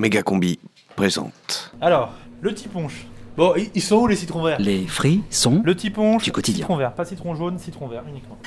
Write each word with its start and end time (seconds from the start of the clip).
Méga 0.00 0.22
Combi 0.22 0.58
présente. 0.96 1.72
Alors, 1.78 2.12
le 2.40 2.50
petit 2.52 2.68
punch. 2.68 3.06
Bon, 3.36 3.52
ils- 3.74 3.82
sont 3.82 3.96
où 3.96 4.06
les 4.06 4.16
citrons 4.16 4.42
verts? 4.42 4.58
Les 4.58 4.86
fruits 4.86 5.22
sont 5.28 5.60
Le 5.62 5.74
petit 5.74 5.90
punch, 5.90 6.24
Du 6.24 6.32
quotidien. 6.32 6.62
citron 6.64 6.76
vert, 6.76 6.92
pas 6.94 7.04
citron 7.04 7.34
jaune, 7.34 7.58
citron 7.58 7.86
vert 7.86 8.02
uniquement. 8.08 8.38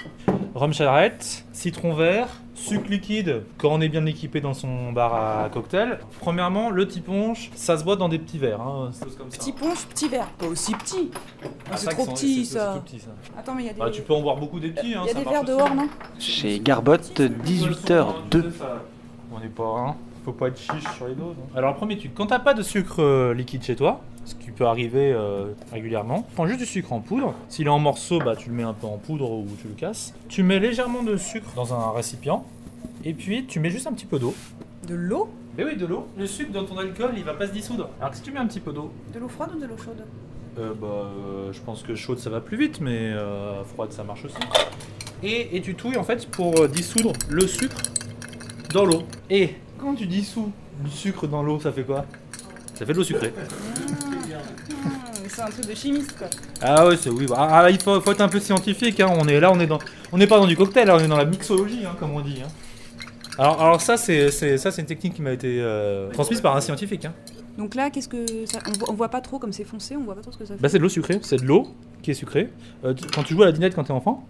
Rhum 0.56 0.74
charrette, 0.74 1.46
citron 1.54 1.94
vert, 1.94 2.28
sucre 2.56 2.90
liquide 2.90 3.44
quand 3.60 3.70
on 3.70 3.82
est 3.82 3.90
bien 3.90 4.04
équipé 4.08 4.42
dans 4.42 4.56
son 4.56 4.92
bar 4.92 5.14
à 5.44 5.50
cocktail. 5.50 6.00
Premièrement, 6.20 6.72
le 6.72 6.88
petit 6.88 7.02
punch, 7.02 7.52
ça 7.54 7.78
se 7.78 7.84
boit 7.84 7.98
dans 7.98 8.10
des 8.10 8.18
petits 8.18 8.40
verres. 8.40 8.62
Hein, 8.62 8.90
c'est 8.92 9.16
comme 9.16 9.30
ça. 9.30 9.38
Petit 9.38 9.52
punch, 9.52 9.86
petit 9.86 10.08
verre. 10.10 10.28
Pas 10.40 10.48
aussi 10.48 10.74
petit. 10.74 11.12
Ah, 11.72 11.78
c'est 11.78 11.86
ça 11.86 11.92
trop 11.92 12.06
petit, 12.08 12.46
c'est- 12.46 12.54
c'est 12.54 12.58
ça. 12.60 12.74
tout 12.78 12.82
petit, 12.82 13.00
ça. 13.00 13.10
Attends, 13.38 13.54
mais 13.54 13.64
il 13.64 13.66
y 13.68 13.70
a 13.70 13.74
des. 13.74 13.82
Ah, 13.82 13.90
tu 13.92 14.02
peux 14.02 14.14
en 14.14 14.22
boire 14.22 14.38
beaucoup 14.38 14.60
des 14.60 14.70
petits. 14.70 14.96
Hein, 14.96 15.02
Il 15.04 15.08
y 15.08 15.12
a 15.12 15.14
ça 15.14 15.20
des 15.24 15.30
verres 15.30 15.44
dehors, 15.46 15.74
non? 15.76 15.88
Chez 16.18 16.60
Garbotte, 16.60 17.22
18h02. 17.22 18.52
On 19.32 19.40
n'est 19.40 19.48
pas, 19.48 19.64
hein, 19.88 19.96
faut 20.24 20.32
pas 20.34 20.48
être 20.48 20.60
chiche 20.60 20.84
sur 20.96 21.08
les 21.08 21.16
doses. 21.16 21.36
hein. 21.40 21.58
Alors, 21.58 21.72
le 21.72 21.78
premier 21.78 21.98
truc, 21.98 22.14
quand 22.14 22.28
t'as 22.28 22.40
pas 22.40 22.54
de 22.54 22.62
sucre 22.64 23.02
euh, 23.02 23.34
liquide 23.34 23.64
chez 23.64 23.76
toi, 23.76 24.02
ce 24.26 24.36
qui 24.36 24.52
peut 24.52 24.66
arriver 24.66 25.12
euh, 25.12 25.48
régulièrement, 25.72 26.26
prends 26.36 26.48
juste 26.48 26.60
du 26.60 26.66
sucre 26.66 26.94
en 26.94 27.02
poudre. 27.02 27.34
S'il 27.50 27.66
est 27.68 27.70
en 27.70 27.80
morceaux, 27.80 28.20
bah 28.20 28.36
tu 28.38 28.50
le 28.50 28.56
mets 28.56 28.64
un 28.64 28.74
peu 28.74 28.88
en 28.88 28.98
poudre 28.98 29.30
ou 29.32 29.46
tu 29.62 29.68
le 29.68 29.74
casses. 29.74 30.14
Tu 30.30 30.44
mets 30.44 30.60
légèrement 30.60 31.04
de 31.04 31.18
sucre 31.18 31.50
dans 31.56 31.74
un 31.74 31.92
récipient. 31.92 32.46
Et 33.04 33.14
puis 33.14 33.46
tu 33.46 33.60
mets 33.60 33.70
juste 33.70 33.86
un 33.88 33.92
petit 33.92 34.06
peu 34.06 34.20
d'eau. 34.20 34.34
De 34.88 34.96
l'eau? 34.96 35.30
Mais 35.58 35.66
oui, 35.66 35.76
de 35.76 35.86
l'eau. 35.86 36.08
Le 36.18 36.26
sucre 36.26 36.52
dans 36.54 36.64
ton 36.64 36.78
alcool, 36.78 37.12
il 37.18 37.24
va 37.24 37.34
pas 37.34 37.48
se 37.48 37.52
dissoudre. 37.52 37.90
Alors 38.00 38.12
que 38.12 38.18
si 38.18 38.24
tu 38.24 38.32
mets 38.32 38.40
un 38.40 38.48
petit 38.48 38.62
peu 38.62 38.72
d'eau, 38.72 38.92
De 39.14 39.20
l'eau 39.20 39.28
froide 39.28 39.52
ou 39.56 39.60
de 39.60 39.66
l'eau 39.66 39.78
chaude? 39.78 40.04
Euh, 40.58 40.74
bah, 40.80 40.88
euh, 40.88 41.52
je 41.52 41.60
pense 41.62 41.84
que 41.84 41.94
chaude 41.96 42.20
ça 42.20 42.30
va 42.30 42.40
plus 42.40 42.58
vite, 42.58 42.80
mais 42.80 43.12
euh, 43.12 43.64
froide 43.66 43.92
ça 43.92 44.04
marche 44.04 44.24
aussi. 44.26 44.38
Et, 45.22 45.58
et 45.58 45.62
tu 45.62 45.76
touilles 45.76 45.98
en 45.98 46.04
fait 46.04 46.28
pour 46.30 46.62
euh, 46.62 46.68
dissoudre 46.68 47.12
le 47.30 47.46
sucre 47.46 47.76
dans 48.74 48.86
l'eau. 48.86 49.04
Et 49.30 49.56
quand 49.84 49.96
tu 49.96 50.06
dissous 50.08 50.52
du 50.84 50.90
sucre 50.92 51.28
dans 51.28 51.44
l'eau, 51.44 51.60
ça 51.60 51.72
fait 51.72 51.84
quoi? 51.84 52.06
Ça 52.76 52.86
fait 52.86 52.94
de 52.94 52.98
l'eau 52.98 53.04
sucrée. 53.04 53.34
Ah, 53.38 55.12
C'est 55.28 55.42
un 55.42 55.46
truc 55.50 55.68
de 55.68 55.76
chimiste, 55.76 56.16
quoi. 56.18 56.28
Ah 56.62 56.88
ouais, 56.88 56.98
c'est 56.98 57.10
oui. 57.10 57.26
bah, 57.28 57.48
ah, 57.50 57.70
il 57.70 57.80
faut, 57.82 58.00
faut 58.02 58.12
être 58.12 58.22
un 58.22 58.30
peu 58.30 58.40
scientifique. 58.40 59.00
Hein. 59.00 59.12
On 59.20 59.28
est 59.28 59.40
là, 59.40 59.52
on 59.52 59.60
est 59.60 59.68
dans, 59.68 59.80
on 60.12 60.18
n'est 60.18 60.28
pas 60.28 60.38
dans 60.40 60.48
du 60.48 60.56
cocktail, 60.58 60.88
là, 60.88 60.96
on 60.96 61.00
est 61.00 61.08
dans 61.08 61.18
la 61.18 61.26
mixologie, 61.26 61.86
hein, 61.86 61.96
comme 62.00 62.12
on 62.12 62.22
dit. 62.22 62.40
hein. 62.44 62.50
Alors, 63.38 63.62
alors 63.62 63.82
ça, 63.82 63.98
c'est, 63.98 64.30
c'est- 64.32 64.58
ça, 64.58 64.72
c'est 64.72 64.82
une 64.82 64.88
technique 64.88 65.16
qui 65.16 65.22
m'a 65.22 65.32
été 65.32 65.58
euh, 65.60 66.10
transmise 66.12 66.40
par 66.42 66.56
un 66.56 66.62
scientifique. 66.62 67.06
Hein. 67.06 67.14
Donc 67.58 67.76
là, 67.76 67.90
qu'est-ce 67.90 68.10
que 68.10 68.26
ça... 68.46 68.60
on, 68.68 68.72
voit, 68.80 68.90
on 68.92 68.94
voit 68.94 69.10
pas 69.10 69.22
trop 69.22 69.40
comme 69.40 69.54
c'est 69.54 69.64
foncé, 69.64 69.96
on 69.96 70.04
voit 70.04 70.16
pas 70.16 70.22
trop 70.22 70.32
ce 70.32 70.38
que 70.38 70.46
ça 70.46 70.56
fait. 70.56 70.62
Bah, 70.62 70.70
c'est 70.70 70.78
de 70.78 70.84
l'eau 70.84 70.90
sucrée. 70.90 71.20
C'est 71.24 71.38
de 71.38 71.46
l'eau 71.46 71.68
qui 72.02 72.12
est 72.12 72.16
sucrée. 72.16 72.50
Euh, 72.86 72.94
tu- 72.94 73.06
quand 73.08 73.24
tu 73.24 73.34
joues 73.34 73.44
à 73.44 73.48
la 73.48 73.52
dinette 73.52 73.76
quand 73.76 73.84
t'es 73.86 73.92
enfant, 73.92 74.28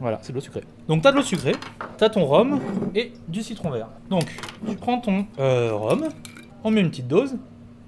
voilà, 0.00 0.18
c'est 0.22 0.32
de 0.32 0.34
l'eau 0.36 0.42
sucrée. 0.42 0.62
Donc 0.88 1.02
t'as 1.02 1.10
de 1.12 1.16
l'eau 1.16 1.22
sucrée, 1.22 1.54
t'as 1.98 2.08
ton 2.08 2.24
rhum 2.24 2.60
et 2.94 3.12
du 3.28 3.42
citron 3.42 3.70
vert. 3.70 3.88
Donc 4.10 4.24
tu 4.68 4.76
prends 4.76 4.98
ton 5.00 5.26
euh, 5.38 5.72
rhum, 5.74 6.08
on 6.64 6.70
met 6.70 6.80
une 6.80 6.90
petite 6.90 7.08
dose. 7.08 7.36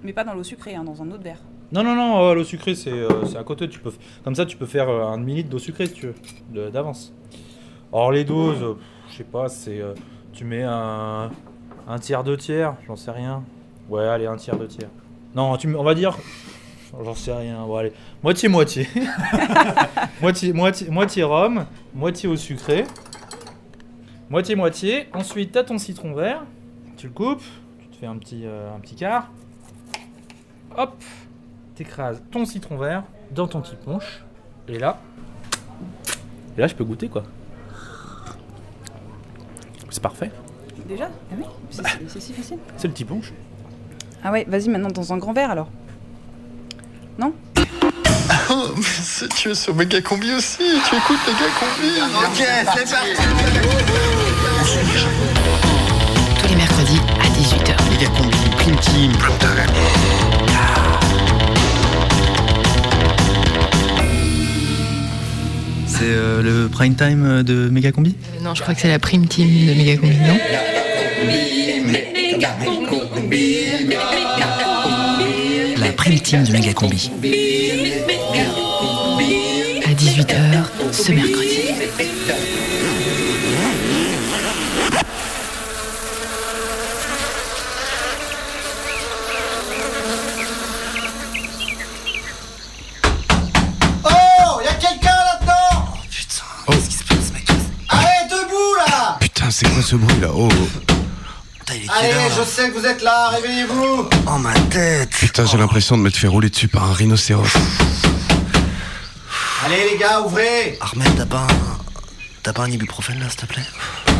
Mais 0.03 0.13
pas 0.13 0.25
dans 0.25 0.35
l'eau 0.35 0.45
sucrée, 0.45 0.75
hein, 0.75 0.85
dans 0.85 1.03
un 1.03 1.11
autre 1.11 1.23
verre. 1.23 1.43
Non, 1.71 1.83
non, 1.83 1.95
non, 1.95 2.25
euh, 2.25 2.35
l'eau 2.35 2.45
sucrée, 2.45 2.75
c'est 2.75 2.91
euh, 2.93 3.25
c'est 3.27 3.37
à 3.37 3.45
côté. 3.45 3.69
Tu 3.69 3.79
peux, 3.79 3.93
comme 4.25 4.35
ça, 4.35 4.47
tu 4.47 4.57
peux 4.57 4.65
faire 4.65 4.89
euh, 4.89 5.05
un 5.05 5.19
demi-litre 5.19 5.51
d'eau 5.51 5.59
sucrée 5.59 5.87
si 5.87 5.93
tu 5.93 6.13
veux, 6.53 6.71
d'avance. 6.71 7.13
Or, 7.93 8.11
les 8.13 8.25
doses, 8.25 8.63
euh, 8.63 8.75
je 9.11 9.17
sais 9.17 9.25
pas, 9.25 9.49
c'est. 9.49 9.81
euh, 9.81 9.93
tu 10.33 10.45
mets 10.45 10.63
un, 10.63 11.31
un 11.87 11.99
tiers, 11.99 12.25
deux 12.25 12.37
tiers, 12.37 12.77
j'en 12.87 12.97
sais 12.97 13.11
rien. 13.11 13.43
Ouais, 13.91 14.07
allez, 14.07 14.27
un 14.27 14.37
tiers, 14.37 14.57
deux 14.57 14.69
tiers. 14.69 14.89
Non, 15.35 15.57
tu, 15.57 15.75
on 15.75 15.83
va 15.83 15.95
dire. 15.95 16.17
J'en 17.05 17.15
sais 17.15 17.35
rien, 17.35 17.67
bon, 17.67 17.77
allez. 17.77 17.93
Moitié-moitié. 18.23 18.89
moitié, 20.21 20.53
moitié, 20.53 20.91
moitié 20.91 21.23
rhum, 21.23 21.67
moitié 21.95 22.29
eau 22.29 22.37
sucrée. 22.37 22.85
Moitié-moitié. 24.29 25.09
Ensuite, 25.13 25.53
t'as 25.53 25.63
ton 25.65 25.79
citron 25.79 26.15
vert. 26.15 26.45
Tu 26.97 27.07
le 27.07 27.13
coupes, 27.13 27.45
tu 27.81 27.89
te 27.89 27.97
fais 27.97 28.07
un 28.07 28.17
petit, 28.17 28.43
euh, 28.45 28.75
un 28.75 28.81
petit 28.81 28.97
quart. 28.97 29.31
Hop, 30.77 31.03
t'écrases 31.77 32.23
ton 32.31 32.45
citron 32.45 32.77
vert 32.77 33.05
dans 33.31 33.47
ton 33.47 33.61
petit 33.61 33.77
punch. 33.77 34.25
Et 34.67 34.79
là, 34.79 34.99
et 36.57 36.61
là, 36.61 36.67
je 36.67 36.75
peux 36.75 36.85
goûter 36.85 37.09
quoi. 37.09 37.23
C'est 39.91 40.03
parfait. 40.03 40.33
Déjà? 40.89 41.09
Ah 41.31 41.35
oui 41.39 41.45
C'est 41.71 42.21
si 42.21 42.33
facile. 42.33 42.59
C'est 42.77 42.89
le 42.89 42.95
petit 42.95 43.05
punch. 43.05 43.33
Ah 44.25 44.33
ouais, 44.33 44.45
vas-y 44.49 44.69
maintenant 44.69 44.91
dans 44.91 45.13
un 45.13 45.19
grand 45.19 45.33
verre 45.33 45.53
alors. 45.53 45.69
Oh, 48.51 48.69
mais 48.77 48.83
si 48.83 49.29
tu 49.29 49.51
es 49.51 49.55
sur 49.55 49.75
Méga 49.75 50.01
Combi 50.01 50.33
aussi, 50.33 50.57
tu 50.59 50.97
écoutes 50.97 51.19
Méga 51.27 51.51
Combi. 51.59 52.01
Ok, 52.25 52.47
c'est 52.75 52.91
parti. 52.91 53.13
tous 56.41 56.49
les 56.49 56.57
mercredis 56.57 57.01
à 57.21 57.29
18h. 57.29 57.77
Méga 57.91 58.07
Combi, 58.17 58.37
Prime 58.57 58.77
Team. 58.77 59.13
C'est 65.87 66.05
euh, 66.05 66.43
le 66.43 66.69
prime 66.69 66.95
time 66.95 67.27
euh, 67.27 67.43
de 67.43 67.69
Méga 67.69 67.93
Combi? 67.93 68.15
Euh, 68.35 68.45
non, 68.45 68.55
je 68.55 68.63
crois 68.63 68.75
que 68.75 68.81
c'est 68.81 68.89
la 68.89 68.99
prime 68.99 69.27
team 69.27 69.47
de 69.67 69.75
Megacombi, 69.75 70.17
non? 70.17 70.39
La 75.77 75.93
prime 75.93 76.21
team 76.21 76.45
de 76.45 76.53
Méga 76.53 76.73
Combi. 76.73 77.11
À 80.29 80.33
18h 80.33 80.93
ce 80.93 81.13
mercredi. 81.13 81.59
Oh, 94.05 94.61
y 94.65 94.69
a 94.69 94.75
quelqu'un 94.75 95.11
là-dedans 95.11 95.89
Putain, 96.11 96.45
qu'est-ce 96.67 96.89
qui 96.89 96.97
se 96.97 97.05
passe, 97.05 97.33
mec 97.33 97.47
Allez, 97.89 98.29
debout 98.31 98.75
là 98.87 99.17
Putain, 99.21 99.51
c'est 99.51 99.69
quoi 99.69 99.83
ce 99.83 99.97
bruit 99.97 100.21
là 100.21 100.29
Oh, 100.35 100.49
Putain, 101.61 101.75
il 101.75 101.85
est 101.85 101.91
Allez, 101.91 102.09
quelle 102.09 102.17
heure, 102.19 102.31
je 102.39 102.43
sais 102.45 102.71
que 102.71 102.79
vous 102.79 102.87
êtes 102.87 103.03
là, 103.03 103.29
réveillez-vous 103.31 104.09
Oh 104.27 104.39
ma 104.39 104.55
tête 104.71 105.11
putain, 105.11 105.45
j'ai 105.47 105.59
l'impression 105.59 105.97
de 105.97 106.03
me 106.03 106.11
faire 106.11 106.31
rouler 106.33 106.51
dessus 106.51 106.69
par 106.69 106.85
un 106.85 106.93
rhinocéros. 106.93 107.47
Allez 109.71 109.91
les 109.93 109.99
gars, 109.99 110.21
ouvrez 110.23 110.79
Armel, 110.81 111.09
t'as 111.17 111.27
pas 111.27 111.41
un... 111.41 111.79
T'as 112.43 112.53
pas 112.55 112.63
un 112.63 112.71
ibuprofène 112.71 113.19
là, 113.21 113.27
s'il 113.29 113.41
te 113.41 113.47
plaît? 113.47 113.63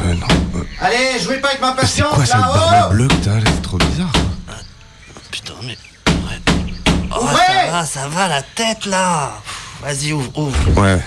Euh, 0.05 0.15
non. 0.15 0.27
euh, 0.57 0.63
Allez, 0.81 1.19
jouez 1.23 1.39
pas 1.39 1.49
avec 1.49 1.61
ma 1.63 1.71
c'est 1.71 1.81
patience 1.81 2.15
quoi 2.15 2.27
ça, 2.27 2.37
le 2.37 2.43
là, 2.43 2.49
barbel 2.49 2.83
oh 2.85 2.93
bleu 2.93 3.09
que 3.09 3.15
t'as 3.25 3.35
là 3.37 3.45
C'est 3.47 3.63
trop 3.63 3.79
bizarre. 3.79 4.13
Putain, 5.31 5.55
mais... 5.63 5.79
Ouais. 6.09 6.39
Oh, 7.11 7.23
Ouvrez 7.23 7.37
ça 7.47 7.71
va, 7.71 7.87
ça 7.87 8.09
va, 8.09 8.29
la 8.29 8.43
tête 8.43 8.85
là 8.85 9.33
Vas-y, 9.83 10.13
ouvre, 10.13 10.31
ouvre. 10.37 10.79
Ouais. 10.81 11.01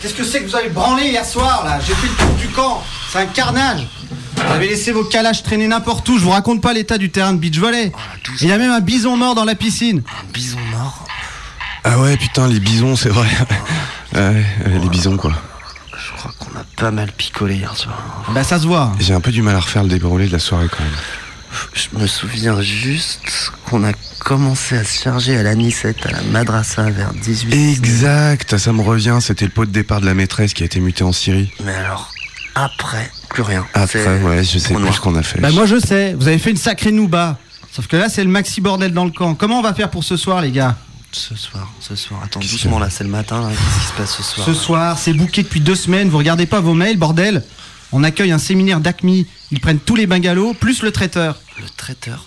Qu'est-ce 0.00 0.14
que 0.14 0.24
c'est 0.24 0.42
que 0.42 0.48
vous 0.48 0.56
avez 0.56 0.68
branlé 0.68 1.08
hier 1.08 1.24
soir 1.24 1.64
là? 1.64 1.80
J'ai 1.84 1.94
fait 1.94 2.06
le 2.06 2.14
tour 2.14 2.34
du 2.36 2.48
camp, 2.48 2.82
c'est 3.10 3.18
un 3.18 3.26
carnage 3.26 3.86
Vous 4.36 4.52
avez 4.52 4.68
laissé 4.68 4.92
vos 4.92 5.04
calages 5.04 5.42
traîner 5.42 5.66
n'importe 5.66 6.08
où, 6.08 6.18
je 6.18 6.22
vous 6.24 6.30
raconte 6.30 6.62
pas 6.62 6.72
l'état 6.72 6.96
du 6.98 7.10
terrain 7.10 7.32
de 7.32 7.38
beach 7.38 7.58
volley 7.58 7.90
Oh, 7.92 7.98
la 7.98 8.22
douche. 8.30 8.40
Il 8.42 8.48
y 8.48 8.52
a 8.52 8.58
même 8.58 8.70
un 8.70 8.80
bison 8.80 9.16
mort 9.16 9.34
dans 9.34 9.44
la 9.44 9.54
piscine 9.56 10.02
Un 10.20 10.32
bison 10.32 10.58
mort 10.58 10.59
Ah 11.84 11.98
ouais, 11.98 12.16
putain, 12.16 12.46
les 12.48 12.60
bisons, 12.60 12.96
c'est 12.96 13.08
vrai. 13.08 13.28
Ouais, 14.12 14.44
les 14.66 14.88
bisons 14.88 15.16
quoi. 15.16 15.32
Je 15.96 16.18
crois 16.18 16.32
qu'on 16.36 16.58
a 16.58 16.64
pas 16.76 16.90
mal 16.90 17.12
picolé 17.12 17.54
hier 17.54 17.76
soir. 17.76 18.24
Bah 18.34 18.42
ça 18.42 18.58
se 18.58 18.66
voit 18.66 18.92
J'ai 18.98 19.14
un 19.14 19.20
peu 19.20 19.30
du 19.30 19.40
mal 19.40 19.54
à 19.54 19.60
refaire 19.60 19.84
le 19.84 19.88
déroulé 19.88 20.26
de 20.26 20.32
la 20.32 20.40
soirée 20.40 20.66
quand 20.68 20.82
même. 20.82 20.92
Je 21.74 21.96
me 21.96 22.08
souviens 22.08 22.60
juste 22.60 23.52
qu'on 23.66 23.84
a 23.84 23.92
commencé 24.18 24.76
à 24.76 24.82
se 24.82 25.00
charger 25.04 25.36
à 25.36 25.44
l'anisette 25.44 26.04
à 26.06 26.10
la 26.10 26.22
madrasa 26.22 26.90
vers 26.90 27.12
18 27.14 27.54
Exact, 27.78 28.58
ça 28.58 28.72
me 28.72 28.82
revient, 28.82 29.18
c'était 29.20 29.44
le 29.44 29.52
pot 29.52 29.64
de 29.64 29.70
départ 29.70 30.00
de 30.00 30.06
la 30.06 30.14
maîtresse 30.14 30.54
qui 30.54 30.64
a 30.64 30.66
été 30.66 30.80
mutée 30.80 31.04
en 31.04 31.12
Syrie. 31.12 31.52
Mais 31.64 31.74
alors, 31.74 32.10
après, 32.56 33.12
plus 33.28 33.42
rien. 33.42 33.64
Après, 33.74 34.20
ouais, 34.22 34.42
je 34.42 34.58
sais 34.58 34.74
plus 34.74 34.92
ce 34.92 35.00
qu'on 35.00 35.14
a 35.14 35.22
fait. 35.22 35.40
Bah 35.40 35.52
moi 35.52 35.66
je 35.66 35.78
sais, 35.78 36.14
vous 36.14 36.26
avez 36.26 36.38
fait 36.38 36.50
une 36.50 36.56
sacrée 36.56 36.90
nouba 36.90 37.38
Sauf 37.70 37.86
que 37.86 37.96
là 37.96 38.08
c'est 38.08 38.24
le 38.24 38.30
maxi 38.30 38.60
bordel 38.60 38.92
dans 38.92 39.04
le 39.04 39.12
camp. 39.12 39.36
Comment 39.36 39.60
on 39.60 39.62
va 39.62 39.72
faire 39.72 39.88
pour 39.90 40.02
ce 40.02 40.16
soir 40.16 40.40
les 40.42 40.50
gars? 40.50 40.74
Ce 41.12 41.34
soir, 41.34 41.68
ce 41.80 41.96
soir. 41.96 42.20
Attends, 42.24 42.40
doucement 42.40 42.78
là, 42.78 42.88
c'est 42.90 43.02
le 43.04 43.10
matin 43.10 43.40
là. 43.40 43.48
Qu'est-ce 43.48 43.80
qui 43.80 43.86
se 43.86 43.92
passe 43.94 44.16
ce 44.16 44.22
soir 44.22 44.46
Ce 44.46 44.54
soir, 44.54 44.98
c'est 44.98 45.12
booké 45.12 45.42
depuis 45.42 45.60
deux 45.60 45.74
semaines, 45.74 46.08
vous 46.08 46.18
regardez 46.18 46.46
pas 46.46 46.60
vos 46.60 46.74
mails, 46.74 46.98
bordel 46.98 47.42
On 47.92 48.04
accueille 48.04 48.30
un 48.32 48.38
séminaire 48.38 48.80
d'ACMI, 48.80 49.26
ils 49.50 49.60
prennent 49.60 49.80
tous 49.80 49.96
les 49.96 50.06
bungalows, 50.06 50.54
plus 50.54 50.82
le 50.82 50.92
traiteur. 50.92 51.40
Le 51.60 51.68
traiteur 51.76 52.26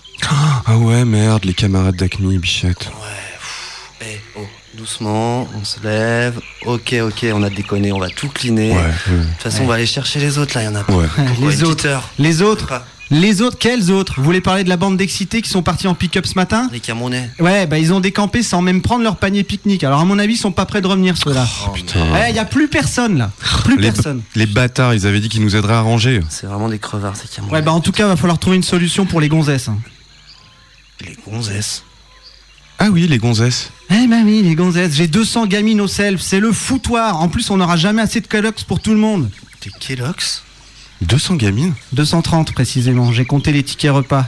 Ah 0.66 0.78
ouais, 0.78 1.06
merde, 1.06 1.46
les 1.46 1.54
camarades 1.54 1.96
d'Acme, 1.96 2.38
bichette. 2.38 2.90
Eh, 4.02 4.20
oh, 4.38 4.42
doucement, 4.74 5.48
on 5.56 5.64
se 5.64 5.80
lève. 5.82 6.42
Ok, 6.66 6.94
ok, 7.02 7.26
on 7.34 7.42
a 7.44 7.50
déconné, 7.50 7.94
on 7.94 8.00
va 8.00 8.10
tout 8.10 8.28
cleaner. 8.28 8.72
Ouais, 8.74 8.78
De 9.08 9.18
ouais. 9.18 9.26
toute 9.34 9.44
façon, 9.44 9.64
on 9.64 9.68
va 9.68 9.76
aller 9.76 9.86
chercher 9.86 10.20
les 10.20 10.38
autres 10.38 10.58
là, 10.58 10.64
il 10.64 10.66
y 10.66 10.68
en 10.68 10.76
a 10.76 10.84
pas. 10.84 10.94
Ouais. 10.94 11.06
Ouais, 11.18 11.50
les 11.52 11.60
une 11.62 11.66
autres, 11.68 11.88
les 12.20 12.42
autres. 12.42 12.82
Les 13.14 13.42
autres, 13.42 13.58
quels 13.58 13.92
autres 13.92 14.16
Vous 14.18 14.24
voulez 14.24 14.42
parler 14.42 14.64
de 14.64 14.70
la 14.70 14.78
bande 14.78 14.98
d'excités 14.98 15.42
qui 15.42 15.50
sont 15.50 15.62
partis 15.64 15.88
en 15.88 15.94
pick-up 15.96 16.26
ce 16.26 16.36
matin 16.36 16.68
Les 16.72 16.80
Camerounais. 16.80 17.30
Ouais, 17.40 17.66
bah 17.68 17.78
ils 17.80 17.94
ont 17.94 18.00
décampé 18.00 18.44
sans 18.44 18.62
même 18.62 18.82
prendre 18.82 19.04
leur 19.04 19.16
panier 19.18 19.44
pique-nique. 19.44 19.84
Alors 19.84 20.00
à 20.00 20.06
mon 20.06 20.20
avis, 20.20 20.34
ils 20.34 20.38
sont 20.38 20.52
pas 20.52 20.66
prêts 20.66 20.82
de 20.82 20.88
revenir 20.88 21.16
ceux-là. 21.18 21.48
Oh, 21.68 21.70
putain. 21.72 22.12
Ouais, 22.12 22.34
y 22.34 22.40
a 22.40 22.46
plus 22.46 22.68
personne 22.68 23.18
là, 23.18 23.32
plus 23.64 23.78
Les, 23.78 23.92
personne. 23.92 24.22
les 24.36 24.46
bâtards, 24.46 24.94
ils 24.94 25.06
avaient 25.08 25.20
dit 25.20 25.30
qu'ils 25.30 25.44
nous 25.44 25.56
aideraient 25.56 25.74
à 25.76 25.82
ranger. 25.82 26.22
C'est 26.30 26.48
vraiment 26.48 26.70
des 26.70 26.80
crevards, 26.80 27.16
ces 27.16 27.28
Camerounais. 27.28 27.54
Ouais, 27.58 27.62
bah 27.62 27.72
en 27.72 27.80
tout 27.82 27.92
cas, 27.92 28.08
va 28.08 28.16
falloir 28.16 28.40
trouver 28.40 28.58
une 28.58 28.64
solution 28.64 29.06
pour 29.06 29.22
les 29.22 29.30
gonzesses. 29.30 29.70
hein. 29.70 29.78
Les 31.02 31.16
gonzesses. 31.28 31.84
Ah 32.80 32.90
oui, 32.90 33.08
les 33.08 33.18
gonzesses. 33.20 33.70
Eh 33.92 34.08
ben 34.08 34.24
oui, 34.26 34.42
les 34.44 34.56
gonzesses, 34.56 34.94
j'ai 34.94 35.08
200 35.08 35.46
gamines 35.46 35.80
au 35.82 35.88
self, 35.88 36.22
c'est 36.22 36.40
le 36.40 36.52
foutoir. 36.52 37.20
En 37.22 37.30
plus, 37.30 37.50
on 37.52 37.58
n'aura 37.58 37.78
jamais 37.78 38.02
assez 38.02 38.20
de 38.22 38.28
Kellogg's 38.28 38.64
pour 38.64 38.80
tout 38.82 38.92
le 38.92 38.98
monde. 38.98 39.30
Des 39.64 39.72
Kellogg's? 39.80 40.42
200 41.04 41.36
gamines 41.36 41.74
230 41.94 42.54
précisément, 42.54 43.12
j'ai 43.12 43.26
compté 43.26 43.52
les 43.52 43.64
tickets 43.64 43.92
repas. 43.92 44.26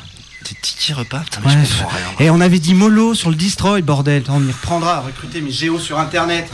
Des 0.48 0.56
tickets 0.62 0.95
repas 0.95 1.19
Putain, 1.19 1.42
mais 1.45 1.51
Ouais, 1.51 1.57
je 1.66 1.77
comprends 1.80 1.95
rien. 1.95 2.25
Et 2.25 2.30
on 2.30 2.39
avait 2.42 2.60
dit 2.60 2.74
mollo 2.74 3.13
sur 3.16 3.30
le 3.30 3.36
destroy, 3.36 3.81
bordel. 3.81 4.24
On 4.30 4.44
y 4.45 4.51
reprendra 4.51 4.98
à 4.98 5.00
recruter 5.01 5.42
mes 5.42 5.51
géos 5.51 5.80
sur 5.80 6.00
internet. 6.00 6.50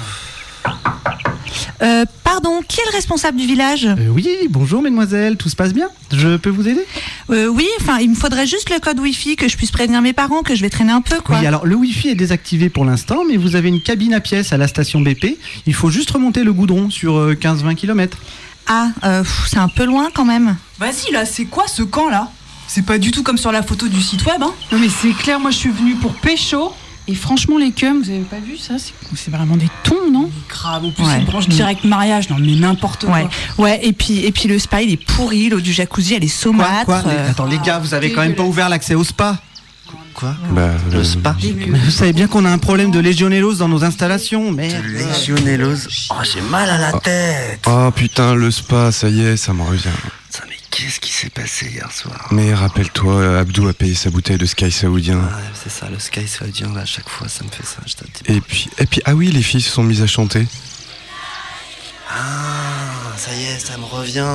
Euh, 1.81 2.05
pardon, 2.23 2.61
qui 2.67 2.79
est 2.79 2.85
le 2.85 2.95
responsable 2.95 3.37
du 3.37 3.47
village? 3.47 3.85
Euh, 3.85 4.07
oui, 4.09 4.27
bonjour 4.49 4.81
mesdemoiselles, 4.83 5.35
tout 5.35 5.49
se 5.49 5.55
passe 5.55 5.73
bien? 5.73 5.89
Je 6.15 6.37
peux 6.37 6.51
vous 6.51 6.67
aider? 6.67 6.85
Euh, 7.31 7.47
Oui, 7.47 7.67
enfin, 7.81 7.97
il 7.97 8.11
me 8.11 8.15
faudrait 8.15 8.45
juste 8.45 8.69
le 8.69 8.79
code 8.79 8.99
Wi-Fi 8.99 9.35
que 9.35 9.47
je 9.49 9.57
puisse 9.57 9.71
prévenir 9.71 10.01
mes 10.01 10.13
parents 10.13 10.43
que 10.43 10.53
je 10.55 10.61
vais 10.61 10.69
traîner 10.69 10.91
un 10.91 11.01
peu, 11.01 11.19
quoi. 11.19 11.39
Oui, 11.39 11.45
alors 11.47 11.65
le 11.65 11.75
Wi-Fi 11.75 12.09
est 12.09 12.15
désactivé 12.15 12.69
pour 12.69 12.85
l'instant, 12.85 13.23
mais 13.27 13.35
vous 13.37 13.55
avez 13.55 13.69
une 13.69 13.81
cabine 13.81 14.13
à 14.13 14.19
pièces 14.19 14.53
à 14.53 14.57
la 14.57 14.67
station 14.67 15.01
BP. 15.01 15.37
Il 15.65 15.73
faut 15.73 15.89
juste 15.89 16.11
remonter 16.11 16.43
le 16.43 16.53
goudron 16.53 16.91
sur 16.91 17.17
euh, 17.17 17.33
15-20 17.33 17.73
km. 17.75 18.17
Ah, 18.73 18.87
euh, 19.03 19.23
c'est 19.47 19.57
un 19.57 19.67
peu 19.67 19.83
loin 19.83 20.07
quand 20.13 20.23
même. 20.23 20.55
Vas-y, 20.79 21.11
là, 21.11 21.25
c'est 21.25 21.43
quoi 21.43 21.67
ce 21.67 21.83
camp 21.83 22.09
là 22.09 22.29
C'est 22.67 22.85
pas 22.85 22.97
du 22.97 23.11
tout 23.11 23.21
comme 23.21 23.37
sur 23.37 23.51
la 23.51 23.63
photo 23.63 23.89
du 23.89 24.01
site 24.01 24.25
web, 24.25 24.41
hein 24.41 24.53
Non 24.71 24.79
mais 24.79 24.87
c'est 24.87 25.11
clair, 25.11 25.41
moi 25.41 25.51
je 25.51 25.57
suis 25.57 25.71
venue 25.71 25.95
pour 25.95 26.13
pécho. 26.13 26.73
Et 27.07 27.15
franchement, 27.15 27.57
les 27.57 27.71
cums, 27.71 28.01
vous 28.01 28.09
avez 28.09 28.19
pas 28.19 28.37
vu 28.39 28.55
ça? 28.57 28.75
C'est 29.15 29.31
vraiment 29.31 29.57
des 29.57 29.67
tons, 29.83 30.09
non? 30.09 30.29
Grave, 30.47 30.85
en 30.85 30.91
plus, 30.91 31.03
Ouais. 31.03 31.15
c'est 31.19 31.25
branche 31.25 31.49
direct 31.49 31.83
mariage, 31.83 32.29
non 32.29 32.37
mais 32.39 32.55
n'importe 32.55 33.05
quoi. 33.05 33.15
Ouais, 33.15 33.27
ouais, 33.57 33.79
et 33.85 33.91
puis, 33.91 34.19
et 34.25 34.31
puis 34.31 34.47
le 34.47 34.57
spa 34.57 34.81
il 34.83 34.91
est 34.93 35.03
pourri, 35.05 35.49
l'eau 35.49 35.59
du 35.59 35.73
jacuzzi 35.73 36.13
elle 36.13 36.23
est 36.23 36.27
saumâtre. 36.29 36.85
quoi 36.85 37.03
euh, 37.07 37.29
Attends, 37.31 37.47
les 37.47 37.57
gars, 37.59 37.79
vous 37.79 37.93
avez 37.93 38.13
quand 38.13 38.21
même 38.21 38.35
pas 38.35 38.43
ouvert 38.43 38.69
l'accès 38.69 38.95
au 38.95 39.03
spa? 39.03 39.37
Quoi 40.13 40.35
Bah, 40.51 40.71
Le 40.91 40.99
euh, 40.99 41.03
spa 41.03 41.35
Mais 41.41 41.79
Vous 41.79 41.91
savez 41.91 42.13
bien 42.13 42.27
qu'on 42.27 42.45
a 42.45 42.49
un 42.49 42.57
problème 42.57 42.91
de 42.91 42.99
légionellose 42.99 43.59
dans 43.59 43.67
nos 43.67 43.83
installations. 43.83 44.51
Légionellose. 44.51 45.87
Oh, 46.09 46.15
j'ai 46.23 46.41
mal 46.41 46.69
à 46.69 46.77
la 46.77 46.99
tête. 46.99 47.61
Oh 47.67 47.89
putain, 47.95 48.35
le 48.35 48.51
spa, 48.51 48.91
ça 48.91 49.09
y 49.09 49.21
est, 49.21 49.37
ça 49.37 49.53
me 49.53 49.63
revient. 49.63 49.89
Putain, 50.31 50.45
mais 50.49 50.55
qu'est-ce 50.69 50.99
qui 50.99 51.11
s'est 51.11 51.29
passé 51.29 51.67
hier 51.67 51.91
soir 51.91 52.27
Mais 52.31 52.53
rappelle-toi, 52.53 53.13
euh, 53.13 53.41
Abdou 53.41 53.67
a 53.67 53.73
payé 53.73 53.95
sa 53.95 54.09
bouteille 54.09 54.37
de 54.37 54.45
Sky 54.45 54.71
saoudien. 54.71 55.17
Ouais, 55.17 55.23
c'est 55.53 55.71
ça, 55.71 55.89
le 55.89 55.99
Sky 55.99 56.27
Saudien, 56.27 56.73
là, 56.73 56.81
à 56.81 56.85
chaque 56.85 57.09
fois, 57.09 57.27
ça 57.27 57.43
me 57.43 57.49
fait 57.49 57.65
ça. 57.65 57.77
Je. 57.85 58.33
Et 58.33 58.41
puis, 58.41 58.69
et 58.77 58.85
puis, 58.85 59.01
ah 59.05 59.15
oui, 59.15 59.31
les 59.31 59.41
filles 59.41 59.61
se 59.61 59.71
sont 59.71 59.83
mises 59.83 60.01
à 60.01 60.07
chanter. 60.07 60.47
Ah, 62.13 63.15
ça 63.17 63.31
y 63.33 63.43
est, 63.43 63.59
ça 63.59 63.77
me 63.77 63.85
revient. 63.85 64.25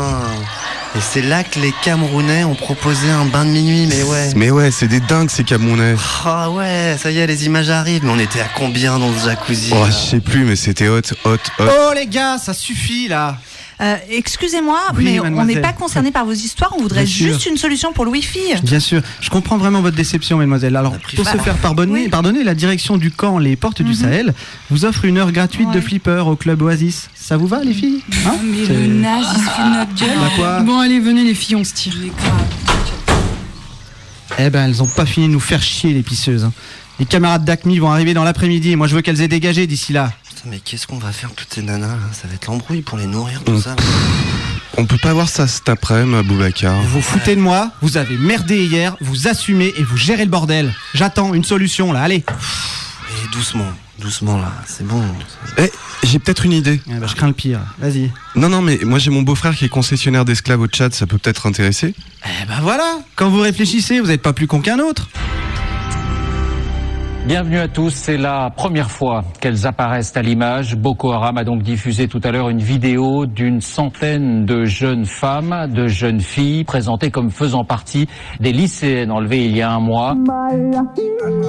Et 0.97 1.01
c'est 1.01 1.21
là 1.23 1.45
que 1.45 1.61
les 1.61 1.75
Camerounais 1.83 2.45
ont 2.45 2.55
proposé 2.55 3.11
un 3.11 3.27
bain 3.27 3.45
de 3.45 3.51
minuit, 3.51 3.87
mais 3.87 4.03
ouais. 4.03 4.31
Mais 4.35 4.51
ouais, 4.51 4.71
c'est 4.71 4.89
des 4.89 5.01
dingues 5.01 5.29
ces 5.29 5.45
Camerounais. 5.45 5.95
Ah 6.25 6.51
ouais, 6.51 6.97
ça 6.99 7.11
y 7.11 7.19
est, 7.19 7.27
les 7.27 7.45
images 7.47 7.69
arrivent. 7.69 8.05
Mais 8.05 8.11
on 8.11 8.19
était 8.19 8.41
à 8.41 8.49
combien 8.55 8.99
dans 8.99 9.13
ce 9.19 9.27
jacuzzi 9.27 9.73
Oh, 9.75 9.85
je 9.87 9.93
sais 9.93 10.21
plus, 10.21 10.45
mais 10.45 10.57
c'était 10.57 10.89
hot, 10.89 11.01
hot, 11.25 11.35
hot. 11.35 11.65
Oh 11.69 11.93
les 11.95 12.07
gars, 12.07 12.39
ça 12.39 12.55
suffit 12.55 13.09
là 13.09 13.37
euh, 13.83 13.97
Excusez-moi, 14.11 14.81
Oui, 14.97 15.05
mais 15.05 15.21
on 15.21 15.45
n'est 15.45 15.61
pas 15.61 15.75
concerné 15.75 16.11
par 16.13 16.25
vos 16.25 16.33
histoires, 16.33 16.73
on 16.79 16.83
voudrait 16.83 17.05
Bien 17.05 17.13
sûr. 17.15 17.27
juste 17.35 17.45
une 17.47 17.59
solution 17.59 17.93
pour 17.93 18.07
le 18.07 18.11
Wi-Fi. 18.13 18.55
Bien 18.63 18.81
sûr, 18.81 19.03
je 19.21 19.29
comprends 19.29 19.59
vraiment 19.59 19.83
votre 19.83 19.97
déception, 19.97 20.39
mademoiselle. 20.39 20.77
Alors, 20.77 20.97
pour 21.15 21.27
se 21.29 21.37
faire 21.37 21.57
pardonner, 21.59 21.93
Oui. 22.05 22.09
pardonner, 22.09 22.43
la 22.43 22.55
direction 22.55 22.97
du 22.97 23.11
camp 23.11 23.37
Les 23.39 23.57
Portes 23.57 23.83
du 23.83 23.91
Mhm. 23.91 23.95
Sahel 23.95 24.35
vous 24.71 24.87
offre 24.87 25.05
une 25.05 25.19
heure 25.19 25.31
gratuite 25.33 25.71
de 25.73 25.81
flipper 25.83 26.25
au 26.27 26.37
club 26.37 26.63
Oasis. 26.63 27.11
Ça 27.27 27.37
vous 27.37 27.47
va, 27.49 27.61
les 27.65 27.75
filles 27.75 28.03
Hein 28.25 28.37
Mais 28.45 28.67
le 28.67 28.87
naze, 28.87 29.27
il 29.35 29.41
se 29.41 29.51
fout 29.51 29.65
de 29.65 29.79
notre 29.79 29.95
gueule. 29.95 30.19
Bah 30.19 30.31
quoi 30.37 30.61
Bon, 30.61 30.79
allez, 30.79 31.01
venez 31.01 31.25
les 31.25 31.35
filles, 31.35 31.57
on 31.57 31.65
se 31.65 31.75
tire. 31.75 31.95
Eh 34.39 34.51
ben, 34.51 34.67
elles 34.69 34.83
ont 34.83 34.87
pas 34.87 35.07
fini 35.07 35.27
de 35.27 35.33
nous 35.33 35.41
faire 35.41 35.61
chier, 35.63 35.93
les 35.93 36.03
pisseuses. 36.03 36.45
hein. 36.45 36.53
Les 37.01 37.05
camarades 37.05 37.45
d'Acmi 37.45 37.79
vont 37.79 37.91
arriver 37.91 38.15
dans 38.15 38.23
l'après-midi 38.25 38.71
et 38.71 38.77
moi 38.77 38.87
je 38.87 38.95
veux 38.95 39.03
qu'elles 39.03 39.21
aient 39.21 39.29
dégagé 39.29 39.67
d'ici 39.67 39.93
là. 39.93 40.13
Putain, 40.29 40.49
mais 40.51 40.61
qu'est-ce 40.61 40.87
qu'on 40.87 40.99
va 40.99 41.11
faire 41.13 41.31
toutes 41.35 41.53
ces 41.53 41.63
nanas 41.63 41.89
là 41.89 41.99
Ça 42.13 42.29
va 42.29 42.35
être 42.35 42.47
l'embrouille 42.47 42.81
pour 42.83 42.97
les 42.97 43.07
nourrir, 43.07 43.41
Mm. 43.41 43.45
tout 43.45 43.61
ça. 43.61 43.75
On 44.79 44.85
peut 44.87 44.97
pas 44.99 45.13
voir 45.13 45.29
ça 45.29 45.47
cet 45.49 45.69
après-midi, 45.69 46.27
Boubacar. 46.29 46.81
Vous 46.83 46.89
vous 46.89 47.03
foutez 47.03 47.35
de 47.35 47.41
moi, 47.41 47.71
vous 47.83 47.97
avez 47.97 48.17
merdé 48.17 48.65
hier, 48.65 48.97
vous 49.01 49.27
assumez 49.29 49.73
et 49.77 49.83
vous 49.83 49.97
gérez 49.97 50.25
le 50.25 50.31
bordel. 50.31 50.73
J'attends 50.95 51.35
une 51.35 51.45
solution 51.45 51.93
là, 51.93 52.03
allez. 52.03 52.25
Et 52.25 53.29
doucement, 53.33 53.67
doucement 53.99 54.39
là, 54.39 54.53
c'est 54.67 54.87
bon. 54.87 55.03
Eh, 55.59 55.71
j'ai 56.03 56.19
peut-être 56.19 56.45
une 56.45 56.53
idée. 56.53 56.81
Eh 56.89 56.95
ben, 56.95 57.07
je 57.07 57.15
crains 57.15 57.29
le 57.29 57.33
pire, 57.33 57.61
vas-y. 57.79 58.11
Non, 58.35 58.49
non, 58.49 58.63
mais 58.63 58.79
moi 58.83 58.99
j'ai 58.99 59.11
mon 59.11 59.23
beau-frère 59.23 59.57
qui 59.57 59.65
est 59.65 59.69
concessionnaire 59.69 60.25
d'esclaves 60.25 60.61
au 60.61 60.67
Tchad, 60.67 60.95
ça 60.95 61.07
peut 61.07 61.19
peut-être 61.19 61.47
intéresser. 61.47 61.95
Eh 62.25 62.47
ben 62.47 62.61
voilà, 62.63 62.99
quand 63.15 63.29
vous 63.31 63.41
réfléchissez, 63.41 64.01
vous 64.01 64.09
n'êtes 64.09 64.23
pas 64.23 64.33
plus 64.33 64.47
con 64.47 64.61
qu'un 64.61 64.79
autre. 64.79 65.09
Bienvenue 67.27 67.59
à 67.59 67.67
tous, 67.67 67.91
c'est 67.91 68.19
la 68.19 68.51
première 68.51 68.89
fois 68.89 69.25
qu'elles 69.41 69.67
apparaissent 69.67 70.17
à 70.17 70.23
l'image. 70.23 70.77
Boko 70.77 71.11
Haram 71.11 71.39
a 71.39 71.43
donc 71.43 71.63
diffusé 71.63 72.07
tout 72.07 72.21
à 72.23 72.31
l'heure 72.31 72.51
une 72.51 72.61
vidéo 72.61 73.27
d'une 73.27 73.61
centaine 73.61 74.47
de 74.47 74.65
jeunes 74.65 75.07
femmes, 75.07 75.67
de 75.69 75.89
jeunes 75.89 76.21
filles, 76.21 76.63
présentées 76.63 77.11
comme 77.11 77.33
faisant 77.33 77.65
partie 77.65 78.07
des 78.39 78.53
lycéennes 78.53 79.11
enlevées 79.11 79.45
il 79.45 79.57
y 79.57 79.63
a 79.63 79.73
un 79.73 79.81
mois. 79.81 80.15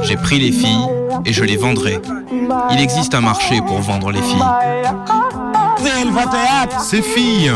J'ai 0.02 0.18
pris 0.18 0.40
les 0.40 0.52
filles 0.52 0.88
et 1.26 1.32
je 1.32 1.44
les 1.44 1.58
vendrai. 1.58 2.00
Il 2.72 2.80
existe 2.80 3.14
un 3.14 3.22
marché 3.22 3.62
pour 3.62 3.80
vendre 3.80 4.10
les 4.10 4.22
filles. 4.24 4.44
Ces 6.80 7.04
filles, 7.04 7.52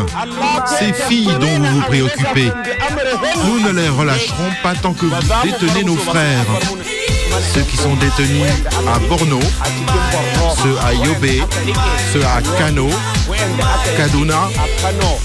ces 0.67 0.94
filles 0.94 1.31
dont 1.39 1.47
vous 1.47 1.75
vous 1.75 1.81
préoccupez, 1.88 2.51
nous 3.47 3.59
ne 3.67 3.71
les 3.71 3.89
relâcherons 3.89 4.51
pas 4.62 4.75
tant 4.75 4.94
que 4.94 5.07
vous 5.07 5.21
détenez 5.44 5.83
nos 5.83 5.95
frères. 5.95 6.45
Ceux 7.53 7.61
qui 7.61 7.77
sont 7.77 7.95
détenus 7.95 8.47
à 8.88 8.99
Borno, 9.07 9.39
ceux 10.61 10.77
à 10.79 10.93
Yobe, 10.93 11.47
ceux 12.13 12.23
à 12.23 12.41
Kano, 12.57 12.89
Kaduna, 13.97 14.49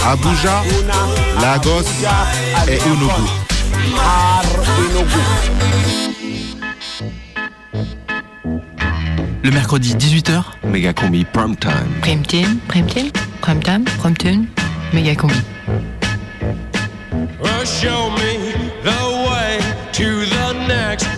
Abuja, 0.04 0.62
Lagos 1.40 1.88
et 2.68 2.78
Unugu. 2.86 3.30
Le 9.42 9.50
mercredi 9.50 9.94
18h, 9.94 10.42
méga 10.64 10.92
combi 10.92 11.24
prime 11.24 11.56
time. 11.56 11.72
Prime 12.00 12.22
team, 12.22 12.58
prime 12.68 12.86
team, 12.86 13.10
prime 13.40 13.62
time, 13.62 13.84
prime 14.00 14.16
tune, 14.16 14.46
méga 14.92 15.14
combi. 15.14 15.34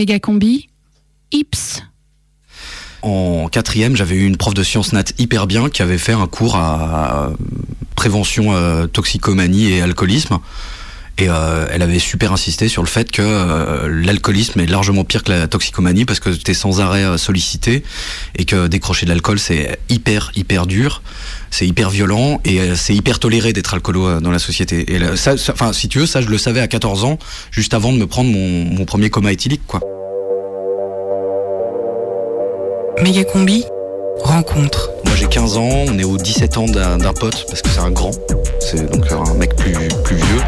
way. 0.00 0.06
Méga 0.06 0.18
combi, 0.18 0.68
Ips. 1.32 1.82
En 3.02 3.48
quatrième, 3.48 3.96
j'avais 3.96 4.16
eu 4.16 4.26
une 4.26 4.36
prof 4.36 4.52
de 4.54 4.62
sciences 4.62 4.92
nat 4.92 5.04
hyper 5.18 5.46
bien 5.46 5.70
qui 5.70 5.82
avait 5.82 5.98
fait 5.98 6.12
un 6.12 6.26
cours 6.26 6.56
à 6.56 7.30
prévention 7.94 8.52
euh, 8.52 8.86
toxicomanie 8.86 9.72
et 9.72 9.82
alcoolisme. 9.82 10.38
Et 11.20 11.28
euh, 11.28 11.66
elle 11.70 11.82
avait 11.82 11.98
super 11.98 12.32
insisté 12.32 12.68
sur 12.68 12.82
le 12.82 12.88
fait 12.88 13.12
que 13.12 13.20
euh, 13.20 13.88
l'alcoolisme 14.04 14.58
est 14.60 14.66
largement 14.66 15.04
pire 15.04 15.22
que 15.22 15.30
la 15.30 15.48
toxicomanie 15.48 16.06
parce 16.06 16.18
que 16.18 16.30
t'es 16.30 16.54
sans 16.54 16.80
arrêt 16.80 17.04
euh, 17.04 17.18
sollicité 17.18 17.82
et 18.36 18.46
que 18.46 18.68
décrocher 18.68 19.04
de 19.04 19.10
l'alcool 19.10 19.38
c'est 19.38 19.78
hyper 19.90 20.32
hyper 20.34 20.66
dur, 20.66 21.02
c'est 21.50 21.66
hyper 21.66 21.90
violent 21.90 22.40
et 22.46 22.60
euh, 22.60 22.74
c'est 22.74 22.94
hyper 22.94 23.18
toléré 23.18 23.52
d'être 23.52 23.74
alcoolo 23.74 24.06
euh, 24.06 24.20
dans 24.20 24.30
la 24.30 24.38
société. 24.38 24.94
Et 24.94 24.98
enfin 25.04 25.74
si 25.74 25.88
tu 25.88 25.98
veux, 25.98 26.06
ça 26.06 26.22
je 26.22 26.28
le 26.28 26.38
savais 26.38 26.60
à 26.60 26.68
14 26.68 27.04
ans, 27.04 27.18
juste 27.50 27.74
avant 27.74 27.92
de 27.92 27.98
me 27.98 28.06
prendre 28.06 28.30
mon, 28.30 28.64
mon 28.64 28.86
premier 28.86 29.10
coma 29.10 29.30
éthylique 29.30 29.66
quoi. 29.66 29.80
Méga 33.02 33.24
combi, 33.24 33.64
rencontre. 34.24 34.90
Moi 35.04 35.14
j'ai 35.16 35.26
15 35.26 35.56
ans, 35.56 35.68
on 35.88 35.98
est 35.98 36.04
aux 36.04 36.16
17 36.16 36.58
ans 36.58 36.66
d'un 36.66 36.98
pote 37.12 37.44
parce 37.48 37.62
que 37.62 37.70
c'est 37.70 37.80
un 37.80 37.90
grand, 37.90 38.12
c'est 38.60 38.90
donc 38.90 39.04
un 39.10 39.34
mec 39.34 39.54
plus, 39.56 39.72
plus 40.04 40.16
vieux, 40.16 40.42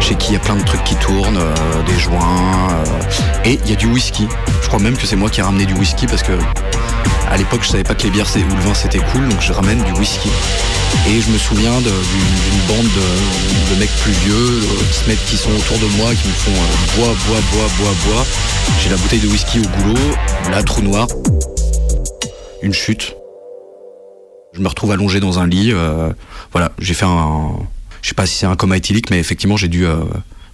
chez 0.00 0.14
qui 0.14 0.30
il 0.30 0.34
y 0.34 0.36
a 0.36 0.40
plein 0.40 0.56
de 0.56 0.64
trucs 0.64 0.84
qui 0.84 0.94
tournent, 0.96 1.38
euh, 1.38 1.82
des 1.86 1.98
joints, 1.98 2.70
euh, 2.70 3.44
et 3.44 3.58
il 3.64 3.70
y 3.70 3.72
a 3.72 3.76
du 3.76 3.86
whisky. 3.86 4.26
Je 4.62 4.68
crois 4.68 4.80
même 4.80 4.96
que 4.96 5.06
c'est 5.06 5.16
moi 5.16 5.30
qui 5.30 5.40
ai 5.40 5.42
ramené 5.42 5.66
du 5.66 5.74
whisky 5.74 6.06
parce 6.06 6.22
que 6.22 6.32
à 7.30 7.36
l'époque 7.36 7.60
je 7.62 7.68
savais 7.68 7.84
pas 7.84 7.94
que 7.94 8.04
les 8.04 8.10
bières 8.10 8.26
ou 8.34 8.54
le 8.54 8.62
vin 8.62 8.74
c'était 8.74 9.00
cool, 9.12 9.28
donc 9.28 9.40
je 9.40 9.52
ramène 9.52 9.82
du 9.82 9.92
whisky. 9.92 10.30
Et 11.08 11.20
je 11.20 11.30
me 11.30 11.38
souviens 11.38 11.78
d'une 11.80 12.76
bande 12.76 12.86
de, 12.86 13.78
mecs 13.78 13.94
plus 14.02 14.12
vieux 14.12 14.34
euh, 14.34 14.82
qui 14.90 14.98
se 14.98 15.08
mettent, 15.08 15.24
qui 15.26 15.36
sont 15.36 15.50
autour 15.50 15.78
de 15.78 15.96
moi, 15.96 16.10
qui 16.14 16.28
me 16.28 16.32
font 16.32 16.50
euh, 16.50 16.96
bois, 16.96 17.14
bois, 17.26 17.38
bois, 17.52 17.68
bois, 17.78 17.94
bois. 18.06 18.26
J'ai 18.82 18.90
la 18.90 18.96
bouteille 18.96 19.20
de 19.20 19.28
whisky 19.28 19.60
au 19.60 19.82
goulot, 19.82 19.98
là 20.50 20.62
trou 20.62 20.82
noir, 20.82 21.06
une 22.62 22.72
chute. 22.72 23.14
Je 24.54 24.60
me 24.60 24.68
retrouve 24.68 24.92
allongé 24.92 25.20
dans 25.20 25.38
un 25.38 25.46
lit. 25.46 25.72
euh, 25.72 26.10
voilà, 26.52 26.72
j'ai 26.78 26.94
fait 26.94 27.04
un. 27.06 27.52
Je 28.02 28.08
sais 28.08 28.14
pas 28.14 28.26
si 28.26 28.36
c'est 28.36 28.46
un 28.46 28.56
coma 28.56 28.76
éthylique, 28.76 29.10
mais 29.10 29.18
effectivement, 29.18 29.56
j'ai 29.56 29.68
dû 29.68 29.86
euh, 29.86 29.96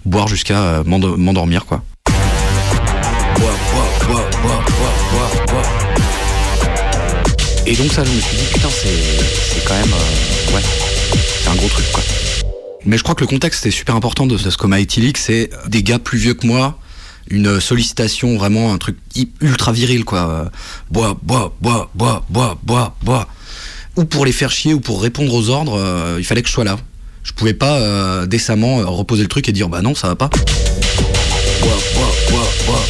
boire 0.04 0.28
jusqu'à 0.28 0.60
euh, 0.62 0.84
m'endo- 0.84 1.16
m'endormir, 1.16 1.66
quoi. 1.66 1.82
Et 7.66 7.74
donc, 7.76 7.92
ça, 7.92 8.04
je 8.04 8.10
me 8.10 8.20
suis 8.20 8.36
dit, 8.36 8.44
putain, 8.52 8.68
c'est 8.68 9.64
quand 9.66 9.74
même. 9.74 9.92
ouais, 10.54 10.60
c'est 11.42 11.48
un 11.48 11.54
gros 11.54 11.68
truc, 11.68 11.86
quoi. 11.92 12.02
Mais 12.84 12.98
je 12.98 13.02
crois 13.02 13.14
que 13.14 13.22
le 13.22 13.26
contexte 13.26 13.64
est 13.64 13.70
super 13.70 13.94
important 13.96 14.26
de, 14.26 14.36
de 14.36 14.50
ce 14.50 14.56
coma 14.58 14.80
éthylique. 14.80 15.16
C'est 15.16 15.48
des 15.68 15.82
gars 15.82 15.98
plus 15.98 16.18
vieux 16.18 16.34
que 16.34 16.46
moi, 16.46 16.78
une 17.30 17.60
sollicitation, 17.60 18.36
vraiment 18.36 18.72
un 18.72 18.78
truc 18.78 18.96
ultra 19.40 19.72
viril, 19.72 20.04
quoi. 20.04 20.18
Euh, 20.28 20.44
Bois, 20.90 21.16
bois, 21.22 21.54
bois, 21.60 21.90
bois, 21.94 22.24
bois, 22.28 22.58
bois, 22.62 22.96
bois. 23.02 23.28
Ou 23.96 24.04
pour 24.04 24.24
les 24.26 24.32
faire 24.32 24.50
chier 24.50 24.74
ou 24.74 24.80
pour 24.80 25.02
répondre 25.02 25.32
aux 25.32 25.48
ordres, 25.50 25.78
euh, 25.78 26.16
il 26.18 26.24
fallait 26.24 26.42
que 26.42 26.48
je 26.48 26.52
sois 26.52 26.64
là. 26.64 26.76
Je 27.22 27.32
pouvais 27.32 27.54
pas 27.54 27.78
euh, 27.78 28.26
décemment 28.26 28.76
reposer 28.78 29.22
le 29.22 29.28
truc 29.28 29.48
et 29.48 29.52
dire 29.52 29.68
bah 29.68 29.80
non, 29.82 29.94
ça 29.94 30.08
va 30.08 30.16
pas. 30.16 30.28
Bois, 31.60 31.78
bois, 32.30 32.46
bois. 32.66 32.84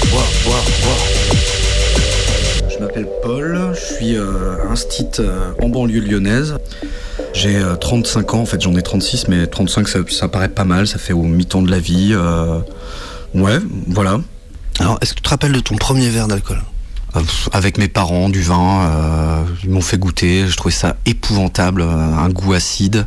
Je 2.69 2.79
m'appelle 2.81 3.07
Paul, 3.23 3.73
je 3.75 3.95
suis 3.95 4.17
instit 4.69 5.07
euh, 5.21 5.53
en 5.63 5.69
banlieue 5.69 6.01
lyonnaise. 6.01 6.57
J'ai 7.33 7.57
euh, 7.57 7.77
35 7.77 8.35
ans, 8.35 8.41
en 8.41 8.47
fait 8.47 8.61
j'en 8.61 8.75
ai 8.75 8.83
36, 8.83 9.29
mais 9.29 9.47
35 9.47 9.89
ça, 9.89 10.01
ça 10.09 10.29
paraît 10.29 10.49
pas 10.49 10.65
mal, 10.65 10.89
ça 10.89 10.99
fait 10.99 11.13
au 11.13 11.23
mi-temps 11.23 11.63
de 11.63 11.71
la 11.71 11.79
vie. 11.79 12.15
Ouais, 13.35 13.59
voilà. 13.89 14.21
Alors, 14.79 14.99
est-ce 15.01 15.13
que 15.13 15.17
tu 15.17 15.23
te 15.23 15.29
rappelles 15.29 15.53
de 15.53 15.61
ton 15.61 15.77
premier 15.77 16.09
verre 16.09 16.29
d'alcool? 16.29 16.63
Pff, 17.13 17.49
Avec 17.53 17.79
mes 17.79 17.89
parents, 17.89 18.29
du 18.29 18.43
vin, 18.43 18.89
euh, 18.89 19.45
ils 19.63 19.71
m'ont 19.71 19.81
fait 19.81 19.99
goûter, 19.99 20.49
je 20.49 20.57
trouvais 20.57 20.75
ça 20.75 20.97
épouvantable, 21.07 21.83
euh, 21.83 22.17
un 22.17 22.29
goût 22.29 22.55
acide. 22.55 23.07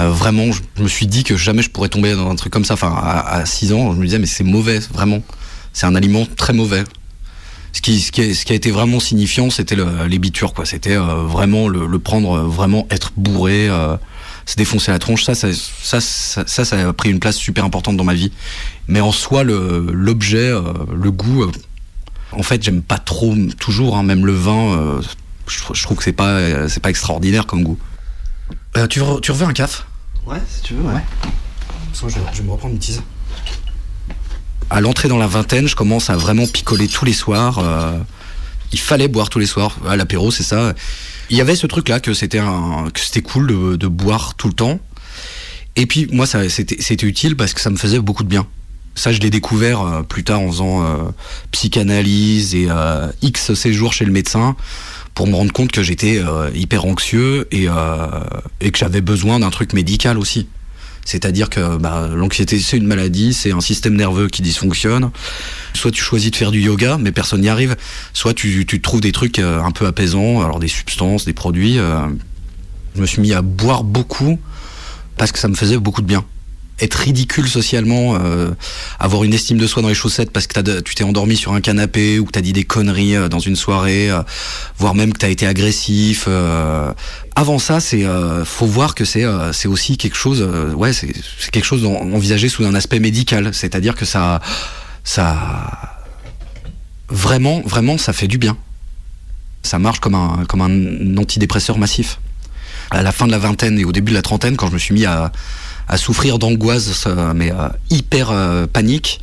Euh, 0.00 0.10
vraiment, 0.10 0.46
je, 0.52 0.82
me 0.82 0.88
suis 0.88 1.06
dit 1.06 1.24
que 1.24 1.36
jamais 1.36 1.62
je 1.62 1.70
pourrais 1.70 1.88
tomber 1.88 2.14
dans 2.14 2.28
un 2.28 2.36
truc 2.36 2.52
comme 2.52 2.64
ça. 2.64 2.74
Enfin, 2.74 2.94
à, 2.96 3.44
6 3.46 3.72
ans, 3.72 3.92
je 3.92 3.98
me 3.98 4.04
disais, 4.04 4.18
mais 4.18 4.26
c'est 4.26 4.44
mauvais, 4.44 4.80
vraiment. 4.92 5.20
C'est 5.72 5.86
un 5.86 5.94
aliment 5.94 6.26
très 6.36 6.52
mauvais. 6.52 6.84
Ce 7.72 7.80
qui, 7.80 8.00
ce 8.00 8.12
qui, 8.12 8.20
a, 8.22 8.34
ce 8.34 8.44
qui 8.44 8.52
a 8.52 8.56
été 8.56 8.70
vraiment 8.70 9.00
signifiant, 9.00 9.50
c'était 9.50 9.76
bitures, 10.18 10.54
quoi. 10.54 10.64
C'était 10.64 10.96
euh, 10.96 11.24
vraiment 11.26 11.68
le, 11.68 11.86
le 11.86 11.98
prendre, 11.98 12.38
vraiment 12.40 12.86
être 12.90 13.12
bourré, 13.16 13.68
euh, 13.68 13.96
se 14.46 14.56
défoncer 14.56 14.90
la 14.92 14.98
tronche. 14.98 15.24
Ça 15.24 15.34
ça, 15.34 15.48
ça, 15.52 16.00
ça, 16.00 16.44
ça, 16.46 16.64
ça 16.64 16.88
a 16.88 16.92
pris 16.92 17.10
une 17.10 17.20
place 17.20 17.36
super 17.36 17.64
importante 17.64 17.96
dans 17.96 18.04
ma 18.04 18.14
vie. 18.14 18.32
Mais 18.88 19.00
en 19.00 19.12
soi, 19.12 19.42
le- 19.44 19.86
l'objet, 19.92 20.48
euh, 20.50 20.72
le 20.94 21.10
goût, 21.10 21.42
euh, 21.44 21.52
en 22.32 22.42
fait, 22.42 22.62
j'aime 22.62 22.82
pas 22.82 22.98
trop, 22.98 23.34
toujours, 23.58 23.96
hein, 23.96 24.02
même 24.02 24.26
le 24.26 24.32
vin, 24.34 24.72
euh, 24.76 25.02
je, 25.46 25.58
trou- 25.60 25.74
je 25.74 25.82
trouve 25.82 25.96
que 25.98 26.04
c'est 26.04 26.12
pas, 26.12 26.68
c'est 26.68 26.80
pas 26.80 26.90
extraordinaire 26.90 27.46
comme 27.46 27.62
goût. 27.62 27.78
Euh, 28.76 28.86
tu, 28.88 29.00
veux, 29.00 29.20
tu 29.20 29.32
veux 29.32 29.46
un 29.46 29.52
caf? 29.52 29.86
Ouais, 30.26 30.38
si 30.48 30.62
tu 30.62 30.74
veux, 30.74 30.82
ouais. 30.82 31.00
je, 31.94 32.06
vais, 32.06 32.20
je 32.32 32.38
vais 32.38 32.44
me 32.44 32.50
reprendre 32.52 32.74
une 32.74 32.80
tease. 32.80 33.02
À 34.70 34.80
l'entrée 34.80 35.08
dans 35.08 35.18
la 35.18 35.26
vingtaine, 35.26 35.68
je 35.68 35.76
commence 35.76 36.10
à 36.10 36.16
vraiment 36.16 36.46
picoler 36.46 36.88
tous 36.88 37.04
les 37.04 37.12
soirs. 37.12 37.58
euh, 37.58 37.98
il 38.72 38.80
fallait 38.80 39.08
boire 39.08 39.28
tous 39.28 39.38
les 39.38 39.46
soirs. 39.46 39.76
À 39.86 39.94
l'apéro, 39.94 40.30
c'est 40.30 40.42
ça. 40.42 40.72
Il 41.30 41.36
y 41.36 41.40
avait 41.40 41.56
ce 41.56 41.66
truc-là 41.66 42.00
que 42.00 42.14
c'était 42.14 42.38
que 42.38 43.00
c'était 43.00 43.22
cool 43.22 43.78
de, 43.78 43.86
boire 43.86 44.34
tout 44.34 44.48
le 44.48 44.54
temps. 44.54 44.80
Et 45.76 45.86
puis 45.86 46.06
moi, 46.12 46.26
ça, 46.26 46.48
c'était, 46.48 47.06
utile 47.06 47.36
parce 47.36 47.54
que 47.54 47.60
ça 47.60 47.70
me 47.70 47.76
faisait 47.76 47.98
beaucoup 47.98 48.22
de 48.22 48.28
bien. 48.28 48.46
Ça, 48.94 49.12
je 49.12 49.18
l'ai 49.18 49.30
découvert 49.30 49.80
euh, 49.80 50.02
plus 50.02 50.22
tard 50.22 50.40
en 50.40 50.48
faisant 50.48 50.84
euh, 50.84 51.02
psychanalyse 51.50 52.54
et 52.54 52.68
euh, 52.70 53.08
X 53.22 53.54
séjours 53.54 53.92
chez 53.92 54.04
le 54.04 54.12
médecin 54.12 54.54
pour 55.14 55.26
me 55.26 55.34
rendre 55.34 55.52
compte 55.52 55.72
que 55.72 55.82
j'étais 55.82 56.20
hyper 56.54 56.86
anxieux 56.86 57.46
et, 57.52 57.68
et 58.60 58.70
que 58.72 58.78
j'avais 58.78 59.00
besoin 59.00 59.38
d'un 59.38 59.50
truc 59.50 59.72
médical 59.72 60.18
aussi. 60.18 60.48
C'est-à-dire 61.04 61.50
que 61.50 61.76
bah, 61.76 62.08
l'anxiété, 62.14 62.58
c'est 62.58 62.76
une 62.76 62.86
maladie, 62.86 63.34
c'est 63.34 63.52
un 63.52 63.60
système 63.60 63.94
nerveux 63.94 64.28
qui 64.28 64.42
dysfonctionne. 64.42 65.10
Soit 65.74 65.90
tu 65.90 66.02
choisis 66.02 66.30
de 66.30 66.36
faire 66.36 66.50
du 66.50 66.60
yoga, 66.60 66.96
mais 66.98 67.12
personne 67.12 67.42
n'y 67.42 67.48
arrive. 67.48 67.76
Soit 68.12 68.34
tu, 68.34 68.64
tu 68.66 68.80
trouves 68.80 69.00
des 69.00 69.12
trucs 69.12 69.38
euh, 69.38 69.62
un 69.62 69.70
peu 69.70 69.86
apaisants, 69.86 70.42
alors 70.42 70.58
des 70.60 70.68
substances, 70.68 71.24
des 71.24 71.34
produits. 71.34 71.78
euh. 71.78 72.06
Je 72.96 73.00
me 73.00 73.06
suis 73.06 73.20
mis 73.20 73.32
à 73.32 73.42
boire 73.42 73.82
beaucoup 73.82 74.38
parce 75.16 75.32
que 75.32 75.38
ça 75.38 75.48
me 75.48 75.54
faisait 75.54 75.76
beaucoup 75.76 76.00
de 76.00 76.06
bien. 76.06 76.24
Être 76.80 76.94
ridicule 76.94 77.46
socialement, 77.48 78.16
euh, 78.20 78.50
avoir 78.98 79.22
une 79.22 79.32
estime 79.32 79.58
de 79.58 79.66
soi 79.66 79.80
dans 79.80 79.88
les 79.88 79.94
chaussettes 79.94 80.32
parce 80.32 80.48
que 80.48 80.58
de- 80.60 80.80
tu 80.80 80.96
t'es 80.96 81.04
endormi 81.04 81.36
sur 81.36 81.52
un 81.52 81.60
canapé 81.60 82.18
ou 82.18 82.24
que 82.24 82.32
t'as 82.32 82.40
dit 82.40 82.52
des 82.52 82.64
conneries 82.64 83.14
euh, 83.14 83.28
dans 83.28 83.38
une 83.38 83.54
soirée, 83.54 84.10
euh, 84.10 84.22
voire 84.76 84.94
même 84.96 85.12
que 85.12 85.18
t'as 85.18 85.28
été 85.28 85.46
agressif. 85.46 86.24
euh. 86.26 86.92
Avant 87.36 87.60
ça, 87.60 87.78
c'est 87.80 88.04
faut 88.44 88.66
voir 88.66 88.94
que 88.96 89.04
c'est 89.04 89.24
c'est 89.52 89.66
aussi 89.68 89.96
quelque 89.96 90.16
chose, 90.16 90.40
ouais, 90.76 90.92
c'est 90.92 91.12
quelque 91.52 91.64
chose 91.64 91.84
envisagé 91.84 92.48
sous 92.48 92.64
un 92.64 92.74
aspect 92.76 93.00
médical, 93.00 93.52
c'est-à-dire 93.52 93.94
que 93.96 94.04
ça 94.04 94.40
ça 95.02 95.98
vraiment 97.08 97.60
vraiment 97.64 97.98
ça 97.98 98.12
fait 98.12 98.28
du 98.28 98.38
bien. 98.38 98.56
Ça 99.62 99.78
marche 99.78 100.00
comme 100.00 100.14
un 100.14 100.44
comme 100.48 100.60
un 100.60 101.16
antidépresseur 101.16 101.78
massif 101.78 102.18
à 102.90 103.02
la 103.02 103.12
fin 103.12 103.26
de 103.26 103.32
la 103.32 103.38
vingtaine 103.38 103.78
et 103.78 103.84
au 103.84 103.92
début 103.92 104.10
de 104.12 104.16
la 104.16 104.22
trentaine, 104.22 104.56
quand 104.56 104.68
je 104.68 104.72
me 104.74 104.78
suis 104.78 104.94
mis 104.94 105.04
à, 105.06 105.32
à 105.88 105.96
souffrir 105.96 106.38
d'angoisse, 106.38 107.06
mais 107.34 107.52
euh, 107.52 107.68
hyper 107.90 108.30
euh, 108.30 108.66
panique, 108.66 109.20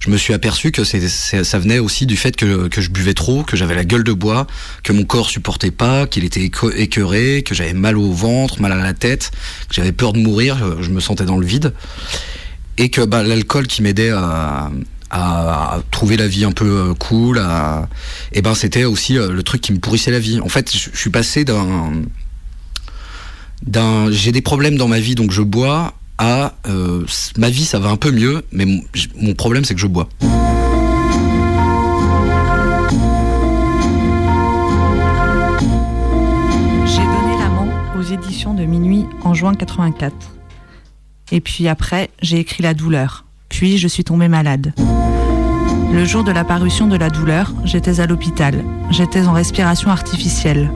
je 0.00 0.10
me 0.10 0.16
suis 0.16 0.34
aperçu 0.34 0.72
que 0.72 0.84
ça 0.84 1.58
venait 1.58 1.78
aussi 1.78 2.06
du 2.06 2.16
fait 2.16 2.36
que, 2.36 2.68
je 2.76 2.90
buvais 2.90 3.14
trop, 3.14 3.42
que 3.42 3.56
j'avais 3.56 3.74
la 3.74 3.84
gueule 3.84 4.04
de 4.04 4.12
bois, 4.12 4.46
que 4.82 4.92
mon 4.92 5.04
corps 5.04 5.30
supportait 5.30 5.70
pas, 5.70 6.06
qu'il 6.06 6.24
était 6.24 6.44
écœuré, 6.44 7.42
que 7.42 7.54
j'avais 7.54 7.72
mal 7.72 7.96
au 7.96 8.12
ventre, 8.12 8.60
mal 8.60 8.72
à 8.72 8.76
la 8.76 8.92
tête, 8.92 9.30
que 9.68 9.74
j'avais 9.74 9.92
peur 9.92 10.12
de 10.12 10.18
mourir, 10.18 10.58
je, 10.80 10.90
me 10.90 11.00
sentais 11.00 11.24
dans 11.24 11.38
le 11.38 11.46
vide, 11.46 11.72
et 12.76 12.90
que 12.90 13.00
bah, 13.00 13.22
l'alcool 13.22 13.66
qui 13.66 13.82
m'aidait 13.82 14.10
à, 14.10 14.70
trouver 15.90 16.18
la 16.18 16.28
vie 16.28 16.44
un 16.44 16.52
peu 16.52 16.90
euh, 16.90 16.94
cool, 16.94 17.38
à, 17.38 17.88
et 18.32 18.42
ben 18.42 18.54
c'était 18.54 18.84
aussi 18.84 19.14
le 19.14 19.42
truc 19.42 19.62
qui 19.62 19.72
me 19.72 19.78
pourrissait 19.78 20.10
la 20.10 20.18
vie. 20.18 20.40
En 20.40 20.48
fait, 20.48 20.70
je 20.76 20.90
suis 20.94 21.10
passé 21.10 21.44
d'un 21.44 22.02
d'un 23.64 24.10
j'ai 24.10 24.32
des 24.32 24.42
problèmes 24.42 24.76
dans 24.76 24.88
ma 24.88 25.00
vie 25.00 25.14
donc 25.14 25.30
je 25.30 25.42
bois 25.42 25.94
à 26.18 26.54
euh, 26.66 27.04
ma 27.36 27.50
vie 27.50 27.64
ça 27.64 27.78
va 27.78 27.90
un 27.90 27.96
peu 27.96 28.10
mieux 28.10 28.42
mais 28.52 28.64
mon, 28.64 28.80
mon 29.16 29.34
problème 29.34 29.64
c'est 29.64 29.74
que 29.74 29.80
je 29.80 29.86
bois. 29.86 30.08
J'ai 36.86 37.02
donné 37.02 37.38
l'amant 37.38 37.68
aux 37.98 38.02
éditions 38.02 38.54
de 38.54 38.64
Minuit 38.64 39.04
en 39.24 39.34
juin 39.34 39.54
84. 39.54 40.14
Et 41.32 41.40
puis 41.40 41.68
après, 41.68 42.10
j'ai 42.22 42.38
écrit 42.38 42.62
La 42.62 42.74
douleur. 42.74 43.24
Puis 43.48 43.78
je 43.78 43.88
suis 43.88 44.04
tombée 44.04 44.28
malade. 44.28 44.72
Le 45.92 46.04
jour 46.04 46.24
de 46.24 46.32
la 46.32 46.44
parution 46.44 46.86
de 46.86 46.96
La 46.96 47.10
douleur, 47.10 47.52
j'étais 47.64 48.00
à 48.00 48.06
l'hôpital. 48.06 48.64
J'étais 48.90 49.26
en 49.26 49.32
respiration 49.32 49.90
artificielle. 49.90 50.70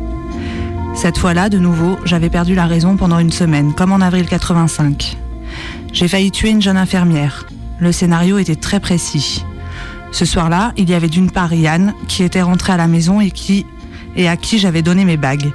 Cette 0.95 1.19
fois-là, 1.19 1.49
de 1.49 1.59
nouveau, 1.59 1.99
j'avais 2.05 2.29
perdu 2.29 2.55
la 2.55 2.67
raison 2.67 2.97
pendant 2.97 3.19
une 3.19 3.33
semaine, 3.33 3.75
comme 3.75 3.93
en 3.93 4.01
avril 4.01 4.27
85. 4.27 5.17
J'ai 5.93 6.09
failli 6.09 6.31
tuer 6.31 6.51
une 6.51 6.61
jeune 6.61 6.77
infirmière. 6.77 7.47
Le 7.79 7.93
scénario 7.93 8.39
était 8.39 8.57
très 8.57 8.81
précis. 8.81 9.45
Ce 10.13 10.25
soir-là, 10.25 10.73
il 10.77 10.91
y 10.91 10.95
avait 10.95 11.09
d'une 11.09 11.31
part 11.31 11.55
Yann, 11.55 11.95
qui 12.09 12.23
était 12.23 12.43
rentré 12.43 12.73
à 12.73 12.77
la 12.77 12.87
maison 12.87 13.21
et 13.21 13.31
qui 13.31 13.65
et 14.17 14.29
à 14.29 14.37
qui 14.37 14.59
j'avais 14.59 14.83
donné 14.83 15.05
mes 15.05 15.17
bagues. 15.17 15.53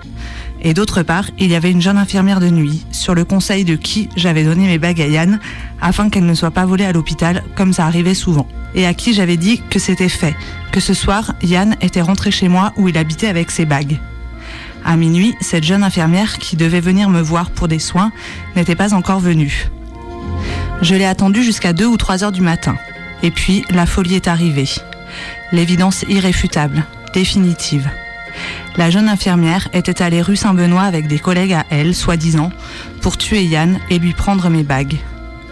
Et 0.62 0.74
d'autre 0.74 1.04
part, 1.04 1.30
il 1.38 1.52
y 1.52 1.56
avait 1.56 1.72
une 1.72 1.82
jeune 1.82 1.98
infirmière 1.98 2.40
de 2.40 2.50
nuit, 2.50 2.86
sur 2.92 3.14
le 3.14 3.26
conseil 3.26 3.66
de 3.66 3.76
qui 3.76 4.10
j'avais 4.16 4.46
donné 4.46 4.66
mes 4.66 4.80
bagues 4.80 5.02
à 5.02 5.08
Yann, 5.08 5.40
afin 5.82 6.10
qu'elles 6.10 6.26
ne 6.26 6.34
soient 6.34 6.52
pas 6.52 6.66
volées 6.66 6.86
à 6.86 6.94
l'hôpital, 6.94 7.44
comme 7.56 7.74
ça 7.74 7.86
arrivait 7.86 8.16
souvent. 8.16 8.48
Et 8.74 8.88
à 8.88 8.94
qui 8.94 9.14
j'avais 9.14 9.38
dit 9.38 9.62
que 9.70 9.78
c'était 9.78 10.10
fait, 10.10 10.36
que 10.72 10.80
ce 10.80 10.94
soir, 10.94 11.34
Yann 11.44 11.76
était 11.82 12.02
rentré 12.02 12.32
chez 12.32 12.48
moi 12.48 12.74
où 12.78 12.88
il 12.88 12.98
habitait 12.98 13.28
avec 13.28 13.52
ses 13.52 13.66
bagues. 13.66 14.00
À 14.88 14.98
minuit, 14.98 15.36
cette 15.42 15.64
jeune 15.64 15.84
infirmière 15.84 16.38
qui 16.38 16.56
devait 16.56 16.80
venir 16.80 17.10
me 17.10 17.20
voir 17.20 17.50
pour 17.50 17.68
des 17.68 17.80
soins 17.80 18.12
n'était 18.56 18.76
pas 18.76 18.94
encore 18.94 19.20
venue. 19.20 19.68
Je 20.84 20.94
l'ai 20.94 21.06
attendue 21.06 21.44
jusqu'à 21.44 21.74
2 21.74 21.88
ou 21.88 21.98
3 21.98 22.24
heures 22.24 22.32
du 22.32 22.42
matin. 22.42 22.78
Et 23.24 23.32
puis, 23.32 23.66
la 23.72 23.88
folie 23.88 24.14
est 24.14 24.28
arrivée. 24.28 24.70
L'évidence 25.52 26.06
irréfutable, 26.08 26.84
définitive. 27.16 27.90
La 28.78 28.92
jeune 28.92 29.10
infirmière 29.10 29.70
était 29.74 30.04
allée 30.04 30.22
rue 30.22 30.36
Saint-Benoît 30.36 30.84
avec 30.84 31.08
des 31.08 31.18
collègues 31.18 31.54
à 31.54 31.66
elle, 31.72 31.96
soi-disant, 31.96 32.52
pour 33.02 33.18
tuer 33.18 33.44
Yann 33.44 33.80
et 33.90 33.98
lui 33.98 34.14
prendre 34.14 34.50
mes 34.52 34.64
bagues. 34.64 34.98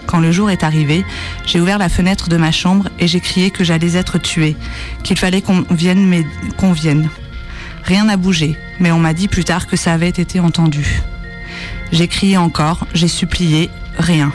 Quand 0.06 0.20
le 0.20 0.32
jour 0.32 0.52
est 0.52 0.64
arrivé, 0.64 1.04
j'ai 1.48 1.60
ouvert 1.60 1.80
la 1.80 1.90
fenêtre 1.90 2.30
de 2.30 2.38
ma 2.38 2.52
chambre 2.52 2.90
et 3.00 3.08
j'ai 3.08 3.20
crié 3.20 3.50
que 3.50 3.64
j'allais 3.64 3.96
être 3.96 4.20
tuée, 4.20 4.56
qu'il 5.02 5.18
fallait 5.18 5.42
qu'on 5.42 5.66
vienne, 5.72 6.24
qu'on 6.58 6.74
vienne. 6.74 7.10
Rien 7.84 8.06
n'a 8.06 8.18
bougé, 8.18 8.58
mais 8.80 8.92
on 8.92 9.00
m'a 9.00 9.14
dit 9.14 9.28
plus 9.28 9.44
tard 9.44 9.68
que 9.68 9.76
ça 9.76 9.94
avait 9.94 10.10
été 10.10 10.40
entendu. 10.40 11.02
J'ai 11.92 12.08
crié 12.08 12.38
encore, 12.38 12.88
j'ai 12.94 13.10
supplié, 13.10 13.70
rien. 13.98 14.32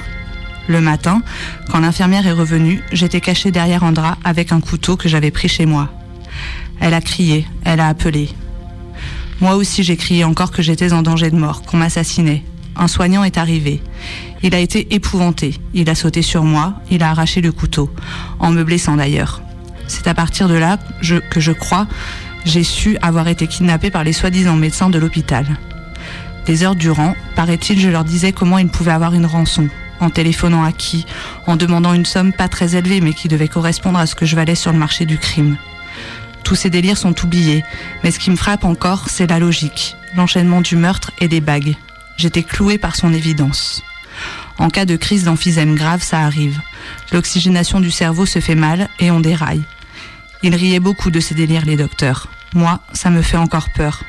Le 0.69 0.83
matin, 0.83 1.23
quand 1.71 1.81
l'infirmière 1.81 2.27
est 2.27 2.33
revenue, 2.33 2.83
j'étais 2.93 3.23
cachée 3.23 3.51
derrière 3.51 3.85
un 3.85 3.93
drap 3.93 4.19
avec 4.23 4.53
un 4.53 4.61
couteau 4.61 4.97
que 4.97 5.09
j'avais 5.09 5.31
pris 5.31 5.49
chez 5.49 5.65
moi. 5.65 5.89
Elle 6.79 6.93
a 6.93 7.01
crié, 7.01 7.47
elle 7.65 7.81
a 7.81 7.89
appelé. 7.89 8.29
Moi 9.41 9.57
aussi 9.57 9.83
j'ai 9.83 9.97
crié 9.97 10.25
encore 10.25 10.51
que 10.51 10.63
j'étais 10.63 10.93
en 10.93 11.03
danger 11.03 11.31
de 11.31 11.37
mort, 11.37 11.63
qu'on 11.63 11.79
m'assassinait. 11.79 12.45
Un 12.77 12.87
soignant 12.87 13.25
est 13.25 13.39
arrivé. 13.39 13.83
Il 14.43 14.55
a 14.55 14.61
été 14.61 14.95
épouvanté. 14.95 15.59
Il 15.73 15.89
a 15.89 15.95
sauté 15.95 16.21
sur 16.21 16.45
moi, 16.45 16.75
il 16.91 17.03
a 17.03 17.11
arraché 17.11 17.41
le 17.41 17.51
couteau, 17.51 17.91
en 18.39 18.51
me 18.51 18.63
blessant 18.63 18.97
d'ailleurs. 18.97 19.41
C'est 19.87 20.07
à 20.07 20.15
partir 20.15 20.49
de 20.49 20.55
là 20.55 20.79
que 21.31 21.41
je 21.41 21.53
crois 21.53 21.87
j'ai 22.45 22.63
su 22.63 22.97
avoir 23.03 23.29
été 23.29 23.47
kidnappée 23.47 23.91
par 23.91 24.05
les 24.05 24.13
soi-disant 24.13 24.57
médecins 24.57 24.91
de 24.91 24.99
l'hôpital. 24.99 25.47
Des 26.47 26.63
heures 26.63 26.77
durant, 26.77 27.15
paraît-il, 27.37 27.79
je 27.79 27.89
leur 27.89 28.05
disais 28.05 28.33
comment 28.33 28.59
ils 28.59 28.69
pouvaient 28.69 28.93
avoir 28.93 29.15
une 29.15 29.27
rançon, 29.27 29.69
en 30.01 30.11
téléphonant 30.11 30.65
à 30.65 30.73
qui, 30.73 31.05
en 31.47 31.57
demandant 31.57 31.93
une 31.93 32.07
somme 32.07 32.33
pas 32.33 32.49
très 32.49 32.77
élevée 32.77 33.01
mais 33.01 33.13
qui 33.13 33.29
devait 33.29 33.49
correspondre 33.49 33.99
à 33.99 34.07
ce 34.07 34.15
que 34.15 34.27
je 34.27 34.37
valais 34.37 34.55
sur 34.55 34.73
le 34.73 34.79
marché 34.79 35.05
du 35.05 35.19
crime. 35.19 35.57
Tous 36.45 36.55
ces 36.55 36.71
délires 36.71 36.97
sont 36.97 37.15
oubliés, 37.25 37.65
mais 38.03 38.11
ce 38.11 38.19
qui 38.19 38.31
me 38.31 38.37
frappe 38.37 38.65
encore, 38.65 39.11
c'est 39.11 39.29
la 39.29 39.39
logique, 39.39 39.97
l'enchaînement 40.17 40.63
du 40.63 40.77
meurtre 40.77 41.11
et 41.21 41.29
des 41.29 41.43
bagues. 41.43 41.77
J'étais 42.17 42.43
clouée 42.43 42.79
par 42.79 42.97
son 42.97 43.13
évidence. 43.13 43.83
En 44.59 44.71
cas 44.71 44.87
de 44.87 44.97
crise 44.97 45.25
d'emphysème 45.25 45.75
grave, 45.75 46.03
ça 46.03 46.21
arrive. 46.21 46.61
L'oxygénation 47.13 47.81
du 47.81 47.91
cerveau 47.91 48.27
se 48.27 48.41
fait 48.41 48.55
mal 48.55 48.89
et 48.99 49.11
on 49.11 49.21
déraille. 49.21 49.63
Ils 50.43 50.55
riaient 50.55 50.81
beaucoup 50.81 51.11
de 51.11 51.21
ces 51.21 51.35
délires, 51.35 51.65
les 51.65 51.77
docteurs. 51.77 52.29
Moi, 52.55 52.81
ça 52.93 53.11
me 53.11 53.23
fait 53.23 53.37
encore 53.37 53.69
peur. 53.75 54.03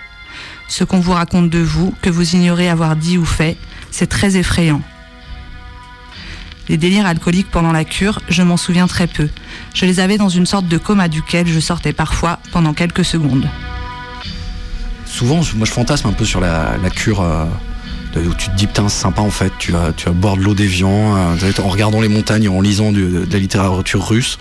Ce 0.67 0.83
qu'on 0.83 0.99
vous 0.99 1.13
raconte 1.13 1.49
de 1.49 1.59
vous, 1.59 1.93
que 2.01 2.09
vous 2.09 2.35
ignorez 2.35 2.69
avoir 2.69 2.95
dit 2.95 3.17
ou 3.17 3.25
fait, 3.25 3.57
c'est 3.91 4.07
très 4.07 4.37
effrayant. 4.37 4.81
Les 6.69 6.77
délires 6.77 7.07
alcooliques 7.07 7.49
pendant 7.49 7.71
la 7.71 7.83
cure, 7.83 8.21
je 8.29 8.43
m'en 8.43 8.55
souviens 8.55 8.85
très 8.85 9.07
peu. 9.07 9.27
Je 9.73 9.85
les 9.85 9.99
avais 9.99 10.17
dans 10.17 10.29
une 10.29 10.45
sorte 10.45 10.67
de 10.67 10.77
coma 10.77 11.07
duquel 11.07 11.47
je 11.47 11.59
sortais 11.59 11.93
parfois 11.93 12.39
pendant 12.51 12.73
quelques 12.73 13.03
secondes. 13.03 13.49
Souvent, 15.07 15.41
moi 15.55 15.65
je 15.65 15.71
fantasme 15.71 16.07
un 16.07 16.13
peu 16.13 16.25
sur 16.25 16.39
la, 16.39 16.77
cure 16.95 17.21
euh, 17.21 17.45
où 18.15 18.33
tu 18.33 18.49
te 18.49 18.55
dis 18.55 18.67
putain 18.67 18.89
c'est 18.89 19.01
sympa 19.01 19.21
en 19.21 19.29
fait, 19.29 19.51
tu 19.59 19.71
vas, 19.71 19.93
tu 19.93 20.05
vas 20.05 20.11
boire 20.11 20.35
de 20.35 20.41
l'eau 20.41 20.53
d'Evian 20.53 21.15
euh, 21.15 21.51
en 21.63 21.69
regardant 21.69 22.01
les 22.01 22.07
montagnes, 22.07 22.49
en 22.49 22.61
lisant 22.61 22.91
de 22.91 23.27
la 23.31 23.39
littérature 23.39 24.07
russe. 24.07 24.39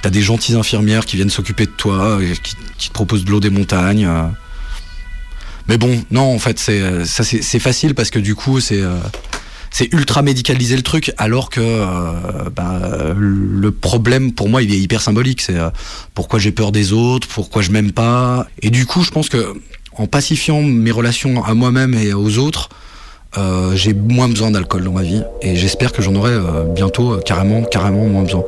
T'as 0.00 0.10
des 0.10 0.22
gentilles 0.22 0.56
infirmières 0.56 1.04
qui 1.04 1.16
viennent 1.16 1.30
s'occuper 1.30 1.66
de 1.66 1.70
toi, 1.70 2.18
euh, 2.20 2.34
qui, 2.42 2.54
qui 2.78 2.88
te 2.88 2.94
proposent 2.94 3.24
de 3.24 3.30
l'eau 3.30 3.40
des 3.40 3.50
montagnes. 3.50 4.06
euh. 4.06 4.24
Mais 5.68 5.78
bon, 5.78 6.02
non 6.10 6.34
en 6.34 6.38
fait 6.38 6.58
c'est 6.58 7.04
ça 7.04 7.22
c'est 7.22 7.58
facile 7.60 7.94
parce 7.94 8.10
que 8.10 8.18
du 8.18 8.34
coup 8.34 8.58
c'est 8.58 8.82
c'est 9.70 9.92
ultra 9.92 10.20
médicalisé 10.22 10.74
le 10.76 10.82
truc 10.82 11.12
alors 11.18 11.50
que 11.50 11.60
euh, 11.60 12.50
bah, 12.54 13.14
le 13.16 13.70
problème 13.70 14.32
pour 14.32 14.48
moi 14.48 14.62
il 14.62 14.74
est 14.74 14.78
hyper 14.78 15.00
symbolique 15.00 15.40
c'est 15.40 15.56
pourquoi 16.14 16.40
j'ai 16.40 16.50
peur 16.50 16.72
des 16.72 16.92
autres 16.92 17.28
pourquoi 17.28 17.62
je 17.62 17.70
m'aime 17.70 17.92
pas 17.92 18.48
et 18.60 18.70
du 18.70 18.86
coup 18.86 19.04
je 19.04 19.10
pense 19.10 19.28
que 19.28 19.54
en 19.96 20.08
pacifiant 20.08 20.62
mes 20.62 20.90
relations 20.90 21.44
à 21.44 21.54
moi-même 21.54 21.94
et 21.94 22.12
aux 22.12 22.38
autres 22.38 22.68
euh, 23.38 23.74
j'ai 23.74 23.94
moins 23.94 24.28
besoin 24.28 24.50
d'alcool 24.50 24.84
dans 24.84 24.92
ma 24.92 25.02
vie 25.02 25.22
et 25.40 25.56
j'espère 25.56 25.92
que 25.92 26.02
j'en 26.02 26.14
aurai 26.14 26.32
euh, 26.32 26.64
bientôt 26.64 27.12
euh, 27.12 27.20
carrément 27.20 27.62
carrément 27.62 28.04
moins 28.06 28.22
besoin 28.24 28.42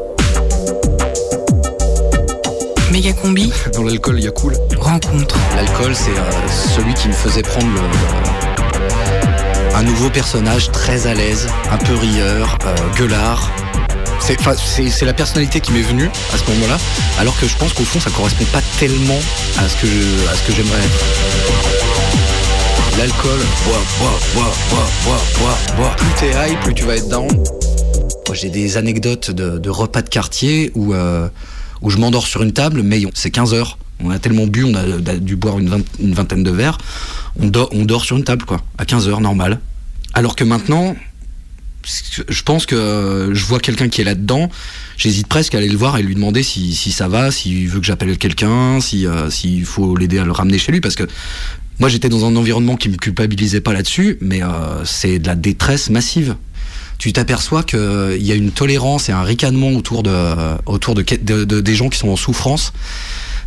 Méga 2.92 3.12
combi, 3.12 3.50
dans 3.74 3.82
l'alcool 3.82 4.16
il 4.18 4.24
y 4.24 4.28
a 4.28 4.30
cool 4.30 4.54
rencontre. 4.78 5.36
L'alcool, 5.56 5.94
c'est 5.96 6.12
celui 6.76 6.94
qui 6.94 7.08
me 7.08 7.12
faisait 7.12 7.42
prendre 7.42 7.66
le- 7.66 7.80
un 9.76 9.82
nouveau 9.82 10.08
personnage 10.10 10.70
très 10.70 11.08
à 11.08 11.14
l'aise, 11.14 11.48
un 11.72 11.78
peu 11.78 11.94
rieur, 11.94 12.56
gueulard. 12.96 13.50
C'est, 14.20 14.36
la 15.04 15.12
personnalité 15.12 15.58
qui 15.60 15.72
m'est 15.72 15.82
venue 15.82 16.08
à 16.32 16.38
ce 16.38 16.44
moment-là, 16.52 16.76
alors 17.18 17.36
que 17.40 17.46
je 17.48 17.56
pense 17.56 17.72
qu'au 17.72 17.82
fond, 17.84 17.98
ça 17.98 18.10
correspond 18.10 18.44
pas 18.52 18.60
tellement 18.78 19.18
à 19.58 19.68
ce 19.68 19.74
que, 19.76 19.86
je- 19.88 20.28
à 20.30 20.34
ce 20.36 20.42
que 20.46 20.52
j'aimerais 20.52 20.78
être. 20.78 21.83
L'alcool, 22.98 23.40
bois, 23.64 23.83
bois, 23.98 24.20
bois, 24.35 24.52
bois, 24.70 24.87
bois, 25.04 25.20
bois, 25.38 25.59
bois. 25.76 25.96
Plus 25.96 26.07
t'es 26.20 26.30
high, 26.30 26.59
plus 26.62 26.74
tu 26.74 26.85
vas 26.85 26.96
être 26.96 27.09
down. 27.09 27.28
J'ai 28.33 28.50
des 28.50 28.76
anecdotes 28.76 29.30
de, 29.30 29.68
repas 29.68 30.02
de 30.02 30.09
quartier 30.09 30.70
où, 30.74 30.94
euh, 30.94 31.28
où 31.83 31.90
je 31.90 31.98
m'endors 31.98 32.26
sur 32.26 32.42
une 32.42 32.52
table, 32.52 32.83
mais 32.83 33.02
c'est 33.14 33.30
15 33.30 33.52
heures. 33.54 33.78
On 34.00 34.11
a 34.11 34.18
tellement 34.18 34.46
bu, 34.46 34.64
on 34.64 34.74
a, 34.74 35.16
dû 35.16 35.37
boire 35.37 35.59
une, 35.59 35.68
vingt- 35.68 35.85
une 36.00 36.14
vingtaine 36.14 36.42
de 36.44 36.50
verres. 36.50 36.78
On 37.40 37.46
dort, 37.48 38.04
sur 38.04 38.16
une 38.16 38.24
table, 38.24 38.44
quoi, 38.44 38.61
à 38.78 38.85
15 38.85 39.09
heures, 39.09 39.20
normal. 39.20 39.61
Alors 40.14 40.37
que 40.37 40.44
maintenant, 40.44 40.94
je 42.28 42.42
pense 42.42 42.64
que 42.66 43.30
je 43.33 43.44
vois 43.44 43.59
quelqu'un 43.61 43.88
qui 43.88 44.00
est 44.00 44.04
là-dedans, 44.04 44.50
j'hésite 44.96 45.26
presque 45.26 45.54
à 45.54 45.59
aller 45.59 45.68
le 45.68 45.76
voir 45.76 45.98
et 45.98 46.02
lui 46.02 46.14
demander 46.14 46.42
si, 46.44 46.74
si 46.74 46.92
ça 46.92 47.09
va, 47.09 47.30
s'il 47.30 47.68
veut 47.68 47.80
que 47.80 47.87
j'appelle 47.87 48.16
quelqu'un, 48.18 48.80
si, 48.80 49.07
euh, 49.07 49.30
s'il 49.30 49.64
faut 49.64 49.96
l'aider 49.96 50.18
à 50.18 50.24
le 50.24 50.33
ramener 50.33 50.59
chez 50.59 50.72
lui, 50.72 50.80
parce 50.80 50.94
que 50.94 51.04
moi 51.80 51.88
j'étais 51.88 52.08
dans 52.08 52.24
un 52.24 52.37
environnement 52.37 52.76
qui 52.76 52.88
me 52.88 52.96
culpabilisait 52.96 53.60
pas 53.60 53.72
là-dessus, 53.72 54.18
mais 54.20 54.42
euh, 54.42 54.84
c'est 54.84 55.18
de 55.18 55.26
la 55.26 55.34
détresse 55.34 55.90
massive. 55.90 56.37
Tu 56.98 57.12
t'aperçois 57.12 57.64
qu'il 57.64 58.22
y 58.22 58.30
a 58.30 58.34
une 58.37 58.52
tolérance 58.52 59.08
et 59.08 59.12
un 59.12 59.22
ricanement 59.24 59.70
autour 59.72 60.02
de, 60.04 60.10
autour 60.66 60.94
de, 60.94 61.02
de- 61.02 61.44
de- 61.44 61.60
des 61.60 61.74
gens 61.74 61.88
qui 61.88 61.98
sont 61.98 62.08
en 62.08 62.16
souffrance. 62.16 62.72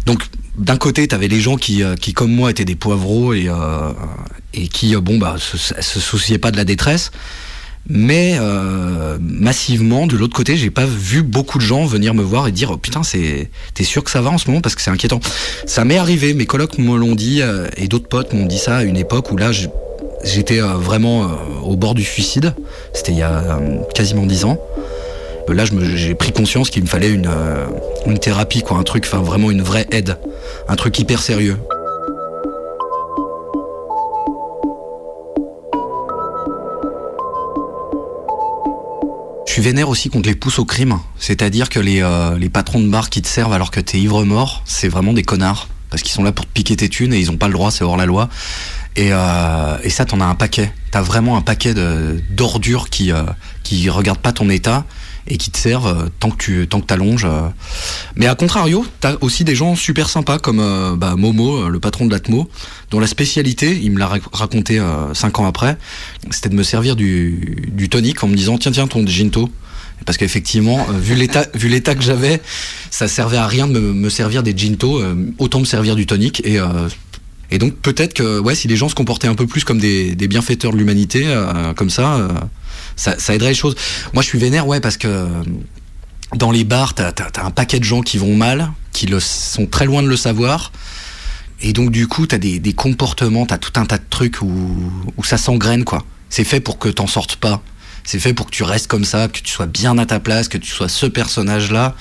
Donc 0.05 0.21
d'un 0.57 0.77
côté, 0.77 1.07
tu 1.07 1.15
avais 1.15 1.27
les 1.29 1.39
gens 1.39 1.55
qui, 1.55 1.81
euh, 1.83 1.95
qui 1.95 2.13
comme 2.13 2.31
moi 2.31 2.51
étaient 2.51 2.65
des 2.65 2.75
poivreaux 2.75 3.33
et, 3.33 3.45
euh, 3.47 3.91
et 4.53 4.67
qui 4.67 4.95
euh, 4.95 4.99
bon 5.01 5.17
bah 5.17 5.35
se, 5.39 5.57
se 5.57 5.99
souciaient 5.99 6.39
pas 6.39 6.51
de 6.51 6.57
la 6.57 6.65
détresse. 6.65 7.11
Mais 7.89 8.35
euh, 8.39 9.17
massivement, 9.21 10.07
de 10.07 10.17
l'autre 10.17 10.35
côté, 10.35 10.57
j'ai 10.57 10.69
pas 10.69 10.85
vu 10.85 11.23
beaucoup 11.23 11.57
de 11.57 11.63
gens 11.63 11.85
venir 11.85 12.13
me 12.13 12.23
voir 12.23 12.47
et 12.47 12.51
dire 12.51 12.71
oh, 12.71 12.77
putain, 12.77 13.03
c'est 13.03 13.49
t'es 13.73 13.83
sûr 13.83 14.03
que 14.03 14.11
ça 14.11 14.21
va 14.21 14.29
en 14.29 14.37
ce 14.37 14.47
moment? 14.47 14.61
Parce 14.61 14.75
que 14.75 14.81
c'est 14.81 14.91
inquiétant. 14.91 15.19
Ça 15.65 15.85
m'est 15.85 15.97
arrivé, 15.97 16.33
mes 16.33 16.45
colocs 16.45 16.77
me 16.77 16.97
l'ont 16.97 17.15
dit 17.15 17.41
euh, 17.41 17.67
et 17.77 17.87
d'autres 17.87 18.09
potes 18.09 18.33
m'ont 18.33 18.45
dit 18.45 18.57
ça 18.57 18.77
à 18.77 18.83
une 18.83 18.97
époque 18.97 19.31
où 19.31 19.37
là 19.37 19.51
j'étais 20.23 20.61
euh, 20.61 20.73
vraiment 20.73 21.29
au 21.63 21.75
bord 21.75 21.95
du 21.95 22.03
suicide. 22.03 22.53
C'était 22.93 23.13
il 23.13 23.19
y 23.19 23.23
a 23.23 23.59
quasiment 23.93 24.25
dix 24.25 24.43
ans. 24.45 24.57
Là, 25.49 25.63
j'ai 25.95 26.13
pris 26.13 26.33
conscience 26.33 26.69
qu'il 26.69 26.83
me 26.83 26.89
fallait 26.89 27.09
une, 27.09 27.29
une 28.05 28.19
thérapie, 28.19 28.63
quoi, 28.63 28.75
un 28.75 28.83
truc, 28.83 29.05
enfin 29.05 29.21
vraiment 29.21 29.49
une 29.49 29.61
vraie 29.61 29.87
aide, 29.91 30.17
un 30.67 30.75
truc 30.75 30.99
hyper 30.99 31.21
sérieux. 31.21 31.55
Vénère 39.67 39.89
aussi 39.89 40.09
contre 40.09 40.29
les 40.29 40.35
pousses 40.35 40.59
au 40.59 40.65
crime. 40.65 40.97
C'est-à-dire 41.19 41.67
que 41.67 41.81
les, 41.81 42.01
euh, 42.01 42.37
les 42.37 42.47
patrons 42.47 42.79
de 42.79 42.87
bar 42.87 43.09
qui 43.09 43.21
te 43.21 43.27
servent 43.27 43.51
alors 43.51 43.69
que 43.69 43.81
t'es 43.81 43.99
ivre 43.99 44.23
mort, 44.23 44.63
c'est 44.63 44.87
vraiment 44.87 45.11
des 45.11 45.23
connards. 45.23 45.67
Parce 45.89 46.03
qu'ils 46.03 46.13
sont 46.13 46.23
là 46.23 46.31
pour 46.31 46.45
te 46.45 46.51
piquer 46.51 46.77
tes 46.77 46.87
thunes 46.87 47.13
et 47.13 47.19
ils 47.19 47.31
ont 47.31 47.35
pas 47.35 47.47
le 47.47 47.53
droit, 47.53 47.69
c'est 47.69 47.83
hors 47.83 47.97
la 47.97 48.05
loi. 48.05 48.29
Et, 48.95 49.09
euh, 49.11 49.77
et 49.83 49.89
ça, 49.89 50.05
t'en 50.05 50.21
as 50.21 50.25
un 50.25 50.35
paquet. 50.35 50.71
T'as 50.91 51.01
vraiment 51.01 51.35
un 51.35 51.41
paquet 51.41 51.73
d'ordures 52.29 52.89
qui, 52.89 53.11
euh, 53.11 53.23
qui 53.63 53.89
regardent 53.89 54.19
pas 54.19 54.31
ton 54.31 54.49
état 54.49 54.85
et 55.27 55.37
qui 55.37 55.51
te 55.51 55.57
servent 55.57 55.87
euh, 55.87 56.09
tant 56.19 56.29
que 56.31 56.37
tu 56.37 56.67
tant 56.67 56.79
que 56.81 56.85
t'allonges. 56.85 57.25
euh. 57.25 57.47
Mais 58.15 58.27
à 58.27 58.35
contrario, 58.35 58.85
t'as 58.99 59.15
aussi 59.21 59.43
des 59.43 59.55
gens 59.55 59.75
super 59.75 60.09
sympas 60.09 60.39
comme 60.39 60.59
euh, 60.59 60.95
bah, 60.95 61.15
Momo, 61.17 61.69
le 61.69 61.79
patron 61.79 62.05
de 62.05 62.11
l'Atmo, 62.11 62.49
dont 62.91 62.99
la 62.99 63.07
spécialité, 63.07 63.79
il 63.81 63.91
me 63.91 63.99
l'a 63.99 64.07
rac- 64.07 64.21
raconté 64.33 64.79
euh, 64.79 65.13
cinq 65.13 65.39
ans 65.39 65.45
après, 65.45 65.77
c'était 66.31 66.49
de 66.49 66.55
me 66.55 66.63
servir 66.63 66.95
du, 66.95 67.65
du 67.71 67.89
tonic 67.89 68.23
en 68.23 68.27
me 68.27 68.35
disant 68.35 68.57
tiens 68.57 68.71
tiens 68.71 68.87
ton 68.87 69.05
ginto. 69.05 69.49
Parce 70.05 70.17
qu'effectivement, 70.17 70.85
vu 71.01 71.15
l'état, 71.15 71.45
vu 71.55 71.69
l'état 71.69 71.95
que 71.95 72.03
j'avais, 72.03 72.39
ça 72.91 73.07
servait 73.07 73.37
à 73.37 73.47
rien 73.47 73.67
de 73.67 73.79
me, 73.79 73.93
me 73.93 74.09
servir 74.09 74.43
des 74.43 74.55
ginto, 74.55 74.99
euh, 75.01 75.15
autant 75.39 75.59
me 75.59 75.65
servir 75.65 75.95
du 75.95 76.05
tonic. 76.05 76.41
Et 76.45 76.59
euh, 76.59 76.87
Et 77.49 77.57
donc 77.57 77.73
peut-être 77.81 78.13
que 78.13 78.39
ouais, 78.39 78.53
si 78.55 78.67
les 78.67 78.75
gens 78.77 78.89
se 78.89 78.95
comportaient 78.95 79.27
un 79.27 79.35
peu 79.35 79.47
plus 79.47 79.63
comme 79.63 79.79
des, 79.79 80.13
des 80.15 80.27
bienfaiteurs 80.27 80.71
de 80.71 80.77
l'humanité, 80.77 81.23
euh, 81.25 81.73
comme 81.73 81.89
ça, 81.89 82.27
ça, 82.97 83.17
ça 83.17 83.33
aiderait 83.33 83.51
les 83.51 83.55
choses. 83.55 83.75
Moi, 84.13 84.21
je 84.21 84.27
suis 84.27 84.39
vénère, 84.39 84.67
ouais, 84.67 84.81
parce 84.81 84.97
que 84.97 85.07
euh, 85.07 85.27
dans 86.35 86.51
les 86.51 86.65
bars, 86.65 86.93
t'as 86.93 87.09
as, 87.09 87.45
un 87.45 87.51
paquet 87.51 87.79
de 87.79 87.85
gens 87.85 88.01
qui 88.01 88.17
vont 88.17 88.35
mal, 88.35 88.71
qui 88.91 89.05
le, 89.05 89.19
sont 89.21 89.65
très 89.65 89.85
loin 89.85 90.03
de 90.03 90.07
le 90.07 90.17
savoir. 90.17 90.73
Et 91.61 91.73
donc 91.73 91.91
du 91.91 92.07
coup, 92.07 92.27
t'as 92.27 92.37
des, 92.37 92.59
des 92.59 92.73
comportements, 92.73 93.45
t'as 93.45 93.57
tout 93.57 93.79
un 93.79 93.85
tas 93.85 93.97
de 93.97 94.03
trucs 94.09 94.41
où, 94.41 94.91
ça 95.23 95.37
s'engraine, 95.37 95.85
quoi. 95.85 96.03
C'est 96.29 96.43
fait 96.43 96.59
pour 96.59 96.77
que 96.77 96.89
t'en 96.89 97.07
sortes 97.07 97.37
pas. 97.37 97.61
C'est 98.03 98.19
fait 98.19 98.33
pour 98.33 98.47
que 98.47 98.51
tu 98.51 98.63
restes 98.63 98.87
comme 98.87 99.05
ça, 99.05 99.27
que 99.27 99.39
tu 99.39 99.51
sois 99.51 99.65
bien 99.65 99.97
à 99.97 100.05
ta 100.05 100.19
place, 100.19 100.47
que 100.49 100.57
tu 100.57 100.71
sois 100.71 100.89
ce 100.89 101.05
personnage-là. 101.05 101.95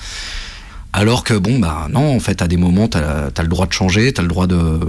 Alors 0.93 1.23
que 1.23 1.33
bon, 1.33 1.59
bah 1.59 1.87
non, 1.89 2.15
en 2.15 2.19
fait, 2.19 2.41
à 2.41 2.47
des 2.47 2.57
moments, 2.57 2.87
t'as 2.87 3.29
as 3.35 3.41
le 3.41 3.47
droit 3.47 3.67
de 3.67 3.73
changer, 3.73 4.11
t'as 4.13 4.21
le 4.21 4.27
droit 4.27 4.47
de 4.47 4.79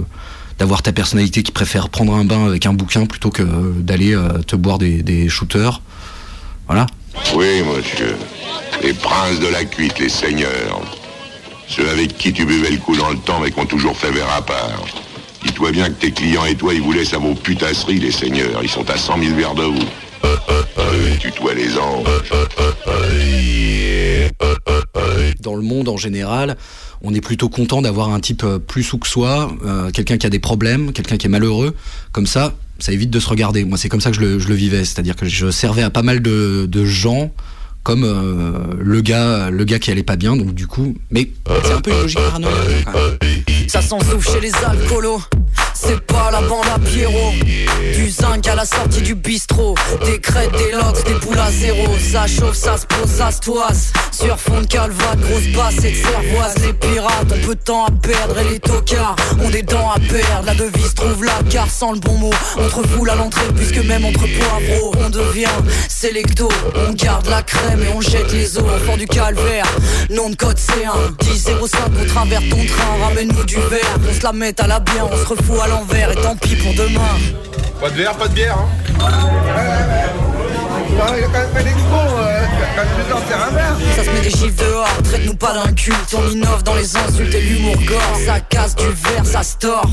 d'avoir 0.57 0.81
ta 0.81 0.91
personnalité 0.91 1.41
qui 1.41 1.53
préfère 1.53 1.87
prendre 1.87 2.13
un 2.13 2.25
bain 2.25 2.45
avec 2.45 2.65
un 2.65 2.73
bouquin 2.73 3.05
plutôt 3.05 3.29
que 3.29 3.43
d'aller 3.79 4.13
euh, 4.13 4.39
te 4.39 4.57
boire 4.57 4.77
des, 4.77 5.03
des 5.03 5.29
shooters. 5.29 5.81
Voilà. 6.69 6.85
Oui, 7.35 7.63
monsieur. 7.63 8.15
Les 8.83 8.93
princes 8.93 9.39
de 9.39 9.47
la 9.47 9.65
cuite, 9.65 9.97
les 9.97 10.07
seigneurs. 10.07 10.81
Ceux 11.67 11.89
avec 11.89 12.15
qui 12.15 12.31
tu 12.31 12.45
buvais 12.45 12.69
le 12.69 12.77
coup 12.77 12.95
dans 12.95 13.09
le 13.09 13.17
temps 13.17 13.39
mais 13.39 13.49
qui 13.49 13.59
ont 13.59 13.65
toujours 13.65 13.97
fait 13.97 14.11
verre 14.11 14.31
à 14.31 14.43
part. 14.43 14.85
Dis-toi 15.43 15.71
bien 15.71 15.89
que 15.89 15.99
tes 15.99 16.11
clients 16.11 16.45
et 16.45 16.53
toi, 16.53 16.75
ils 16.75 16.81
vous 16.81 16.91
laissent 16.91 17.15
à 17.15 17.17
vos 17.17 17.33
putasseries, 17.33 17.99
les 17.99 18.11
seigneurs. 18.11 18.59
Ils 18.61 18.69
sont 18.69 18.87
à 18.87 18.97
100 18.97 19.17
000 19.19 19.35
verres 19.35 19.55
de 19.55 19.63
vous. 19.63 19.85
Tutoie 21.19 21.55
les 21.55 21.75
anges. 21.75 22.05
Dans 25.41 25.55
le 25.55 25.63
monde 25.63 25.89
en 25.89 25.97
général, 25.97 26.55
on 27.01 27.15
est 27.15 27.21
plutôt 27.21 27.49
content 27.49 27.81
d'avoir 27.81 28.09
un 28.09 28.19
type 28.19 28.43
euh, 28.43 28.59
plus 28.59 28.83
sous 28.83 28.97
que 28.97 29.07
soi, 29.07 29.51
euh, 29.65 29.89
quelqu'un 29.89 30.17
qui 30.17 30.27
a 30.27 30.29
des 30.29 30.39
problèmes, 30.39 30.91
quelqu'un 30.91 31.17
qui 31.17 31.27
est 31.27 31.29
malheureux. 31.29 31.75
Comme 32.11 32.27
ça, 32.27 32.53
ça 32.79 32.91
évite 32.91 33.09
de 33.09 33.19
se 33.19 33.29
regarder. 33.29 33.63
Moi, 33.65 33.77
c'est 33.77 33.89
comme 33.89 34.01
ça 34.01 34.09
que 34.09 34.15
je 34.15 34.21
le, 34.21 34.39
je 34.39 34.47
le 34.47 34.55
vivais. 34.55 34.85
C'est-à-dire 34.85 35.15
que 35.15 35.25
je 35.25 35.51
servais 35.51 35.83
à 35.83 35.89
pas 35.89 36.01
mal 36.01 36.21
de, 36.21 36.65
de 36.67 36.85
gens 36.85 37.31
comme 37.83 38.03
euh, 38.03 38.51
le 38.77 38.99
gars 39.01 39.49
le 39.49 39.63
gars 39.63 39.79
qui 39.79 39.89
allait 39.89 40.03
pas 40.03 40.17
bien 40.17 40.35
donc 40.35 40.53
du 40.53 40.67
coup 40.67 40.97
mais 41.11 41.31
c'est 41.63 41.71
un 41.71 41.79
peu 41.79 41.91
une 41.91 42.01
logique 42.01 42.19
paranoïaque 42.19 42.85
quand 42.85 42.99
même. 42.99 43.17
Ça 43.69 43.83
s'en 43.83 43.99
souffle 43.99 44.31
chez 44.31 44.39
les 44.39 44.51
alcoolos. 44.65 45.21
C'est 45.75 46.01
pas 46.01 46.31
la 46.31 46.41
bande 46.41 46.65
à 46.73 46.79
Pierrot. 46.79 47.33
Du 47.93 48.09
zinc 48.09 48.47
à 48.47 48.55
la 48.55 48.65
sortie 48.65 49.01
du 49.01 49.13
bistrot. 49.13 49.75
Des 50.05 50.19
crêtes, 50.19 50.51
des 50.51 50.71
lox, 50.71 51.03
des 51.03 51.13
boules 51.13 51.39
à 51.39 51.51
zéro. 51.51 51.85
Ça 52.11 52.25
chauffe, 52.25 52.55
ça 52.55 52.77
se 52.77 52.85
pose, 52.87 53.09
ça 53.09 53.31
se 53.31 53.39
toise. 53.39 53.93
Sur 54.11 54.37
fond 54.37 54.61
de 54.61 54.65
calvade, 54.65 55.19
grosse 55.21 55.47
basse 55.55 55.85
et 55.85 55.91
de 55.91 55.95
cervoise. 55.95 56.55
Les 56.65 56.73
pirates 56.73 57.31
ont 57.31 57.45
peu 57.45 57.55
de 57.55 57.61
temps 57.61 57.85
à 57.85 57.91
perdre 57.91 58.39
et 58.39 58.53
les 58.53 58.59
tocards 58.59 59.15
ont 59.41 59.49
des 59.49 59.61
dents 59.61 59.91
à 59.91 59.99
perdre. 59.99 60.45
La 60.45 60.55
devise 60.55 60.93
trouve 60.95 61.23
la 61.23 61.39
car 61.49 61.69
sans 61.69 61.93
le 61.93 61.99
bon 61.99 62.15
mot. 62.15 62.33
On 62.57 62.67
te 62.67 63.09
à 63.09 63.15
l'entrée 63.15 63.47
puisque 63.55 63.85
même 63.85 64.03
entre 64.03 64.25
poivreaux, 64.27 64.93
on 64.99 65.09
devient 65.09 65.47
sélecto. 65.87 66.49
On 66.75 66.93
garde 66.93 67.27
la 67.27 67.43
crème 67.43 67.83
et 67.83 67.93
on 67.95 68.01
jette 68.01 68.31
les 68.33 68.57
os. 68.57 68.63
Enfant 68.63 68.97
du 68.97 69.05
calvaire, 69.05 69.65
nom 70.09 70.29
de 70.29 70.35
code 70.35 70.57
C1. 70.57 71.15
10 71.19 71.43
05, 71.43 71.79
on 72.01 72.05
traverse 72.05 72.49
ton 72.49 72.65
train. 72.65 73.05
Ramène-nous 73.05 73.45
du 73.45 73.58
verre, 73.67 73.97
on 74.07 74.13
se 74.13 74.23
la 74.23 74.33
met 74.33 74.59
à 74.61 74.67
la 74.67 74.79
bien. 74.79 75.05
On 75.11 75.17
se 75.17 75.25
refoule 75.25 75.59
à 75.61 75.67
l'envers 75.67 76.11
et 76.11 76.15
tant 76.15 76.35
pis 76.35 76.55
pour 76.55 76.73
demain. 76.73 77.17
Pas 77.81 77.89
de 77.89 77.95
verre, 77.95 78.15
pas 78.15 78.27
de 78.27 78.33
bière. 78.33 78.57
Hein. 78.57 78.67
il 81.17 81.23
a 81.23 81.27
quand 81.27 82.08
Ça 83.95 84.03
se 84.03 84.09
met 84.09 84.21
des 84.21 84.29
chiffres 84.29 84.63
dehors, 84.63 84.87
traite-nous 85.03 85.35
pas 85.35 85.53
d'un 85.53 85.73
culte 85.73 86.15
On 86.17 86.29
innove 86.29 86.63
dans 86.63 86.75
les 86.75 86.95
insultes 86.95 87.33
et 87.33 87.41
l'humour 87.41 87.75
gore. 87.85 88.19
Ça 88.25 88.39
casse 88.39 88.75
du 88.75 88.85
verre, 88.85 89.25
ça 89.25 89.43
se 89.43 89.57
tord 89.57 89.89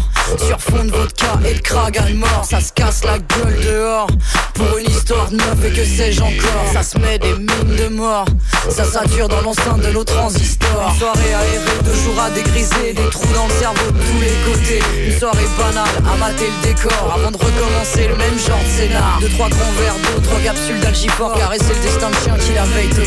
Sur 0.47 0.61
fond 0.61 0.85
de 0.85 0.91
vodka 0.91 1.39
et 1.49 1.55
de 1.55 1.61
crague 1.61 1.99
à 1.99 2.09
mort. 2.15 2.45
Ça 2.49 2.61
se 2.61 2.73
casse 2.73 3.03
la 3.05 3.19
gueule 3.19 3.59
dehors. 3.65 4.07
Pour 4.55 4.79
une 4.79 4.89
histoire 4.89 5.31
neuve 5.33 5.67
et 5.67 5.71
que 5.71 5.85
sais-je 5.85 6.23
encore. 6.23 6.67
Ça 6.73 6.83
se 6.85 6.99
met 6.99 7.19
des 7.19 7.33
mines 7.33 7.77
de 7.77 7.89
mort. 7.89 8.27
Ça 8.69 8.85
sature 8.85 9.29
dans 9.29 9.41
l'enceinte 9.41 9.81
de 9.81 9.91
nos 9.91 10.05
transistors. 10.05 10.93
Une 10.93 10.99
soirée 10.99 11.35
aérée, 11.35 11.83
deux 11.83 11.95
jours 11.95 12.21
à 12.21 12.31
dégriser. 12.31 12.93
Des 12.95 13.11
trous 13.11 13.33
dans 13.35 13.47
le 13.47 13.53
cerveau 13.55 13.91
de 13.91 13.99
tous 13.99 14.21
les 14.21 14.53
côtés. 14.53 14.83
Une 15.07 15.19
soirée 15.19 15.49
banale, 15.59 15.89
à 16.07 16.17
mater 16.19 16.47
le 16.47 16.69
décor. 16.69 17.13
Avant 17.13 17.33
de 17.33 17.37
recommencer 17.37 18.07
le 18.09 18.17
même 18.17 18.39
genre 18.39 18.63
de 18.63 18.81
scénar. 18.81 19.19
Deux, 19.21 19.29
trois 19.31 19.49
grands 19.49 19.73
verres 19.81 19.99
d'eau, 20.05 20.21
trois 20.23 20.41
capsules 20.41 20.81
d'algiport 20.81 21.35
Caresser 21.35 21.75
le 21.75 21.83
destin 21.83 22.11
de 22.11 22.17
chien 22.17 22.37
qui 22.39 22.53
la 22.55 22.65
veille 22.77 22.89
de 22.89 23.07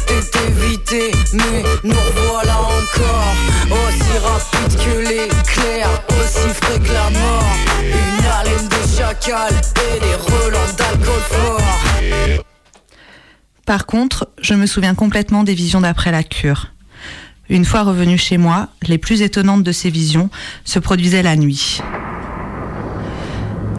Peut-être 0.07 0.37
éviter 0.47 1.11
mais 1.33 1.63
nous 1.83 1.95
revoilà 1.95 2.57
encore. 2.59 3.33
Aussi 3.71 4.17
rapide 4.23 4.73
que 4.77 4.99
l'éclair, 4.99 5.89
aussi 6.19 6.49
frais 6.61 6.79
que 6.79 6.93
la 6.93 7.09
mort. 7.09 7.55
Une 7.81 8.25
haleine 8.25 8.67
de 8.67 8.84
chacal 9.21 9.53
et 9.53 9.99
des 9.99 10.15
relents 10.15 10.73
d'alcool 10.77 11.21
fort 11.29 11.61
Par 13.65 13.85
contre, 13.85 14.29
je 14.41 14.53
me 14.53 14.65
souviens 14.65 14.95
complètement 14.95 15.43
des 15.43 15.53
visions 15.53 15.81
d'après 15.81 16.11
la 16.11 16.23
cure. 16.23 16.71
Une 17.49 17.65
fois 17.65 17.83
revenu 17.83 18.17
chez 18.17 18.37
moi, 18.37 18.69
les 18.87 18.97
plus 18.97 19.21
étonnantes 19.21 19.63
de 19.63 19.71
ces 19.71 19.89
visions 19.89 20.29
se 20.63 20.79
produisaient 20.79 21.23
la 21.23 21.35
nuit. 21.35 21.81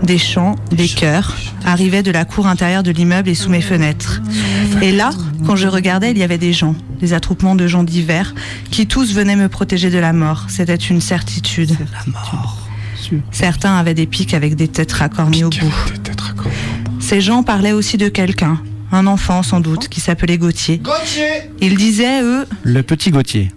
Des 0.02 0.18
chants, 0.18 0.54
des 0.70 0.88
chœurs 0.88 1.34
arrivaient 1.64 2.04
de 2.04 2.12
la 2.12 2.24
cour 2.24 2.46
intérieure 2.46 2.84
de 2.84 2.92
l'immeuble 2.92 3.28
et 3.28 3.34
sous 3.34 3.50
mes 3.50 3.62
fenêtres. 3.62 4.20
Et 4.82 4.92
là, 4.92 5.10
quand 5.46 5.56
je 5.56 5.66
regardais, 5.66 6.12
il 6.12 6.18
y 6.18 6.22
avait 6.22 6.38
des 6.38 6.52
gens, 6.52 6.76
des 7.00 7.12
attroupements 7.12 7.56
de 7.56 7.66
gens 7.66 7.82
divers, 7.82 8.34
qui 8.70 8.86
tous 8.86 9.14
venaient 9.14 9.36
me 9.36 9.48
protéger 9.48 9.90
de 9.90 9.98
la 9.98 10.12
mort. 10.12 10.44
C'était 10.48 10.76
une 10.76 11.00
certitude. 11.00 11.76
Certains 13.30 13.76
avaient 13.76 13.94
des 13.94 14.06
pics 14.06 14.34
avec 14.34 14.54
des 14.56 14.68
têtes 14.68 14.92
racornées 14.92 15.44
au 15.44 15.50
bout. 15.50 15.74
Ces 17.00 17.20
gens 17.20 17.42
parlaient 17.42 17.72
aussi 17.72 17.96
de 17.96 18.08
quelqu'un, 18.08 18.60
un 18.92 19.06
enfant 19.06 19.42
sans 19.42 19.60
doute, 19.60 19.88
qui 19.88 20.00
s'appelait 20.00 20.38
Gauthier. 20.38 20.78
Gauthier 20.78 21.50
Ils 21.60 21.76
disaient, 21.76 22.22
eux, 22.22 22.46
Le 22.62 22.82
petit 22.82 23.10
Gauthier. 23.10 23.50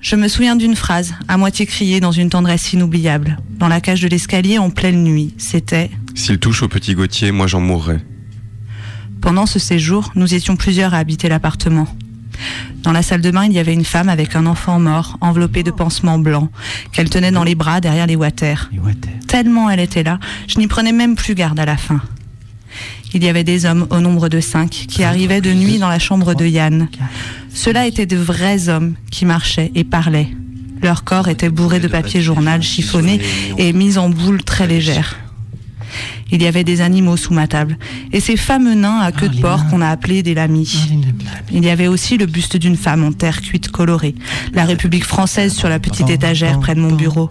je 0.00 0.16
me 0.16 0.28
souviens 0.28 0.56
d'une 0.56 0.76
phrase, 0.76 1.14
à 1.28 1.36
moitié 1.36 1.66
criée 1.66 2.00
dans 2.00 2.12
une 2.12 2.30
tendresse 2.30 2.72
inoubliable, 2.72 3.38
dans 3.58 3.68
la 3.68 3.80
cage 3.80 4.00
de 4.00 4.08
l'escalier 4.08 4.58
en 4.58 4.70
pleine 4.70 5.02
nuit. 5.02 5.34
C'était 5.38 5.90
S'il 6.14 6.38
touche 6.38 6.62
au 6.62 6.68
petit 6.68 6.94
Gauthier, 6.94 7.32
moi 7.32 7.46
j'en 7.46 7.60
mourrai. 7.60 7.98
Pendant 9.20 9.46
ce 9.46 9.58
séjour, 9.58 10.12
nous 10.14 10.34
étions 10.34 10.56
plusieurs 10.56 10.94
à 10.94 10.98
habiter 10.98 11.28
l'appartement. 11.28 11.88
Dans 12.82 12.92
la 12.92 13.02
salle 13.02 13.20
de 13.20 13.30
bain, 13.30 13.44
il 13.44 13.52
y 13.52 13.58
avait 13.58 13.72
une 13.72 13.84
femme 13.84 14.08
avec 14.08 14.36
un 14.36 14.46
enfant 14.46 14.78
mort, 14.78 15.16
enveloppé 15.20 15.62
de 15.62 15.70
pansements 15.70 16.18
blancs, 16.18 16.50
qu'elle 16.92 17.10
tenait 17.10 17.32
dans 17.32 17.44
les 17.44 17.54
bras 17.54 17.80
derrière 17.80 18.06
les 18.06 18.16
water. 18.16 18.70
Tellement 19.26 19.70
elle 19.70 19.80
était 19.80 20.02
là, 20.02 20.18
je 20.46 20.58
n'y 20.58 20.66
prenais 20.66 20.92
même 20.92 21.16
plus 21.16 21.34
garde 21.34 21.58
à 21.58 21.64
la 21.64 21.76
fin. 21.76 22.00
Il 23.14 23.24
y 23.24 23.28
avait 23.28 23.44
des 23.44 23.64
hommes 23.64 23.86
au 23.90 24.00
nombre 24.00 24.28
de 24.28 24.40
cinq 24.40 24.70
qui 24.70 25.02
arrivaient 25.02 25.40
de 25.40 25.52
nuit 25.52 25.78
dans 25.78 25.88
la 25.88 25.98
chambre 25.98 26.34
de 26.34 26.44
Yann. 26.44 26.88
Ceux-là 27.54 27.86
étaient 27.86 28.06
de 28.06 28.16
vrais 28.16 28.68
hommes 28.68 28.94
qui 29.10 29.24
marchaient 29.24 29.72
et 29.74 29.84
parlaient. 29.84 30.28
Leur 30.82 31.04
corps 31.04 31.28
était 31.28 31.48
bourré 31.48 31.80
de 31.80 31.88
papier 31.88 32.20
journal 32.20 32.62
chiffonné 32.62 33.20
et 33.56 33.72
mis 33.72 33.96
en 33.96 34.10
boule 34.10 34.42
très 34.42 34.66
légère. 34.66 35.16
Il 36.32 36.42
y 36.42 36.46
avait 36.46 36.64
des 36.64 36.80
animaux 36.80 37.16
sous 37.16 37.32
ma 37.32 37.46
table, 37.46 37.78
et 38.12 38.20
ces 38.20 38.36
fameux 38.36 38.74
nains 38.74 38.98
à 38.98 39.12
queue 39.12 39.28
de 39.28 39.40
porc 39.40 39.68
qu'on 39.68 39.80
a 39.80 39.88
appelés 39.88 40.22
des 40.22 40.34
lamis. 40.34 40.88
Il 41.52 41.64
y 41.64 41.70
avait 41.70 41.86
aussi 41.86 42.18
le 42.18 42.26
buste 42.26 42.56
d'une 42.56 42.76
femme 42.76 43.04
en 43.04 43.12
terre 43.12 43.40
cuite 43.40 43.68
colorée, 43.68 44.14
la 44.52 44.64
République 44.64 45.04
française 45.04 45.54
sur 45.54 45.68
la 45.68 45.78
petite 45.78 46.10
étagère 46.10 46.58
près 46.58 46.74
de 46.74 46.80
mon 46.80 46.92
bureau. 46.92 47.30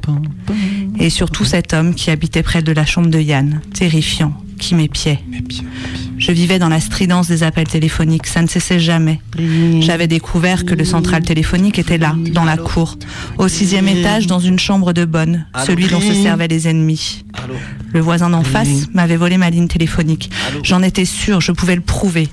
Et 1.00 1.10
surtout 1.10 1.46
cet 1.46 1.74
homme 1.74 1.94
qui 1.94 2.10
habitait 2.10 2.44
près 2.44 2.62
de 2.62 2.72
la 2.72 2.86
chambre 2.86 3.10
de 3.10 3.20
Yann, 3.20 3.62
terrifiant, 3.74 4.34
qui 4.60 4.76
m'épiait. 4.76 5.20
Je 6.18 6.32
vivais 6.32 6.60
dans 6.60 6.70
la 6.70 6.80
stridence 6.80 7.28
des 7.28 7.44
appels 7.44 7.68
téléphoniques, 7.68 8.28
ça 8.28 8.42
ne 8.42 8.48
cessait 8.48 8.80
jamais. 8.80 9.20
J'avais 9.82 10.08
découvert 10.08 10.66
que 10.66 10.74
le 10.74 10.86
central 10.86 11.24
téléphonique 11.24 11.78
était 11.78 11.98
là, 11.98 12.16
dans 12.32 12.46
la 12.46 12.58
cour, 12.58 12.98
au 13.38 13.48
sixième 13.48 13.88
étage, 13.88 14.28
dans 14.28 14.40
une 14.40 14.60
chambre 14.60 14.94
de 14.94 15.06
bonne, 15.06 15.46
celui 15.66 15.88
dont 15.88 16.00
se 16.00 16.14
servaient 16.14 16.48
les 16.48 16.68
ennemis. 16.68 17.26
Le 17.94 18.00
voisin 18.00 18.30
d'en 18.30 18.44
face 18.44 18.88
m'avait 18.94 19.18
volé 19.18 19.38
ma 19.38 19.50
ligne 19.50 19.68
téléphonique. 19.68 20.32
J'en 20.64 20.82
étais 20.82 21.06
sûre, 21.06 21.42
je 21.42 21.52
pouvais 21.52 21.76
le 21.76 21.82
prouver. 21.82 22.30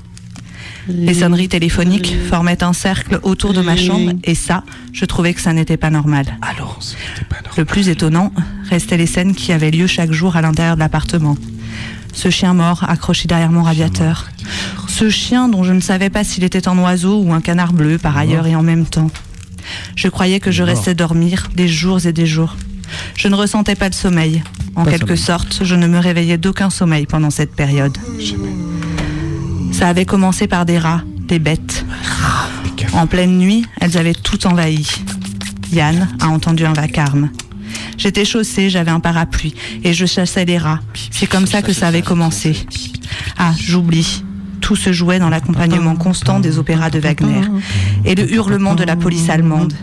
Les 0.89 1.15
sonneries 1.15 1.49
téléphoniques 1.49 2.15
formaient 2.29 2.63
un 2.65 2.73
cercle 2.73 3.21
autour 3.23 3.53
de 3.53 3.61
ma 3.61 3.77
chambre 3.77 4.13
et 4.25 4.35
ça, 4.35 4.65
je 4.93 5.05
trouvais 5.05 5.35
que 5.35 5.41
ça 5.41 5.53
n'était 5.53 5.77
pas 5.77 5.91
normal. 5.91 6.27
Le 7.57 7.65
plus 7.65 7.89
étonnant 7.89 8.33
restaient 8.69 8.97
les 8.97 9.07
scènes 9.07 9.35
qui 9.35 9.53
avaient 9.53 9.71
lieu 9.71 9.87
chaque 9.87 10.13
jour 10.13 10.37
à 10.37 10.43
l'intérieur 10.43 10.75
de 10.77 10.81
l'appartement. 10.81 11.37
Ce 12.15 12.31
chien 12.31 12.55
mort 12.55 12.85
accroché 12.89 13.29
derrière 13.29 13.51
mon 13.51 13.63
radiateur. 13.63 14.29
Ce 14.89 15.11
chien 15.11 15.49
dont 15.49 15.63
je 15.65 15.73
ne 15.73 15.81
savais 15.81 16.11
pas 16.11 16.25
s'il 16.25 16.45
était 16.45 16.69
un 16.69 16.79
oiseau 16.79 17.21
ou 17.23 17.33
un 17.33 17.41
canard 17.41 17.73
bleu 17.73 17.99
par 17.99 18.17
ailleurs 18.17 18.47
et 18.47 18.55
en 18.55 18.63
même 18.63 18.87
temps. 18.87 19.11
Je 19.97 20.09
croyais 20.09 20.41
que 20.41 20.51
je 20.51 20.63
restais 20.63 20.95
dormir 20.95 21.49
des 21.55 21.69
jours 21.69 22.05
et 22.07 22.13
des 22.13 22.27
jours. 22.27 22.57
Je 23.17 23.29
ne 23.29 23.35
ressentais 23.35 23.75
pas 23.75 23.89
de 23.89 23.95
sommeil. 23.95 24.43
En 24.75 24.85
Pas 24.85 24.93
quelque 24.93 25.17
sommeil. 25.17 25.19
sorte, 25.19 25.61
je 25.65 25.75
ne 25.75 25.87
me 25.87 25.99
réveillais 25.99 26.39
d'aucun 26.39 26.71
sommeil 26.71 27.07
pendant 27.07 27.31
cette 27.31 27.55
période. 27.55 27.97
Ça 29.73 29.89
avait 29.89 30.05
commencé 30.05 30.47
par 30.47 30.67
des 30.67 30.79
rats, 30.79 31.03
des 31.29 31.39
bêtes. 31.39 31.85
En 32.93 33.07
pleine 33.07 33.39
nuit, 33.39 33.67
elles 33.81 33.97
avaient 33.97 34.15
tout 34.15 34.47
envahi. 34.47 34.87
Yann 35.73 36.09
a 36.21 36.29
entendu 36.29 36.65
un 36.65 36.73
vacarme. 36.73 37.31
J'étais 37.97 38.25
chaussée, 38.25 38.71
j'avais 38.71 38.91
un 38.91 39.01
parapluie 39.01 39.55
et 39.85 39.93
je 39.93 40.07
chassais 40.07 40.45
les 40.45 40.59
rats. 40.59 40.81
C'est 41.11 41.27
comme 41.27 41.47
ça 41.47 41.63
que 41.63 41.73
ça 41.73 41.89
avait 41.89 42.03
commencé. 42.03 42.57
Ah, 43.39 43.53
j'oublie. 43.59 44.25
Tout 44.61 44.77
se 44.77 44.93
jouait 44.93 45.19
dans 45.19 45.29
l'accompagnement 45.29 45.97
constant 45.97 46.39
des 46.39 46.59
opéras 46.59 46.89
de 46.89 47.01
Wagner 47.01 47.41
et 48.05 48.15
le 48.15 48.33
hurlement 48.33 48.77
de 48.77 48.85
la 48.85 48.95
police 48.95 49.29
allemande. 49.29 49.75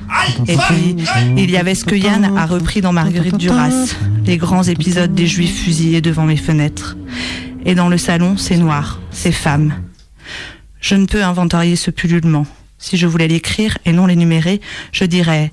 Et 0.48 0.56
puis, 0.56 0.96
il 1.36 1.52
y 1.52 1.58
avait 1.58 1.76
ce 1.76 1.84
que 1.84 1.96
Yann 1.96 2.38
a 2.38 2.46
repris 2.46 2.80
dans 2.80 2.94
Marguerite 2.94 3.36
Duras, 3.36 3.94
les 4.26 4.38
grands 4.38 4.64
épisodes 4.64 5.14
des 5.14 5.28
juifs 5.28 5.64
fusillés 5.64 6.00
devant 6.02 6.24
mes 6.24 6.38
fenêtres. 6.38 6.96
Et 7.66 7.76
dans 7.76 7.90
le 7.90 7.98
salon, 7.98 8.38
c'est 8.38 8.56
noir, 8.56 9.02
c'est 9.12 9.34
femme. 9.34 9.74
Je 10.80 10.96
ne 10.96 11.06
peux 11.06 11.24
inventorier 11.26 11.76
ce 11.76 11.92
pullulement. 11.92 12.46
Si 12.80 12.98
je 12.98 13.06
voulais 13.06 13.28
l'écrire 13.28 13.78
et 13.86 13.92
non 13.92 14.08
l'énumérer, 14.08 14.62
je 14.92 15.06
dirais 15.06 15.52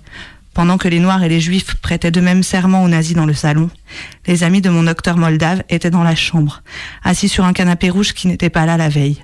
pendant 0.57 0.79
que 0.79 0.89
les 0.89 1.01
Noirs 1.01 1.23
et 1.23 1.29
les 1.29 1.39
Juifs 1.39 1.75
prêtaient 1.83 2.11
de 2.11 2.23
même 2.23 2.43
serment 2.43 2.83
aux 2.83 2.89
nazis 2.89 3.15
dans 3.15 3.27
le 3.27 3.35
salon, 3.35 3.69
les 4.27 4.43
amis 4.43 4.63
de 4.63 4.71
mon 4.71 4.85
docteur 4.85 5.19
moldave 5.19 5.63
étaient 5.69 5.91
dans 5.91 6.03
la 6.03 6.15
chambre, 6.15 6.63
assis 7.05 7.29
sur 7.29 7.45
un 7.45 7.53
canapé 7.53 7.91
rouge 7.91 8.15
qui 8.15 8.27
n'était 8.27 8.49
pas 8.49 8.65
là 8.65 8.79
la 8.79 8.89
veille. 8.89 9.23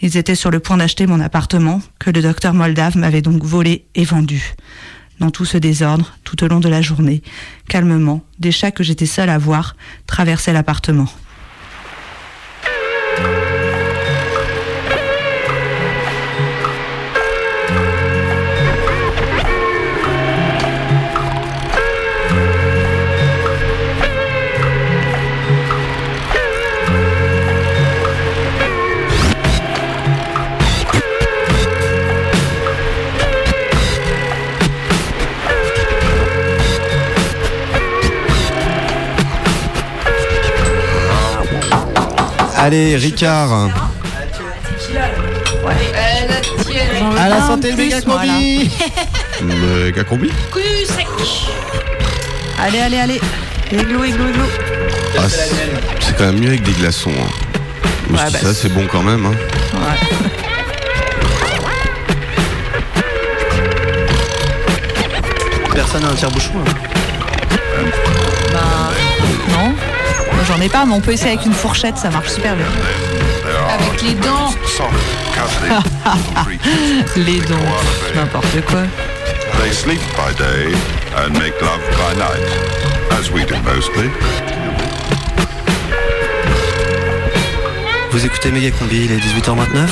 Ils 0.00 0.16
étaient 0.16 0.36
sur 0.36 0.52
le 0.52 0.60
point 0.60 0.76
d'acheter 0.76 1.08
mon 1.08 1.18
appartement, 1.18 1.82
que 1.98 2.10
le 2.10 2.22
docteur 2.22 2.54
moldave 2.54 2.96
m'avait 2.96 3.22
donc 3.22 3.42
volé 3.42 3.86
et 3.96 4.04
vendu. 4.04 4.54
Dans 5.18 5.32
tout 5.32 5.44
ce 5.44 5.58
désordre, 5.58 6.16
tout 6.22 6.44
au 6.44 6.46
long 6.46 6.60
de 6.60 6.68
la 6.68 6.80
journée, 6.80 7.24
calmement, 7.68 8.22
des 8.38 8.52
chats 8.52 8.70
que 8.70 8.84
j'étais 8.84 9.06
seule 9.06 9.30
à 9.30 9.38
voir 9.38 9.74
traversaient 10.06 10.52
l'appartement. 10.52 11.08
Allez, 42.58 42.96
Ricard. 42.96 43.68
À 47.18 47.28
la 47.28 47.40
santé, 47.46 47.70
le 47.72 47.76
méga 47.76 48.00
combi 48.00 48.68
Méga. 49.42 50.04
Allez, 52.60 52.78
allez, 52.80 52.98
allez. 52.98 53.20
Églou, 53.70 54.04
églou, 54.04 54.28
églou. 54.28 54.44
Ah, 55.18 55.28
c'est 55.28 55.50
c'est 56.00 56.16
quand 56.16 56.24
même 56.26 56.38
mieux 56.40 56.48
avec 56.48 56.62
des 56.62 56.72
glaçons. 56.72 57.10
hein. 57.10 57.30
Mais 58.10 58.18
Ouais, 58.18 58.24
bah, 58.32 58.38
ça, 58.40 58.54
c'est 58.54 58.68
bon 58.72 58.86
quand 58.90 59.02
même. 59.02 59.26
hein. 59.26 59.34
Personne 65.74 66.02
n'a 66.02 66.08
un 66.08 66.14
tire-bouchon. 66.14 66.52
hein. 66.66 66.72
Bah, 68.52 68.90
non. 69.52 69.74
Moi, 70.38 70.44
J'en 70.46 70.60
ai 70.60 70.68
pas, 70.68 70.84
mais 70.86 70.94
on 70.94 71.00
peut 71.00 71.10
essayer 71.10 71.32
avec 71.32 71.44
une 71.46 71.52
fourchette, 71.52 71.98
ça 71.98 72.10
marche 72.10 72.28
super 72.30 72.54
bien. 72.54 72.64
Avec 73.74 74.00
les 74.02 74.14
dents. 74.14 74.46
Les 77.16 77.40
dents, 77.40 77.56
n'importe 78.14 78.60
quoi. 78.66 78.82
They 79.60 79.72
sleep 79.72 79.98
by 80.16 80.32
day 80.38 80.72
and 81.16 81.32
make 81.32 81.60
love 81.60 81.80
by 81.96 82.14
night, 82.16 82.46
as 83.18 83.32
we 83.32 83.44
do 83.44 83.56
mostly. 83.64 84.08
Vous 88.12 88.24
écoutez 88.24 88.52
Méga 88.52 88.70
Combi, 88.70 89.06
il 89.06 89.12
est 89.12 89.16
18h29. 89.16 89.88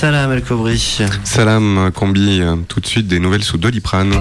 Salam 0.00 0.32
El 0.32 0.42
Kobri. 0.42 0.78
Salam, 1.24 1.90
combi. 1.94 2.40
Tout 2.68 2.80
de 2.80 2.86
suite, 2.86 3.06
des 3.06 3.18
nouvelles 3.18 3.44
sous 3.44 3.58
Doliprane. 3.58 4.14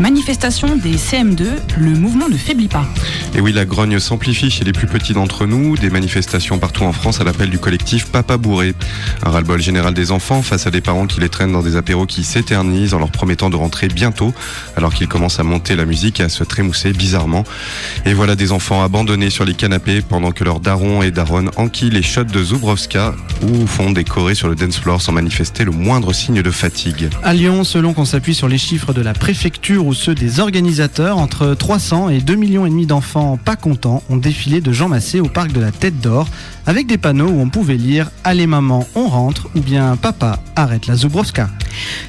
Manifestation 0.00 0.76
des 0.76 0.96
CM2, 0.96 1.44
le 1.76 1.90
mouvement 1.90 2.28
ne 2.28 2.36
faiblit 2.36 2.68
pas. 2.68 2.86
Et 3.34 3.40
oui, 3.40 3.52
la 3.52 3.64
grogne 3.64 3.98
s'amplifie 3.98 4.50
chez 4.50 4.64
les 4.64 4.72
plus 4.72 4.86
petits 4.86 5.12
d'entre 5.12 5.46
nous. 5.46 5.76
Des 5.76 5.90
manifestations 5.90 6.58
partout 6.58 6.84
en 6.84 6.92
France 6.92 7.20
à 7.20 7.24
l'appel 7.24 7.50
du 7.50 7.58
collectif 7.58 8.06
Papa 8.06 8.36
Bourré. 8.36 8.74
Un 9.22 9.30
ras-le-bol 9.30 9.60
général 9.60 9.94
des 9.94 10.10
enfants 10.10 10.42
face 10.42 10.66
à 10.66 10.70
des 10.70 10.80
parents 10.80 11.06
qui 11.06 11.20
les 11.20 11.28
traînent 11.28 11.52
dans 11.52 11.62
des 11.62 11.76
apéros 11.76 12.06
qui 12.06 12.24
s'éternisent 12.24 12.94
en 12.94 12.98
leur 12.98 13.10
promettant 13.10 13.50
de 13.50 13.56
rentrer 13.56 13.88
bientôt, 13.88 14.32
alors 14.76 14.94
qu'ils 14.94 15.08
commencent 15.08 15.40
à 15.40 15.44
monter 15.44 15.76
la 15.76 15.84
musique 15.84 16.20
et 16.20 16.24
à 16.24 16.28
se 16.28 16.42
trémousser 16.42 16.92
bizarrement. 16.92 17.44
Et 18.06 18.14
voilà 18.14 18.34
des 18.34 18.52
enfants 18.52 18.82
abandonnés 18.82 19.30
sur 19.30 19.44
les 19.44 19.54
canapés 19.54 20.00
pendant 20.00 20.32
que 20.32 20.42
leurs 20.42 20.60
darons 20.60 21.02
et 21.02 21.10
daronnes 21.10 21.50
enquillent 21.56 21.90
les 21.90 22.02
shots 22.02 22.24
de 22.24 22.42
Zubrowska 22.42 23.14
ou 23.42 23.66
font 23.66 23.90
des 23.90 24.04
chorés 24.04 24.34
sur 24.34 24.48
le 24.48 24.54
dance 24.54 24.78
floor 24.78 25.02
sans 25.02 25.12
manifester 25.12 25.64
le 25.64 25.70
moindre 25.70 26.12
signe 26.12 26.42
de 26.42 26.50
fatigue. 26.50 27.10
À 27.22 27.34
Lyon, 27.34 27.62
selon 27.64 27.92
qu'on 27.92 28.06
s'appuie 28.06 28.34
sur 28.34 28.48
les 28.48 28.58
chiffres 28.58 28.92
de 28.92 29.02
la 29.02 29.12
préfecture 29.12 29.81
ou 29.86 29.94
ceux 29.94 30.14
des 30.14 30.40
organisateurs, 30.40 31.18
entre 31.18 31.54
300 31.54 32.08
et 32.08 32.20
2 32.20 32.34
millions 32.34 32.66
et 32.66 32.70
demi 32.70 32.86
d'enfants 32.86 33.38
pas 33.42 33.56
contents 33.56 34.02
ont 34.10 34.16
défilé 34.16 34.60
de 34.60 34.72
Jean 34.72 34.88
Massé 34.88 35.20
au 35.20 35.28
parc 35.28 35.52
de 35.52 35.60
la 35.60 35.70
Tête 35.70 36.00
d'Or 36.00 36.28
avec 36.66 36.86
des 36.86 36.98
panneaux 36.98 37.28
où 37.28 37.40
on 37.40 37.48
pouvait 37.48 37.76
lire 37.76 38.10
Allez 38.24 38.46
maman, 38.46 38.86
on 38.94 39.08
rentre 39.08 39.48
ou 39.54 39.60
bien 39.60 39.96
Papa, 39.96 40.38
arrête 40.56 40.86
la 40.86 40.96
Zubrowska. 40.96 41.48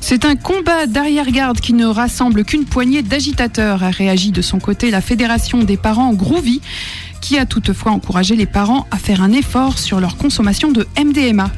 C'est 0.02 0.26
un 0.26 0.36
combat 0.36 0.88
d'arrière-garde 0.88 1.60
qui 1.60 1.74
ne 1.74 1.86
rassemble 1.86 2.44
qu'une 2.44 2.66
poignée 2.66 3.02
d'agitateurs, 3.02 3.84
a 3.84 3.90
réagi 3.90 4.32
de 4.32 4.42
son 4.42 4.60
côté 4.60 4.92
la 4.92 5.02
Fédération 5.02 5.64
des 5.64 5.78
parents 5.78 6.14
Groovy, 6.14 6.62
qui 7.22 7.38
a 7.38 7.46
toutefois 7.46 7.92
encouragé 7.92 8.36
les 8.36 8.46
parents 8.46 8.88
à 8.92 8.98
faire 8.98 9.22
un 9.22 9.32
effort 9.32 9.80
sur 9.80 10.00
leur 10.00 10.18
consommation 10.18 10.72
de 10.72 10.88
MDMA. 10.98 11.50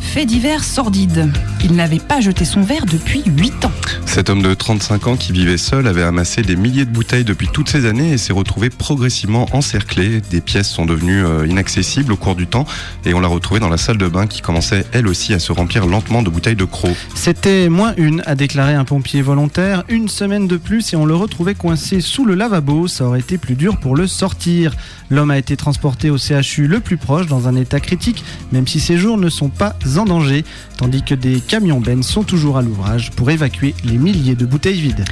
Fait 0.00 0.26
divers 0.26 0.64
sordide. 0.64 1.30
Il 1.62 1.74
n'avait 1.74 1.98
pas 1.98 2.20
jeté 2.20 2.44
son 2.44 2.62
verre 2.62 2.86
depuis 2.86 3.22
8 3.26 3.66
ans. 3.66 3.72
Cet 4.06 4.30
homme 4.30 4.42
de 4.42 4.54
35 4.54 5.06
ans 5.06 5.16
qui 5.16 5.32
vivait 5.32 5.58
seul 5.58 5.86
avait 5.86 6.02
amassé 6.02 6.42
des 6.42 6.56
milliers 6.56 6.84
de 6.84 6.90
bouteilles 6.90 7.24
depuis 7.24 7.48
toutes 7.48 7.68
ces 7.68 7.86
années 7.86 8.12
et 8.12 8.18
s'est 8.18 8.32
retrouvé 8.32 8.70
progressivement 8.70 9.46
encerclé. 9.52 10.20
Des 10.30 10.40
pièces 10.40 10.68
sont 10.68 10.86
devenues 10.86 11.24
euh, 11.24 11.46
inaccessibles 11.46 12.12
au 12.12 12.16
cours 12.16 12.34
du 12.34 12.46
temps 12.46 12.66
et 13.04 13.14
on 13.14 13.20
l'a 13.20 13.28
retrouvé 13.28 13.60
dans 13.60 13.68
la 13.68 13.76
salle 13.76 13.98
de 13.98 14.08
bain 14.08 14.26
qui 14.26 14.40
commençait 14.40 14.84
elle 14.92 15.06
aussi 15.06 15.34
à 15.34 15.38
se 15.38 15.52
remplir 15.52 15.86
lentement 15.86 16.22
de 16.22 16.30
bouteilles 16.30 16.56
de 16.56 16.64
crocs. 16.64 16.96
C'était 17.14 17.68
moins 17.68 17.94
une, 17.96 18.22
a 18.26 18.34
déclaré 18.34 18.74
un 18.74 18.84
pompier 18.84 19.22
volontaire. 19.22 19.84
Une 19.88 20.08
semaine 20.08 20.48
de 20.48 20.56
plus 20.56 20.92
et 20.92 20.96
on 20.96 21.04
le 21.04 21.14
retrouvait 21.14 21.54
coincé 21.54 22.00
sous 22.00 22.24
le 22.24 22.34
lavabo. 22.34 22.88
Ça 22.88 23.04
aurait 23.04 23.20
été 23.20 23.38
plus 23.38 23.54
dur 23.54 23.78
pour 23.78 23.94
le 23.94 24.06
sortir. 24.06 24.74
L'homme 25.10 25.30
a 25.30 25.38
été 25.38 25.56
transporté 25.56 26.10
au 26.10 26.18
CHU 26.18 26.66
le 26.66 26.80
plus 26.80 26.96
proche 26.96 27.26
dans 27.26 27.48
un 27.48 27.56
état 27.56 27.80
critique, 27.80 28.24
même 28.52 28.66
si 28.66 28.80
ses 28.80 28.96
jours 28.96 29.18
ne 29.18 29.28
sont 29.28 29.48
pas 29.48 29.74
en 29.96 30.04
danger, 30.04 30.44
tandis 30.76 31.02
que 31.02 31.14
des 31.14 31.40
camions 31.50 31.80
bennes 31.80 32.04
sont 32.04 32.22
toujours 32.22 32.58
à 32.58 32.62
l'ouvrage 32.62 33.10
pour 33.10 33.28
évacuer 33.28 33.74
les 33.82 33.98
milliers 33.98 34.36
de 34.36 34.46
bouteilles 34.46 34.80
vides. 34.80 35.04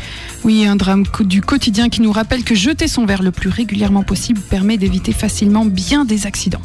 Oui, 0.44 0.64
un 0.66 0.76
drame 0.76 1.02
du 1.22 1.40
quotidien 1.40 1.88
qui 1.88 2.00
nous 2.00 2.12
rappelle 2.12 2.44
que 2.44 2.54
jeter 2.54 2.86
son 2.86 3.06
verre 3.06 3.24
le 3.24 3.32
plus 3.32 3.48
régulièrement 3.48 4.04
possible 4.04 4.40
permet 4.40 4.76
d'éviter 4.76 5.10
facilement 5.10 5.64
bien 5.64 6.04
des 6.04 6.26
accidents. 6.26 6.62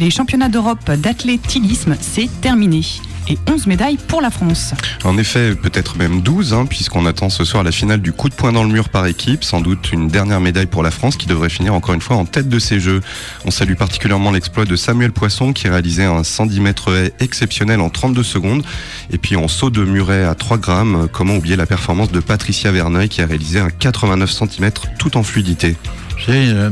Les 0.00 0.08
championnats 0.08 0.48
d'Europe 0.48 0.90
d'athlétisme, 0.90 1.94
c'est 2.00 2.30
terminé. 2.40 2.80
Et 3.28 3.36
11 3.46 3.66
médailles 3.66 3.98
pour 4.08 4.22
la 4.22 4.30
France. 4.30 4.72
En 5.04 5.18
effet, 5.18 5.54
peut-être 5.54 5.98
même 5.98 6.22
12, 6.22 6.54
hein, 6.54 6.64
puisqu'on 6.64 7.04
attend 7.04 7.28
ce 7.28 7.44
soir 7.44 7.62
la 7.62 7.70
finale 7.70 8.00
du 8.00 8.12
coup 8.12 8.30
de 8.30 8.34
poing 8.34 8.50
dans 8.50 8.64
le 8.64 8.70
mur 8.70 8.88
par 8.88 9.04
équipe, 9.04 9.44
sans 9.44 9.60
doute 9.60 9.92
une 9.92 10.08
dernière 10.08 10.40
médaille 10.40 10.66
pour 10.66 10.82
la 10.82 10.90
France 10.90 11.18
qui 11.18 11.26
devrait 11.26 11.50
finir 11.50 11.74
encore 11.74 11.94
une 11.94 12.00
fois 12.00 12.16
en 12.16 12.24
tête 12.24 12.48
de 12.48 12.58
ces 12.58 12.80
Jeux. 12.80 13.02
On 13.44 13.50
salue 13.50 13.74
particulièrement 13.74 14.30
l'exploit 14.30 14.64
de 14.64 14.74
Samuel 14.74 15.12
Poisson 15.12 15.52
qui 15.52 15.68
réalisait 15.68 16.06
un 16.06 16.24
110 16.24 16.60
mètres 16.60 16.94
haie 16.94 17.12
exceptionnel 17.20 17.80
en 17.80 17.90
32 17.90 18.22
secondes. 18.22 18.64
Et 19.12 19.18
puis 19.18 19.36
en 19.36 19.48
saut 19.48 19.68
de 19.68 19.84
muret 19.84 20.24
à 20.24 20.34
3 20.34 20.56
grammes, 20.56 21.08
comment 21.12 21.36
oublier 21.36 21.56
la 21.56 21.66
performance 21.66 22.10
de 22.10 22.20
Patricia 22.20 22.72
Verneuil 22.72 23.10
qui 23.10 23.20
a 23.20 23.26
réalisé 23.26 23.60
un 23.60 23.68
89 23.68 24.32
cm 24.32 24.70
tout 24.98 25.18
en 25.18 25.22
fluidité? 25.22 25.76
C'est 26.24 26.48
euh, 26.48 26.70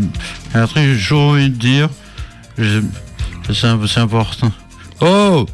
un 0.55 0.67
truc 0.67 0.85
que 0.85 0.95
j'ai 0.95 0.99
toujours 0.99 1.21
envie 1.33 1.51
de 1.51 1.57
dire. 1.57 1.91
C'est 3.53 3.99
important. 4.01 4.53
Oh 5.01 5.47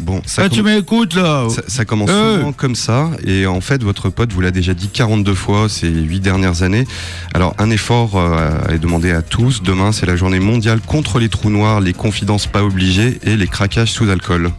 Bon, 0.00 0.22
ça, 0.26 0.42
Ah, 0.44 0.48
tu 0.48 0.62
m'écoutes 0.62 1.14
là 1.14 1.48
ça, 1.50 1.62
ça 1.66 1.84
commence 1.84 2.08
Euh. 2.12 2.36
souvent 2.38 2.52
comme 2.52 2.76
ça, 2.76 3.10
et 3.24 3.46
en 3.46 3.60
fait, 3.60 3.82
votre 3.82 4.10
pote 4.10 4.32
vous 4.32 4.40
l'a 4.40 4.52
déjà 4.52 4.72
dit 4.72 4.88
42 4.88 5.34
fois 5.34 5.68
ces 5.68 5.88
8 5.88 6.20
dernières 6.20 6.62
années. 6.62 6.86
Alors, 7.34 7.54
un 7.58 7.68
effort 7.70 8.12
euh, 8.14 8.48
est 8.68 8.78
demandé 8.78 9.10
à 9.10 9.22
tous. 9.22 9.60
Demain, 9.62 9.90
c'est 9.90 10.06
la 10.06 10.14
journée 10.14 10.38
mondiale 10.38 10.80
contre 10.80 11.18
les 11.18 11.28
trous 11.28 11.50
noirs, 11.50 11.80
les 11.80 11.94
confidences 11.94 12.46
pas 12.46 12.62
obligées 12.62 13.18
et 13.24 13.36
les 13.36 13.48
craquages 13.48 13.90
sous 13.90 14.08
alcool. 14.08 14.52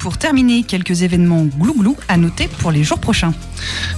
Pour 0.00 0.16
terminer, 0.16 0.62
quelques 0.62 1.02
événements 1.02 1.44
glouglou 1.44 1.94
à 2.08 2.16
noter 2.16 2.48
pour 2.48 2.70
les 2.72 2.82
jours 2.84 2.98
prochains. 2.98 3.34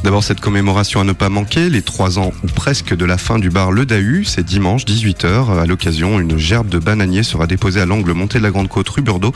D'abord, 0.03 0.25
cette 0.25 0.41
commémoration 0.41 1.01
à 1.01 1.05
ne 1.05 1.13
pas 1.13 1.29
manquer, 1.29 1.71
les 1.71 1.81
3 1.81 2.19
ans 2.19 2.33
ou 2.43 2.49
presque 2.49 2.93
de 2.93 3.05
la 3.05 3.19
fin 3.19 3.39
du 3.39 3.51
bar 3.51 3.71
Le 3.71 3.87
Dahu, 3.87 4.25
c'est 4.25 4.45
dimanche 4.45 4.85
18h. 4.85 5.61
À 5.61 5.65
l'occasion, 5.65 6.19
une 6.19 6.37
gerbe 6.39 6.69
de 6.69 6.81
bananier 6.81 7.23
sera 7.23 7.47
déposée 7.47 7.81
à 7.81 7.87
l'angle 7.87 8.13
montée 8.15 8.39
de 8.39 8.43
la 8.43 8.51
Grande 8.51 8.69
Côte 8.69 8.89
rue 8.89 9.03
Burdeau 9.03 9.33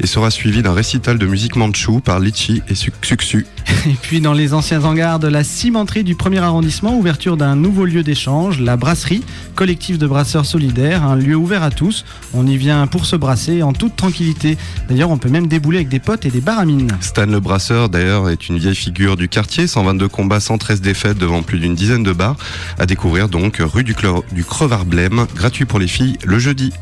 et 0.00 0.08
sera 0.08 0.32
suivie 0.32 0.60
d'un 0.60 0.72
récital 0.72 1.18
de 1.18 1.26
musique 1.26 1.54
manchou 1.54 2.00
par 2.00 2.18
Litchi 2.18 2.62
et 2.68 2.74
Suksu. 2.74 3.46
Et 3.86 3.96
puis 4.02 4.20
dans 4.20 4.32
les 4.32 4.54
anciens 4.54 4.84
hangars 4.84 5.20
de 5.20 5.28
la 5.28 5.44
cimenterie 5.44 6.02
du 6.02 6.16
premier 6.16 6.40
arrondissement, 6.40 6.96
ouverture 6.96 7.36
d'un 7.36 7.54
nouveau 7.54 7.84
lieu 7.84 8.02
d'échange, 8.02 8.60
la 8.60 8.76
brasserie, 8.76 9.22
collectif 9.54 9.98
de 9.98 10.06
brasseurs 10.08 10.46
solidaires, 10.46 11.04
un 11.04 11.14
lieu 11.14 11.36
ouvert 11.36 11.62
à 11.62 11.70
tous. 11.70 12.04
On 12.34 12.44
y 12.44 12.56
vient 12.56 12.88
pour 12.88 13.06
se 13.06 13.14
brasser 13.14 13.62
en 13.62 13.72
toute 13.72 13.94
tranquillité. 13.94 14.58
D'ailleurs, 14.88 15.10
on 15.10 15.18
peut 15.18 15.28
même 15.28 15.46
débouler 15.46 15.78
avec 15.78 15.88
des 15.88 16.00
potes 16.08 16.24
et 16.24 16.30
des 16.30 16.40
baramines. 16.40 16.88
Stan 17.02 17.26
le 17.26 17.38
Brasseur, 17.38 17.90
d'ailleurs, 17.90 18.30
est 18.30 18.48
une 18.48 18.56
vieille 18.56 18.74
figure 18.74 19.18
du 19.18 19.28
quartier, 19.28 19.66
122 19.66 20.08
combats, 20.08 20.40
113 20.40 20.80
défaites 20.80 21.18
devant 21.18 21.42
plus 21.42 21.58
d'une 21.58 21.74
dizaine 21.74 22.02
de 22.02 22.14
bars. 22.14 22.36
À 22.78 22.86
découvrir 22.86 23.28
donc 23.28 23.58
rue 23.60 23.84
du, 23.84 23.94
du 24.32 24.42
Crevard 24.42 24.86
Blême, 24.86 25.26
gratuit 25.36 25.66
pour 25.66 25.78
les 25.78 25.86
filles 25.86 26.16
le 26.24 26.38
jeudi. 26.38 26.72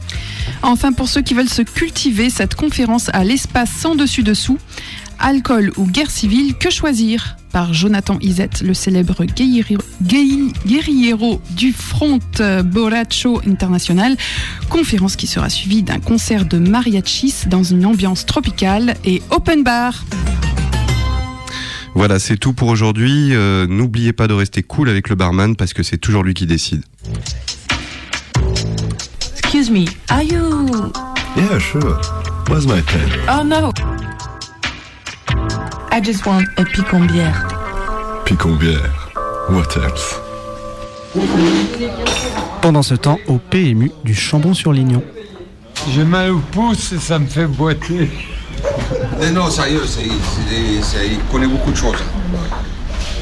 Enfin, 0.62 0.92
pour 0.92 1.08
ceux 1.08 1.22
qui 1.22 1.34
veulent 1.34 1.48
se 1.48 1.62
cultiver, 1.62 2.30
cette 2.30 2.54
conférence 2.54 3.10
à 3.14 3.24
l'espace 3.24 3.70
sans 3.70 3.96
dessus-dessous. 3.96 4.60
Alcool 5.18 5.72
ou 5.76 5.86
guerre 5.86 6.10
civile, 6.10 6.54
que 6.54 6.70
choisir 6.70 7.36
Par 7.52 7.72
Jonathan 7.74 8.18
Isette, 8.20 8.60
le 8.62 8.74
célèbre 8.74 9.24
guerriero, 9.24 9.82
guerri- 10.02 10.52
guerriero 10.66 11.40
du 11.56 11.72
Front 11.72 12.20
Borracho 12.64 13.40
International. 13.46 14.16
Conférence 14.68 15.16
qui 15.16 15.26
sera 15.26 15.48
suivie 15.48 15.82
d'un 15.82 15.98
concert 16.00 16.44
de 16.44 16.58
mariachis 16.58 17.46
dans 17.48 17.62
une 17.62 17.86
ambiance 17.86 18.26
tropicale 18.26 18.94
et 19.04 19.22
open 19.30 19.62
bar. 19.64 20.04
Voilà, 21.94 22.18
c'est 22.18 22.36
tout 22.36 22.52
pour 22.52 22.68
aujourd'hui. 22.68 23.30
Euh, 23.34 23.66
N'oubliez 23.66 24.12
pas 24.12 24.28
de 24.28 24.34
rester 24.34 24.62
cool 24.62 24.90
avec 24.90 25.08
le 25.08 25.14
barman 25.16 25.56
parce 25.56 25.72
que 25.72 25.82
c'est 25.82 25.96
toujours 25.96 26.22
lui 26.22 26.34
qui 26.34 26.44
décide. 26.46 26.82
Excuse 29.32 29.70
me, 29.70 29.86
are 30.10 30.22
you. 30.22 30.92
Yeah, 31.36 31.58
sure. 31.58 31.98
Where's 32.48 32.66
my 32.66 32.82
pen? 32.82 33.08
Oh 33.28 33.42
no! 33.44 33.72
I 35.96 36.00
just 36.02 36.26
want 36.26 36.44
a 36.58 36.64
picon 36.64 37.06
bière. 37.06 37.46
Picombière. 38.26 38.90
What 39.48 39.68
else? 39.76 40.20
Pendant 42.60 42.82
ce 42.82 42.94
temps, 42.94 43.18
au 43.26 43.38
PMU 43.38 43.90
du 44.04 44.14
Chambon-sur-Lignon. 44.14 45.02
J'ai 45.94 46.04
mal 46.04 46.32
au 46.32 46.38
pouce 46.40 46.92
et 46.92 46.98
ça 46.98 47.18
me 47.18 47.26
fait 47.26 47.46
boiter. 47.46 48.10
Mais 49.18 49.30
non, 49.30 49.48
sérieux, 49.48 49.84
c'est, 49.86 50.02
c'est- 50.02 50.82
c'est- 50.82 51.06
il 51.12 51.18
connaît 51.32 51.46
beaucoup 51.46 51.70
de 51.70 51.76
choses. 51.76 51.96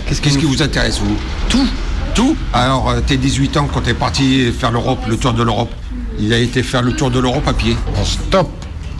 Qu'est-ce, 0.08 0.20
qui 0.20 0.44
vous 0.44 0.60
intéresse, 0.60 0.98
vous? 0.98 1.16
Tout 1.48 1.68
Tout? 2.12 2.36
Alors, 2.52 2.90
euh, 2.90 3.00
t'es 3.06 3.16
18 3.16 3.56
ans 3.56 3.68
quand 3.72 3.82
t'es 3.82 3.94
parti 3.94 4.50
faire 4.52 4.72
l'Europe, 4.72 5.00
le 5.08 5.16
tour 5.16 5.32
de 5.32 5.44
l'Europe. 5.44 5.70
Il 6.18 6.32
a 6.32 6.38
été 6.38 6.62
faire 6.64 6.82
le 6.82 6.92
tour 6.94 7.10
de 7.12 7.20
l'Europe 7.20 7.46
à 7.46 7.52
pied. 7.52 7.76
En 7.96 8.04
stop 8.04 8.48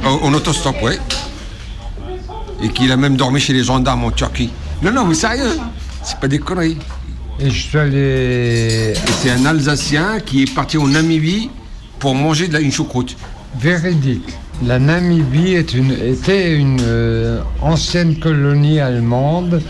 En 0.05 0.33
autostop, 0.33 0.77
ouais. 0.83 0.99
Et 2.63 2.69
qu'il 2.69 2.91
a 2.93 2.97
même 2.97 3.17
dormi 3.17 3.41
chez 3.41 3.53
les 3.53 3.65
gendarmes 3.65 4.05
en 4.05 4.11
Turquie. 4.11 4.51
Non, 4.83 4.93
non, 4.93 5.05
mais 5.05 5.15
sérieux 5.15 5.59
C'est 6.03 6.19
pas 6.19 6.29
des 6.29 6.39
conneries. 6.39 6.79
Et 7.41 7.51
je 7.51 7.63
suis 7.63 7.79
allé. 7.79 8.95
C'est 9.21 9.31
un 9.31 9.45
Alsacien 9.45 10.21
qui 10.21 10.43
est 10.43 10.55
parti 10.55 10.79
en 10.79 10.87
Namibie 10.87 11.51
pour 11.99 12.15
manger 12.15 12.49
de 12.49 12.53
la, 12.53 12.61
une 12.61 12.73
choucroute. 12.73 13.17
Véridique. 13.59 14.29
La 14.65 14.79
Namibie 14.79 15.55
est 15.55 15.75
une, 15.75 15.93
était 15.93 16.55
une 16.55 16.81
euh, 16.81 17.41
ancienne 17.61 18.19
colonie 18.19 18.79
allemande. 18.79 19.61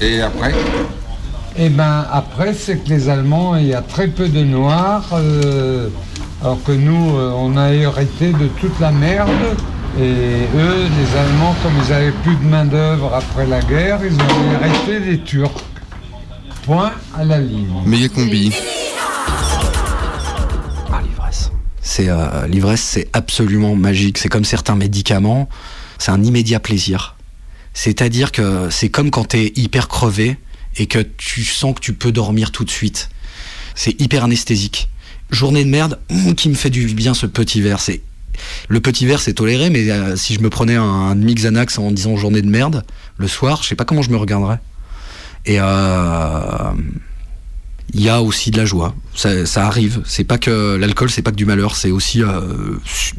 Et 0.00 0.20
après? 0.20 0.54
Et 1.58 1.68
ben 1.68 2.06
après, 2.12 2.52
c'est 2.54 2.84
que 2.84 2.90
les 2.90 3.08
Allemands, 3.08 3.56
il 3.56 3.68
y 3.68 3.74
a 3.74 3.80
très 3.80 4.08
peu 4.08 4.28
de 4.28 4.44
Noirs, 4.44 5.08
euh, 5.14 5.88
alors 6.42 6.62
que 6.62 6.72
nous, 6.72 7.16
euh, 7.16 7.32
on 7.34 7.56
a 7.56 7.72
hérité 7.72 8.32
de 8.32 8.46
toute 8.60 8.78
la 8.78 8.92
merde. 8.92 9.30
Et 9.98 10.46
eux, 10.54 10.88
les 10.98 11.16
Allemands, 11.16 11.56
comme 11.62 11.72
ils 11.86 11.92
avaient 11.92 12.12
plus 12.22 12.36
de 12.36 12.44
main-d'œuvre 12.44 13.14
après 13.14 13.46
la 13.46 13.60
guerre, 13.62 14.00
ils 14.04 14.14
ont 14.14 14.62
hérité 14.62 15.00
des 15.00 15.20
Turcs. 15.20 15.64
Point 16.64 16.92
à 17.16 17.24
la 17.24 17.38
ligne. 17.38 17.72
Méga 17.86 18.08
combi. 18.08 18.52
C'est 21.80 22.10
euh, 22.10 22.46
l'ivresse, 22.46 22.82
c'est 22.82 23.08
absolument 23.14 23.74
magique. 23.74 24.18
C'est 24.18 24.28
comme 24.28 24.44
certains 24.44 24.74
médicaments, 24.74 25.48
c'est 25.98 26.10
un 26.10 26.22
immédiat 26.22 26.60
plaisir. 26.60 27.16
C'est-à-dire 27.72 28.32
que 28.32 28.68
c'est 28.70 28.90
comme 28.90 29.10
quand 29.10 29.28
t'es 29.28 29.52
hyper 29.56 29.88
crevé 29.88 30.36
et 30.76 30.88
que 30.88 30.98
tu 30.98 31.42
sens 31.42 31.74
que 31.74 31.80
tu 31.80 31.94
peux 31.94 32.12
dormir 32.12 32.52
tout 32.52 32.64
de 32.64 32.70
suite. 32.70 33.08
C'est 33.74 33.98
hyper 33.98 34.24
anesthésique. 34.24 34.90
Journée 35.30 35.64
de 35.64 35.70
merde, 35.70 35.98
qui 36.36 36.50
me 36.50 36.54
fait 36.54 36.68
du 36.68 36.86
bien 36.88 37.14
ce 37.14 37.24
petit 37.24 37.62
verre. 37.62 37.80
C'est 37.80 38.02
le 38.68 38.80
petit 38.80 39.06
verre, 39.06 39.20
c'est 39.20 39.34
toléré, 39.34 39.70
mais 39.70 39.90
euh, 39.90 40.16
si 40.16 40.34
je 40.34 40.40
me 40.40 40.50
prenais 40.50 40.76
un 40.76 41.14
demi 41.14 41.34
Xanax 41.34 41.78
en 41.78 41.90
disant 41.90 42.16
journée 42.16 42.42
de 42.42 42.48
merde 42.48 42.84
le 43.18 43.28
soir, 43.28 43.62
je 43.62 43.68
sais 43.68 43.74
pas 43.74 43.84
comment 43.84 44.02
je 44.02 44.10
me 44.10 44.16
regarderais. 44.16 44.58
Et 45.44 45.58
euh, 45.60 46.72
il 47.94 48.02
y 48.02 48.08
a 48.08 48.20
aussi 48.20 48.50
de 48.50 48.56
la 48.56 48.64
joie. 48.64 48.94
Ça, 49.14 49.66
arrive. 49.66 50.02
C'est 50.04 50.24
pas 50.24 50.38
que 50.38 50.76
l'alcool, 50.76 51.08
c'est 51.08 51.22
pas 51.22 51.30
que 51.30 51.36
du 51.36 51.46
malheur. 51.46 51.76
C'est 51.76 51.92
aussi 51.92 52.22
euh, 52.22 52.40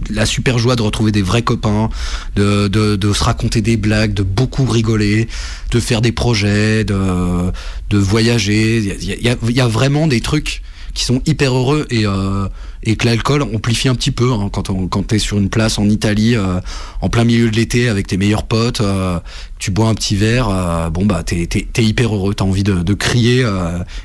la 0.09 0.25
super 0.25 0.59
joie 0.59 0.75
de 0.75 0.81
retrouver 0.81 1.11
des 1.11 1.21
vrais 1.21 1.41
copains, 1.41 1.89
de, 2.35 2.99
se 3.13 3.23
raconter 3.23 3.61
des 3.61 3.77
blagues, 3.77 4.13
de 4.13 4.23
beaucoup 4.23 4.65
rigoler, 4.65 5.29
de 5.71 5.79
faire 5.79 6.01
des 6.01 6.11
projets, 6.11 6.83
de, 6.83 7.51
voyager. 7.91 8.97
Il 9.01 9.55
y 9.55 9.61
a 9.61 9.67
vraiment 9.67 10.07
des 10.07 10.21
trucs 10.21 10.61
qui 10.97 11.05
sont 11.05 11.21
hyper 11.27 11.53
heureux 11.53 11.85
et, 11.91 12.07
euh, 12.07 12.47
et 12.81 12.95
que 12.95 13.05
l'alcool 13.05 13.43
amplifie 13.43 13.87
un 13.87 13.93
petit 13.93 14.09
peu 14.09 14.33
hein, 14.33 14.49
quand, 14.51 14.71
on, 14.71 14.87
quand 14.87 15.03
t'es 15.05 15.19
sur 15.19 15.37
une 15.37 15.47
place 15.47 15.77
en 15.77 15.87
Italie 15.87 16.35
euh, 16.35 16.59
en 17.01 17.09
plein 17.09 17.23
milieu 17.23 17.51
de 17.51 17.55
l'été 17.55 17.87
avec 17.87 18.07
tes 18.07 18.17
meilleurs 18.17 18.47
potes 18.47 18.81
euh, 18.81 19.19
tu 19.59 19.69
bois 19.69 19.89
un 19.89 19.93
petit 19.93 20.15
verre 20.15 20.49
bon 20.91 21.05
bah 21.05 21.21
t'es, 21.23 21.45
t'es, 21.45 21.83
hyper 21.83 22.15
heureux. 22.15 22.33
T'as 22.33 22.45
envie 22.45 22.63
de, 22.63 22.93
crier 22.93 23.45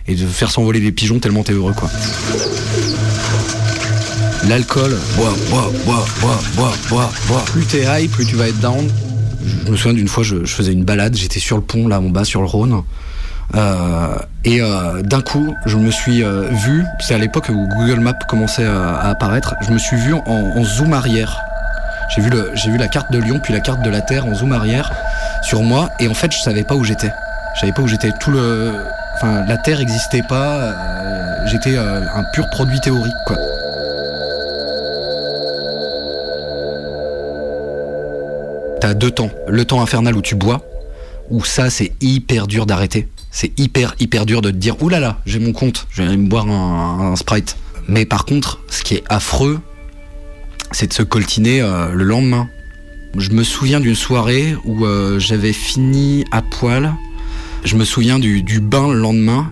et 0.07 0.15
de 0.15 0.27
faire 0.27 0.51
s'envoler 0.51 0.81
les 0.81 0.93
pigeons 0.93 1.19
tellement 1.19 1.43
t'es 1.43 1.53
heureux 1.53 1.73
quoi. 1.73 1.91
L'alcool 4.47 4.99
bois 5.17 5.35
bois 5.49 5.73
bois 5.85 6.05
bois 6.21 6.41
bois 6.57 6.73
bois 6.89 7.13
bois. 7.27 7.45
Plus 7.47 7.65
t'es 7.65 7.85
high 7.85 8.11
plus 8.11 8.27
tu 8.27 8.37
vas 8.37 8.49
être 8.49 8.61
down. 8.61 8.87
Je 9.67 9.71
me 9.71 9.77
souviens 9.77 9.95
d'une 9.95 10.09
fois 10.09 10.25
je, 10.25 10.45
faisais 10.45 10.73
une 10.73 10.85
balade 10.85 11.17
j'étais 11.17 11.41
sur 11.41 11.57
le 11.57 11.63
pont 11.63 11.89
là 11.89 12.01
en 12.01 12.11
bas 12.11 12.25
sur 12.25 12.41
le 12.41 12.47
Rhône 12.47 12.83
et 14.45 14.61
euh, 14.61 15.03
d'un 15.03 15.21
coup, 15.21 15.55
je 15.67 15.77
me 15.77 15.91
suis 15.91 16.25
euh, 16.25 16.49
vu, 16.51 16.85
c'est 17.01 17.15
à 17.15 17.19
l'époque 17.19 17.49
où 17.51 17.69
Google 17.69 18.01
Maps 18.01 18.19
commençait 18.29 18.65
à, 18.65 19.09
apparaître, 19.09 19.55
je 19.61 19.71
me 19.71 19.79
suis 19.79 19.97
vu 19.97 20.15
en, 20.15 20.21
en 20.27 20.65
zoom 20.65 20.93
arrière. 20.93 21.39
J'ai 22.15 22.23
vu, 22.23 22.31
le, 22.31 22.51
j'ai 22.55 22.71
vu 22.71 22.77
la 22.77 22.89
carte 22.89 23.11
de 23.13 23.19
Lyon, 23.19 23.41
puis 23.43 23.53
la 23.53 23.61
carte 23.61 23.83
de 23.83 23.91
la 23.91 24.01
Terre 24.01 24.27
en 24.27 24.35
zoom 24.35 24.53
arrière 24.53 24.93
sur 25.43 25.63
moi, 25.63 25.89
et 26.01 26.09
en 26.09 26.15
fait, 26.15 26.33
je 26.33 26.39
savais 26.39 26.65
pas 26.65 26.75
où 26.75 26.85
j'étais. 26.85 27.13
Je 27.55 27.61
savais 27.61 27.73
pas 27.73 27.83
où 27.83 27.87
j'étais. 27.87 28.11
Tout 28.21 28.31
le, 28.31 28.85
enfin, 29.17 29.45
la 29.47 29.57
Terre 29.59 29.81
existait 29.81 30.23
pas. 30.29 30.57
euh, 30.57 31.47
j'étais 31.47 31.77
euh, 31.77 32.01
un 32.15 32.25
pur 32.33 32.49
produit 32.51 32.81
théorique, 32.81 33.13
quoi. 33.27 33.37
T'as 38.81 38.95
deux 38.95 39.11
temps. 39.11 39.31
Le 39.47 39.65
temps 39.65 39.81
infernal 39.81 40.17
où 40.17 40.23
tu 40.23 40.35
bois, 40.35 40.61
où 41.31 41.45
ça 41.45 41.71
c'est 41.71 41.93
hyper 42.01 42.47
dur 42.47 42.67
d'arrêter. 42.67 43.09
C'est 43.33 43.59
hyper 43.59 43.95
hyper 43.99 44.27
dur 44.27 44.43
de 44.43 44.51
te 44.51 44.57
dire 44.57 44.81
oulala, 44.83 45.01
là 45.01 45.07
là, 45.15 45.21
j'ai 45.25 45.39
mon 45.39 45.53
compte, 45.53 45.87
je 45.91 46.03
vais 46.03 46.09
aller 46.09 46.19
me 46.19 46.29
boire 46.29 46.47
un, 46.49 47.17
sprite. 47.17 47.57
Mais 47.89 48.05
par 48.05 48.27
contre, 48.27 48.61
ce 48.69 48.83
qui 48.83 48.95
est 48.95 49.05
affreux, 49.09 49.59
c'est 50.71 50.87
de 50.87 50.93
se 50.93 51.03
coltiner 51.03 51.63
euh, 51.63 51.91
le 51.93 52.05
lendemain. 52.05 52.49
Je 53.17 53.31
me 53.31 53.43
souviens 53.43 53.81
d'une 53.81 53.95
soirée 53.95 54.55
où 54.65 54.85
euh, 54.85 55.19
j'avais 55.19 55.53
fini 55.55 56.25
à 56.31 56.43
poil. 56.43 56.95
Je 57.65 57.77
me 57.77 57.85
souviens 57.85 58.19
du, 58.19 58.43
du 58.43 58.61
bain 58.61 58.89
le 58.93 58.99
lendemain 58.99 59.51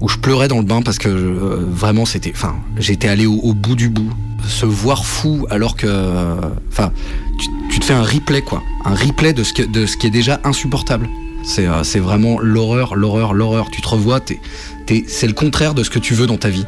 où 0.00 0.08
je 0.08 0.16
pleurais 0.16 0.48
dans 0.48 0.58
le 0.58 0.64
bain 0.64 0.80
parce 0.80 0.98
que 0.98 1.08
euh, 1.08 1.66
vraiment 1.68 2.06
c'était, 2.06 2.32
enfin, 2.34 2.56
j'étais 2.78 3.08
allé 3.08 3.26
au, 3.26 3.52
bout 3.54 3.74
du 3.74 3.88
bout. 3.88 4.10
Se 4.46 4.64
voir 4.66 5.04
fou 5.04 5.46
alors 5.50 5.76
que, 5.76 6.36
enfin, 6.70 6.92
tu, 7.38 7.48
tu 7.70 7.80
te 7.80 7.84
fais 7.84 7.92
un 7.92 8.02
replay 8.02 8.40
quoi, 8.42 8.62
un 8.84 8.94
replay 8.94 9.32
de 9.32 9.42
ce, 9.42 9.52
que- 9.52 9.70
de 9.70 9.84
ce 9.84 9.96
qui 9.96 10.06
est 10.06 10.10
déjà 10.10 10.40
insupportable. 10.44 11.08
C'est 11.42 11.66
euh, 11.66 11.82
c'est 11.84 11.98
vraiment 11.98 12.38
l'horreur, 12.40 12.94
l'horreur, 12.94 13.32
l'horreur. 13.32 13.70
Tu 13.70 13.80
te 13.80 13.88
revois, 13.88 14.20
c'est 15.06 15.26
le 15.26 15.32
contraire 15.32 15.74
de 15.74 15.82
ce 15.82 15.90
que 15.90 15.98
tu 15.98 16.14
veux 16.14 16.26
dans 16.26 16.36
ta 16.36 16.48
vie. 16.48 16.66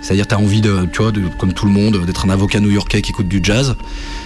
C'est-à-dire, 0.00 0.26
t'as 0.26 0.36
envie 0.36 0.60
de, 0.60 0.88
tu 0.92 1.02
vois, 1.02 1.12
comme 1.38 1.52
tout 1.52 1.66
le 1.66 1.72
monde, 1.72 2.04
d'être 2.04 2.26
un 2.26 2.30
avocat 2.30 2.58
new-yorkais 2.58 3.02
qui 3.02 3.12
écoute 3.12 3.28
du 3.28 3.40
jazz. 3.42 3.76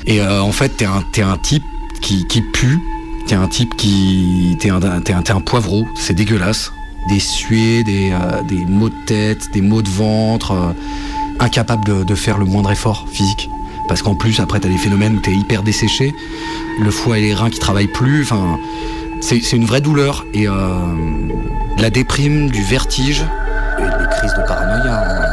Et 0.06 0.20
euh, 0.20 0.40
en 0.40 0.52
fait, 0.52 0.70
t'es 0.70 0.86
un, 0.86 1.04
t'es 1.12 1.22
un 1.22 1.36
type 1.36 1.62
qui, 2.00 2.24
pue. 2.52 2.78
T'es 3.26 3.34
un 3.34 3.48
type 3.48 3.76
qui, 3.76 4.56
t'es 4.58 4.70
un, 4.70 5.40
poivreau. 5.40 5.86
C'est 5.96 6.14
dégueulasse. 6.14 6.72
Des 7.10 7.20
suées, 7.20 7.84
des, 7.84 8.10
euh, 8.12 8.42
des 8.42 8.64
maux 8.64 8.88
de 8.88 9.04
tête, 9.06 9.50
des 9.52 9.60
maux 9.60 9.82
de 9.82 9.88
ventre, 9.88 10.74
incapable 11.38 11.84
de, 11.84 12.04
de 12.04 12.14
faire 12.14 12.38
le 12.38 12.46
moindre 12.46 12.72
effort 12.72 13.06
physique. 13.12 13.50
Parce 13.86 14.02
qu'en 14.02 14.14
plus, 14.14 14.40
après, 14.40 14.60
t'as 14.60 14.68
des 14.68 14.78
phénomènes 14.78 15.16
où 15.16 15.20
t'es 15.20 15.32
hyper 15.32 15.62
desséché, 15.62 16.14
le 16.80 16.90
foie 16.90 17.18
et 17.18 17.22
les 17.22 17.34
reins 17.34 17.50
qui 17.50 17.58
travaillent 17.58 17.86
plus. 17.86 18.22
Enfin, 18.22 18.58
c'est 19.28 19.56
une 19.56 19.64
vraie 19.64 19.80
douleur. 19.80 20.24
Et 20.34 20.46
euh, 20.48 20.52
la 21.78 21.90
déprime, 21.90 22.50
du 22.50 22.62
vertige, 22.62 23.24
et 23.78 23.82
des 23.82 24.08
crises 24.10 24.34
de 24.34 24.42
paranoïa. 24.42 24.92
hein. 24.94 25.26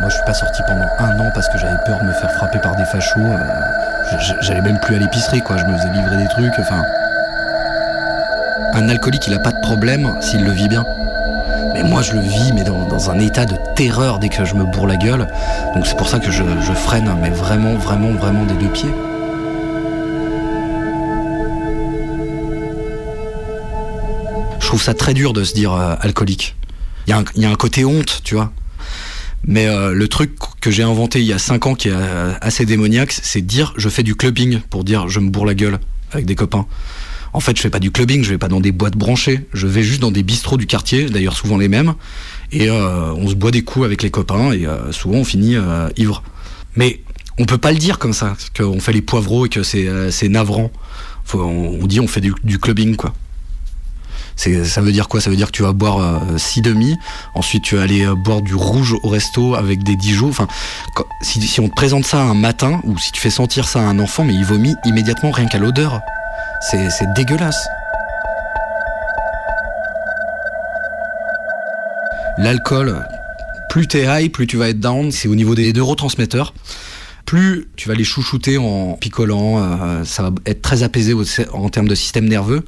Moi, 0.00 0.08
je 0.10 0.14
suis 0.14 0.24
pas 0.24 0.34
sorti 0.34 0.62
pendant 0.66 0.86
un 0.98 1.20
an 1.26 1.30
parce 1.34 1.48
que 1.48 1.58
j'avais 1.58 1.76
peur 1.84 1.98
de 2.00 2.06
me 2.06 2.12
faire 2.12 2.30
frapper 2.32 2.58
par 2.60 2.76
des 2.76 2.84
fachos. 2.84 3.18
euh, 3.20 4.16
J'allais 4.40 4.62
même 4.62 4.78
plus 4.80 4.96
à 4.96 4.98
l'épicerie, 4.98 5.40
quoi. 5.42 5.56
Je 5.58 5.64
me 5.64 5.76
faisais 5.76 5.90
livrer 5.92 6.16
des 6.16 6.28
trucs. 6.28 6.52
Enfin, 6.58 6.82
un 8.74 8.88
alcoolique, 8.88 9.26
il 9.26 9.34
a 9.34 9.38
pas 9.38 9.52
de 9.52 9.60
problème 9.60 10.08
s'il 10.20 10.44
le 10.44 10.52
vit 10.52 10.68
bien. 10.68 10.84
Mais 11.74 11.82
moi, 11.82 12.00
je 12.02 12.12
le 12.14 12.20
vis, 12.20 12.52
mais 12.54 12.62
dans, 12.64 13.10
un 13.10 13.18
état 13.18 13.44
de 13.44 13.54
terreur 13.76 14.18
dès 14.18 14.28
que 14.28 14.44
je 14.44 14.54
me 14.54 14.64
bourre 14.64 14.86
la 14.86 14.96
gueule. 14.96 15.26
Donc 15.74 15.86
c'est 15.86 15.96
pour 15.96 16.08
ça 16.08 16.18
que 16.18 16.30
je, 16.30 16.42
je 16.60 16.72
freine, 16.72 17.10
mais 17.20 17.30
vraiment, 17.30 17.74
vraiment, 17.74 18.12
vraiment 18.12 18.44
des 18.44 18.54
deux 18.54 18.70
pieds. 18.70 18.92
Trouve 24.68 24.82
ça 24.82 24.94
très 24.94 25.14
dur 25.14 25.32
de 25.32 25.44
se 25.44 25.54
dire 25.54 25.72
euh, 25.72 25.94
alcoolique. 26.00 26.54
Il 27.06 27.10
y, 27.10 27.46
a 27.46 27.50
un- 27.50 27.54
côté 27.54 27.86
honte, 27.86 28.20
tu 28.22 28.34
vois. 28.34 28.52
Mais 29.46 29.66
euh, 29.66 29.94
le 29.94 30.08
truc 30.08 30.32
que 30.60 30.70
j'ai 30.70 30.82
inventé 30.82 31.20
il 31.20 31.24
y 31.24 31.32
a 31.32 31.38
5 31.38 31.66
ans 31.66 31.74
qui 31.74 31.88
est 31.88 31.92
euh, 31.94 32.34
assez 32.42 32.66
démoniaque, 32.66 33.12
c'est 33.12 33.40
dire 33.40 33.72
je 33.78 33.88
fais 33.88 34.02
du 34.02 34.14
clubbing 34.14 34.60
pour 34.68 34.84
dire 34.84 35.08
je 35.08 35.20
me 35.20 35.30
bourre 35.30 35.46
la 35.46 35.54
gueule 35.54 35.78
avec 36.12 36.26
des 36.26 36.34
copains. 36.34 36.66
En 37.32 37.40
fait, 37.40 37.56
je 37.56 37.62
fais 37.62 37.70
pas 37.70 37.78
du 37.78 37.90
clubbing, 37.90 38.22
je 38.24 38.28
vais 38.28 38.38
pas 38.38 38.48
dans 38.48 38.60
des 38.60 38.72
boîtes 38.72 38.96
branchées, 38.96 39.46
je 39.54 39.66
vais 39.66 39.82
juste 39.82 40.00
dans 40.00 40.10
des 40.10 40.22
bistrots 40.22 40.58
du 40.58 40.66
quartier, 40.66 41.06
d'ailleurs 41.06 41.36
souvent 41.36 41.56
les 41.56 41.68
mêmes, 41.68 41.94
et 42.52 42.70
on 42.70 43.28
se 43.28 43.34
boit 43.34 43.50
des 43.50 43.62
coups 43.62 43.84
avec 43.84 44.02
les 44.02 44.10
copains 44.10 44.52
et 44.52 44.66
souvent 44.92 45.18
on 45.18 45.24
finit 45.24 45.56
ivre. 45.98 46.22
Mais 46.74 47.02
on 47.38 47.44
peut 47.44 47.58
pas 47.58 47.70
le 47.70 47.78
dire 47.78 47.98
comme 47.98 48.14
ça, 48.14 48.34
qu'on 48.56 48.80
fait 48.80 48.94
les 48.94 49.02
poivreaux 49.02 49.44
et 49.44 49.50
que 49.50 49.62
c'est 49.62 50.28
navrant. 50.28 50.70
On 51.34 51.86
dit 51.86 52.00
on 52.00 52.08
fait 52.08 52.22
du, 52.22 52.32
du 52.44 52.58
clubbing 52.58 52.96
quoi. 52.96 53.12
Ça 54.38 54.80
veut 54.80 54.92
dire 54.92 55.08
quoi? 55.08 55.20
Ça 55.20 55.30
veut 55.30 55.36
dire 55.36 55.48
que 55.48 55.52
tu 55.52 55.62
vas 55.62 55.72
boire 55.72 55.98
euh, 55.98 56.38
six 56.38 56.62
demi, 56.62 56.96
ensuite 57.34 57.64
tu 57.64 57.74
vas 57.74 57.82
aller 57.82 58.06
euh, 58.06 58.14
boire 58.14 58.40
du 58.40 58.54
rouge 58.54 58.94
au 59.02 59.08
resto 59.08 59.56
avec 59.56 59.82
des 59.82 59.96
Dijon. 59.96 60.28
Enfin, 60.28 60.46
si, 61.22 61.60
on 61.60 61.68
te 61.68 61.74
présente 61.74 62.06
ça 62.06 62.20
un 62.20 62.34
matin 62.34 62.80
ou 62.84 62.96
si 62.98 63.10
tu 63.10 63.20
fais 63.20 63.30
sentir 63.30 63.66
ça 63.66 63.80
à 63.80 63.82
un 63.82 63.98
enfant, 63.98 64.22
mais 64.22 64.34
il 64.34 64.44
vomit 64.44 64.76
immédiatement 64.84 65.32
rien 65.32 65.46
qu'à 65.46 65.58
l'odeur. 65.58 66.00
C'est, 66.60 66.88
dégueulasse. 67.16 67.68
L'alcool, 72.38 73.04
plus 73.70 73.88
t'es 73.88 74.04
high, 74.04 74.30
plus 74.30 74.46
tu 74.46 74.56
vas 74.56 74.68
être 74.68 74.78
down. 74.78 75.10
C'est 75.10 75.26
au 75.26 75.34
niveau 75.34 75.56
des 75.56 75.72
neurotransmetteurs. 75.72 76.54
Plus 77.24 77.66
tu 77.76 77.88
vas 77.88 77.94
les 77.96 78.04
chouchouter 78.04 78.56
en 78.56 78.94
picolant, 78.94 79.58
euh, 79.58 80.04
ça 80.04 80.22
va 80.22 80.30
être 80.46 80.62
très 80.62 80.84
apaisé 80.84 81.14
en 81.52 81.68
termes 81.68 81.88
de 81.88 81.96
système 81.96 82.28
nerveux. 82.28 82.64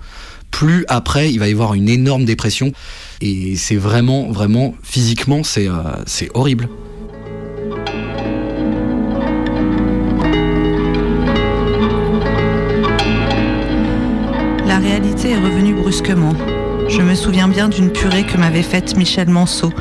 Plus 0.51 0.85
après, 0.89 1.31
il 1.31 1.39
va 1.39 1.49
y 1.49 1.53
avoir 1.53 1.75
une 1.75 1.89
énorme 1.89 2.25
dépression. 2.25 2.73
Et 3.21 3.57
c'est 3.57 3.77
vraiment, 3.77 4.31
vraiment, 4.31 4.75
physiquement, 4.83 5.43
c'est 5.43 5.69
euh, 5.69 5.83
c'est 6.07 6.31
horrible. 6.35 6.69
La 14.67 14.79
réalité 14.79 15.31
est 15.31 15.39
revenue 15.39 15.75
brusquement. 15.75 16.35
Je 16.89 17.03
me 17.03 17.15
souviens 17.15 17.47
bien 17.47 17.69
d'une 17.69 17.91
purée 17.91 18.25
que 18.25 18.37
m'avait 18.37 18.63
faite 18.63 18.97
Michel 18.97 19.29
Manceau 19.29 19.73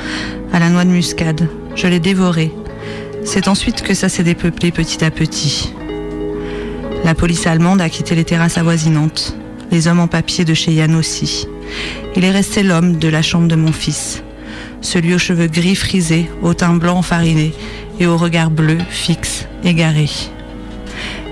à 0.53 0.59
la 0.59 0.69
noix 0.69 0.85
de 0.85 0.89
muscade. 0.89 1.47
Je 1.75 1.87
l'ai 1.87 1.99
dévorée. 1.99 2.51
C'est 3.25 3.47
ensuite 3.47 3.81
que 3.81 3.93
ça 3.93 4.09
s'est 4.09 4.23
dépeuplé 4.23 4.71
petit 4.71 5.03
à 5.03 5.11
petit. 5.11 5.73
La 7.03 7.15
police 7.15 7.47
allemande 7.47 7.81
a 7.81 7.89
quitté 7.89 8.15
les 8.15 8.25
terrasses 8.25 8.57
avoisinantes. 8.57 9.38
Les 9.71 9.87
hommes 9.87 9.99
en 9.99 10.07
papier 10.07 10.45
de 10.45 10.53
chez 10.53 10.73
Yann 10.73 10.95
aussi. 10.95 11.47
Il 12.15 12.25
est 12.25 12.31
resté 12.31 12.63
l'homme 12.63 12.97
de 12.97 13.07
la 13.07 13.21
chambre 13.21 13.47
de 13.47 13.55
mon 13.55 13.71
fils. 13.71 14.23
Celui 14.81 15.13
aux 15.13 15.19
cheveux 15.19 15.47
gris 15.47 15.75
frisés, 15.75 16.29
au 16.41 16.53
teint 16.53 16.73
blanc 16.73 16.97
enfariné 16.97 17.53
et 17.99 18.07
au 18.07 18.17
regard 18.17 18.49
bleu, 18.49 18.77
fixe, 18.89 19.45
égaré. 19.63 20.09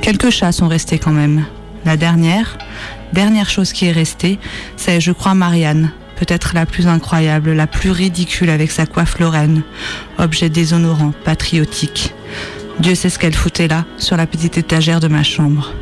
Quelques 0.01 0.29
chats 0.29 0.51
sont 0.51 0.67
restés 0.67 0.99
quand 0.99 1.11
même. 1.11 1.45
La 1.85 1.97
dernière, 1.97 2.57
dernière 3.13 3.49
chose 3.49 3.73
qui 3.73 3.85
est 3.85 3.91
restée, 3.91 4.37
c'est, 4.75 5.01
je 5.01 5.11
crois, 5.11 5.33
Marianne, 5.33 5.91
peut-être 6.17 6.51
la 6.53 6.65
plus 6.65 6.87
incroyable, 6.87 7.53
la 7.53 7.67
plus 7.67 7.91
ridicule 7.91 8.49
avec 8.49 8.71
sa 8.71 8.85
coiffe 8.85 9.19
lorraine, 9.19 9.63
objet 10.17 10.49
déshonorant, 10.49 11.13
patriotique. 11.23 12.13
Dieu 12.79 12.93
sait 12.93 13.09
ce 13.09 13.17
qu'elle 13.17 13.35
foutait 13.35 13.67
là, 13.67 13.85
sur 13.97 14.17
la 14.17 14.27
petite 14.27 14.57
étagère 14.57 14.99
de 14.99 15.07
ma 15.07 15.23
chambre. 15.23 15.73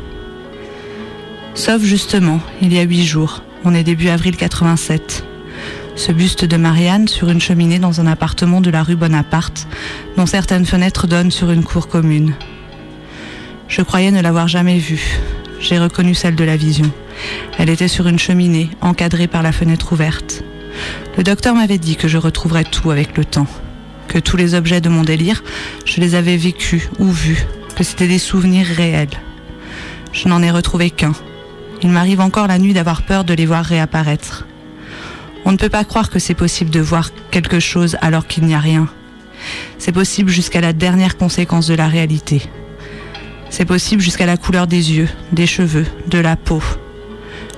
Sauf 1.56 1.82
justement, 1.82 2.40
il 2.60 2.74
y 2.74 2.78
a 2.78 2.82
huit 2.82 3.06
jours, 3.06 3.42
on 3.64 3.74
est 3.74 3.82
début 3.82 4.10
avril 4.10 4.36
87. 4.36 5.24
Ce 5.96 6.12
buste 6.12 6.44
de 6.44 6.58
Marianne 6.58 7.08
sur 7.08 7.30
une 7.30 7.40
cheminée 7.40 7.78
dans 7.78 7.98
un 7.98 8.06
appartement 8.06 8.60
de 8.60 8.68
la 8.68 8.82
rue 8.82 8.94
Bonaparte, 8.94 9.66
dont 10.18 10.26
certaines 10.26 10.66
fenêtres 10.66 11.06
donnent 11.06 11.30
sur 11.30 11.50
une 11.50 11.64
cour 11.64 11.88
commune. 11.88 12.34
Je 13.68 13.80
croyais 13.80 14.10
ne 14.10 14.20
l'avoir 14.20 14.48
jamais 14.48 14.76
vue. 14.76 15.18
J'ai 15.58 15.78
reconnu 15.78 16.14
celle 16.14 16.34
de 16.34 16.44
la 16.44 16.58
vision. 16.58 16.92
Elle 17.58 17.70
était 17.70 17.88
sur 17.88 18.06
une 18.06 18.18
cheminée, 18.18 18.68
encadrée 18.82 19.26
par 19.26 19.42
la 19.42 19.50
fenêtre 19.50 19.94
ouverte. 19.94 20.44
Le 21.16 21.24
docteur 21.24 21.54
m'avait 21.54 21.78
dit 21.78 21.96
que 21.96 22.06
je 22.06 22.18
retrouverais 22.18 22.64
tout 22.64 22.90
avec 22.90 23.16
le 23.16 23.24
temps, 23.24 23.48
que 24.08 24.18
tous 24.18 24.36
les 24.36 24.54
objets 24.54 24.82
de 24.82 24.90
mon 24.90 25.04
délire, 25.04 25.42
je 25.86 26.02
les 26.02 26.16
avais 26.16 26.36
vécus 26.36 26.90
ou 26.98 27.10
vus, 27.10 27.46
que 27.76 27.82
c'était 27.82 28.08
des 28.08 28.18
souvenirs 28.18 28.66
réels. 28.66 29.08
Je 30.12 30.28
n'en 30.28 30.42
ai 30.42 30.50
retrouvé 30.50 30.90
qu'un. 30.90 31.14
Il 31.82 31.90
m'arrive 31.90 32.20
encore 32.20 32.46
la 32.46 32.58
nuit 32.58 32.72
d'avoir 32.72 33.02
peur 33.02 33.24
de 33.24 33.34
les 33.34 33.46
voir 33.46 33.64
réapparaître. 33.64 34.46
On 35.44 35.52
ne 35.52 35.56
peut 35.56 35.68
pas 35.68 35.84
croire 35.84 36.10
que 36.10 36.18
c'est 36.18 36.34
possible 36.34 36.70
de 36.70 36.80
voir 36.80 37.10
quelque 37.30 37.60
chose 37.60 37.96
alors 38.00 38.26
qu'il 38.26 38.44
n'y 38.44 38.54
a 38.54 38.58
rien. 38.58 38.88
C'est 39.78 39.92
possible 39.92 40.30
jusqu'à 40.30 40.60
la 40.60 40.72
dernière 40.72 41.16
conséquence 41.16 41.66
de 41.66 41.74
la 41.74 41.86
réalité. 41.86 42.42
C'est 43.50 43.64
possible 43.64 44.02
jusqu'à 44.02 44.26
la 44.26 44.36
couleur 44.36 44.66
des 44.66 44.92
yeux, 44.92 45.08
des 45.32 45.46
cheveux, 45.46 45.86
de 46.08 46.18
la 46.18 46.36
peau. 46.36 46.62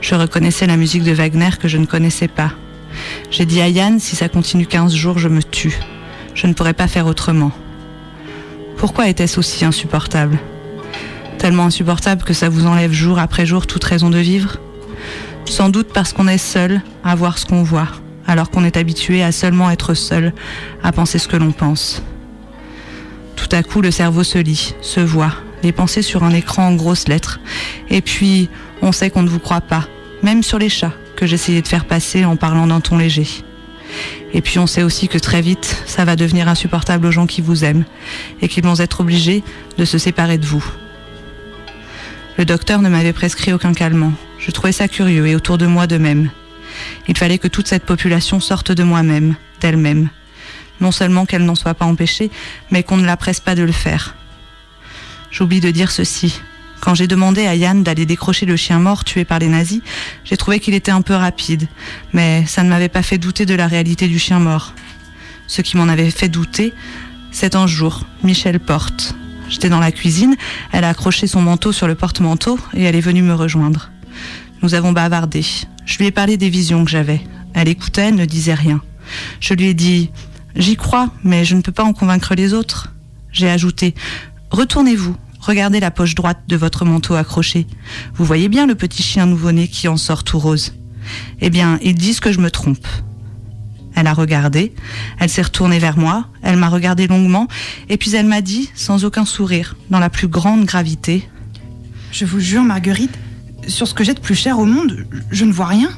Je 0.00 0.14
reconnaissais 0.14 0.66
la 0.66 0.76
musique 0.76 1.02
de 1.02 1.12
Wagner 1.12 1.50
que 1.58 1.68
je 1.68 1.78
ne 1.78 1.86
connaissais 1.86 2.28
pas. 2.28 2.52
J'ai 3.30 3.46
dit 3.46 3.60
à 3.60 3.68
Yann, 3.68 3.98
si 3.98 4.16
ça 4.16 4.28
continue 4.28 4.66
15 4.66 4.94
jours, 4.94 5.18
je 5.18 5.28
me 5.28 5.42
tue. 5.42 5.78
Je 6.34 6.46
ne 6.46 6.52
pourrais 6.52 6.74
pas 6.74 6.88
faire 6.88 7.06
autrement. 7.06 7.52
Pourquoi 8.76 9.08
était-ce 9.08 9.40
aussi 9.40 9.64
insupportable? 9.64 10.38
Tellement 11.48 11.64
insupportable 11.64 12.24
que 12.24 12.34
ça 12.34 12.50
vous 12.50 12.66
enlève 12.66 12.92
jour 12.92 13.18
après 13.18 13.46
jour 13.46 13.66
toute 13.66 13.82
raison 13.82 14.10
de 14.10 14.18
vivre 14.18 14.58
Sans 15.46 15.70
doute 15.70 15.88
parce 15.94 16.12
qu'on 16.12 16.28
est 16.28 16.36
seul 16.36 16.82
à 17.02 17.14
voir 17.14 17.38
ce 17.38 17.46
qu'on 17.46 17.62
voit, 17.62 17.88
alors 18.26 18.50
qu'on 18.50 18.64
est 18.64 18.76
habitué 18.76 19.22
à 19.22 19.32
seulement 19.32 19.70
être 19.70 19.94
seul, 19.94 20.34
à 20.82 20.92
penser 20.92 21.18
ce 21.18 21.26
que 21.26 21.38
l'on 21.38 21.52
pense. 21.52 22.02
Tout 23.34 23.48
à 23.52 23.62
coup, 23.62 23.80
le 23.80 23.90
cerveau 23.90 24.24
se 24.24 24.36
lit, 24.36 24.74
se 24.82 25.00
voit, 25.00 25.32
les 25.62 25.72
pensées 25.72 26.02
sur 26.02 26.22
un 26.22 26.34
écran 26.34 26.66
en 26.66 26.74
grosses 26.74 27.08
lettres. 27.08 27.40
Et 27.88 28.02
puis, 28.02 28.50
on 28.82 28.92
sait 28.92 29.08
qu'on 29.08 29.22
ne 29.22 29.30
vous 29.30 29.38
croit 29.38 29.62
pas, 29.62 29.88
même 30.22 30.42
sur 30.42 30.58
les 30.58 30.68
chats 30.68 30.92
que 31.16 31.24
j'essayais 31.24 31.62
de 31.62 31.68
faire 31.68 31.86
passer 31.86 32.26
en 32.26 32.36
parlant 32.36 32.66
d'un 32.66 32.82
ton 32.82 32.98
léger. 32.98 33.26
Et 34.34 34.42
puis 34.42 34.58
on 34.58 34.66
sait 34.66 34.82
aussi 34.82 35.08
que 35.08 35.16
très 35.16 35.40
vite, 35.40 35.82
ça 35.86 36.04
va 36.04 36.14
devenir 36.14 36.46
insupportable 36.46 37.06
aux 37.06 37.10
gens 37.10 37.26
qui 37.26 37.40
vous 37.40 37.64
aiment 37.64 37.86
et 38.42 38.48
qu'ils 38.48 38.64
vont 38.64 38.78
être 38.78 39.00
obligés 39.00 39.42
de 39.78 39.86
se 39.86 39.96
séparer 39.96 40.36
de 40.36 40.44
vous. 40.44 40.62
Le 42.38 42.44
docteur 42.44 42.80
ne 42.80 42.88
m'avait 42.88 43.12
prescrit 43.12 43.52
aucun 43.52 43.74
calmant. 43.74 44.12
Je 44.38 44.52
trouvais 44.52 44.70
ça 44.70 44.86
curieux 44.86 45.26
et 45.26 45.34
autour 45.34 45.58
de 45.58 45.66
moi 45.66 45.88
de 45.88 45.98
même. 45.98 46.30
Il 47.08 47.18
fallait 47.18 47.38
que 47.38 47.48
toute 47.48 47.66
cette 47.66 47.84
population 47.84 48.38
sorte 48.38 48.70
de 48.70 48.84
moi-même, 48.84 49.34
d'elle-même. 49.60 50.08
Non 50.80 50.92
seulement 50.92 51.26
qu'elle 51.26 51.44
n'en 51.44 51.56
soit 51.56 51.74
pas 51.74 51.84
empêchée, 51.84 52.30
mais 52.70 52.84
qu'on 52.84 52.96
ne 52.96 53.04
la 53.04 53.16
presse 53.16 53.40
pas 53.40 53.56
de 53.56 53.64
le 53.64 53.72
faire. 53.72 54.14
J'oublie 55.32 55.58
de 55.58 55.72
dire 55.72 55.90
ceci. 55.90 56.40
Quand 56.80 56.94
j'ai 56.94 57.08
demandé 57.08 57.44
à 57.44 57.56
Yann 57.56 57.82
d'aller 57.82 58.06
décrocher 58.06 58.46
le 58.46 58.54
chien 58.54 58.78
mort 58.78 59.02
tué 59.02 59.24
par 59.24 59.40
les 59.40 59.48
nazis, 59.48 59.80
j'ai 60.24 60.36
trouvé 60.36 60.60
qu'il 60.60 60.74
était 60.74 60.92
un 60.92 61.02
peu 61.02 61.14
rapide, 61.14 61.66
mais 62.12 62.46
ça 62.46 62.62
ne 62.62 62.68
m'avait 62.68 62.88
pas 62.88 63.02
fait 63.02 63.18
douter 63.18 63.46
de 63.46 63.54
la 63.56 63.66
réalité 63.66 64.06
du 64.06 64.20
chien 64.20 64.38
mort. 64.38 64.74
Ce 65.48 65.60
qui 65.60 65.76
m'en 65.76 65.88
avait 65.88 66.12
fait 66.12 66.28
douter, 66.28 66.72
c'est 67.32 67.56
un 67.56 67.66
jour, 67.66 68.06
Michel 68.22 68.60
Porte. 68.60 69.16
J'étais 69.48 69.68
dans 69.68 69.80
la 69.80 69.92
cuisine, 69.92 70.36
elle 70.72 70.84
a 70.84 70.90
accroché 70.90 71.26
son 71.26 71.40
manteau 71.40 71.72
sur 71.72 71.86
le 71.86 71.94
porte-manteau 71.94 72.58
et 72.74 72.82
elle 72.84 72.96
est 72.96 73.00
venue 73.00 73.22
me 73.22 73.34
rejoindre. 73.34 73.90
Nous 74.62 74.74
avons 74.74 74.92
bavardé. 74.92 75.44
Je 75.86 75.98
lui 75.98 76.06
ai 76.06 76.10
parlé 76.10 76.36
des 76.36 76.50
visions 76.50 76.84
que 76.84 76.90
j'avais. 76.90 77.20
Elle 77.54 77.68
écoutait, 77.68 78.12
ne 78.12 78.24
disait 78.24 78.54
rien. 78.54 78.82
Je 79.40 79.54
lui 79.54 79.66
ai 79.66 79.74
dit 79.74 80.10
J'y 80.54 80.76
crois, 80.76 81.10
mais 81.24 81.44
je 81.44 81.54
ne 81.54 81.62
peux 81.62 81.72
pas 81.72 81.84
en 81.84 81.92
convaincre 81.92 82.34
les 82.34 82.52
autres. 82.52 82.92
J'ai 83.32 83.48
ajouté 83.48 83.94
Retournez-vous, 84.50 85.14
regardez 85.40 85.80
la 85.80 85.90
poche 85.90 86.14
droite 86.14 86.40
de 86.48 86.56
votre 86.56 86.84
manteau 86.84 87.14
accroché. 87.14 87.66
Vous 88.14 88.24
voyez 88.24 88.48
bien 88.48 88.66
le 88.66 88.74
petit 88.74 89.02
chien 89.02 89.26
nouveau-né 89.26 89.68
qui 89.68 89.88
en 89.88 89.96
sort 89.96 90.24
tout 90.24 90.38
rose. 90.38 90.74
Eh 91.40 91.50
bien, 91.50 91.78
ils 91.82 91.94
disent 91.94 92.20
que 92.20 92.32
je 92.32 92.40
me 92.40 92.50
trompe. 92.50 92.86
Elle 94.00 94.06
a 94.06 94.14
regardé, 94.14 94.72
elle 95.18 95.28
s'est 95.28 95.42
retournée 95.42 95.80
vers 95.80 95.98
moi, 95.98 96.28
elle 96.42 96.56
m'a 96.56 96.68
regardé 96.68 97.08
longuement, 97.08 97.48
et 97.88 97.96
puis 97.96 98.14
elle 98.14 98.26
m'a 98.26 98.42
dit, 98.42 98.70
sans 98.76 99.04
aucun 99.04 99.24
sourire, 99.24 99.74
dans 99.90 99.98
la 99.98 100.08
plus 100.08 100.28
grande 100.28 100.64
gravité 100.66 101.28
Je 102.12 102.24
vous 102.24 102.38
jure, 102.38 102.62
Marguerite, 102.62 103.18
sur 103.66 103.88
ce 103.88 103.94
que 103.94 104.04
j'ai 104.04 104.14
de 104.14 104.20
plus 104.20 104.36
cher 104.36 104.60
au 104.60 104.66
monde, 104.66 105.04
je 105.32 105.44
ne 105.44 105.52
vois 105.52 105.66
rien. 105.66 105.90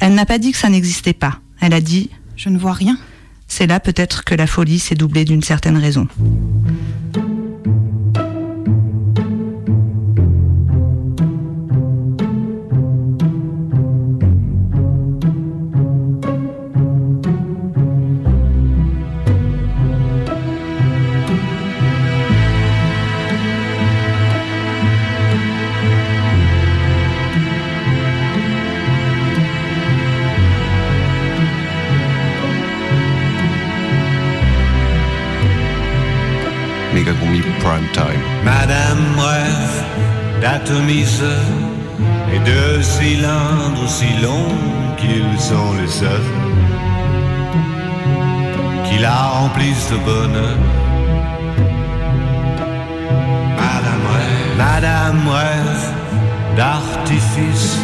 Elle 0.00 0.14
n'a 0.14 0.24
pas 0.24 0.38
dit 0.38 0.52
que 0.52 0.56
ça 0.56 0.70
n'existait 0.70 1.12
pas. 1.12 1.38
Elle 1.60 1.74
a 1.74 1.82
dit 1.82 2.08
Je 2.34 2.48
ne 2.48 2.56
vois 2.56 2.72
rien. 2.72 2.96
C'est 3.46 3.66
là 3.66 3.78
peut-être 3.78 4.24
que 4.24 4.34
la 4.34 4.46
folie 4.46 4.78
s'est 4.78 4.94
doublée 4.94 5.26
d'une 5.26 5.42
certaine 5.42 5.76
raison. 5.76 6.08
Et 40.70 42.38
de 42.38 42.82
cylindres 42.82 43.82
aussi 43.84 44.06
longs 44.22 44.56
qu'ils 44.96 45.40
sont 45.40 45.72
les 45.80 45.88
seuls 45.88 46.30
qui 48.88 48.98
la 48.98 49.22
remplissent 49.38 49.90
de 49.90 49.96
bonheur. 49.96 50.56
Madame 53.56 54.04
rêve, 54.14 54.56
Madame 54.56 55.28
rêve 55.28 55.94
d'artifices, 56.56 57.78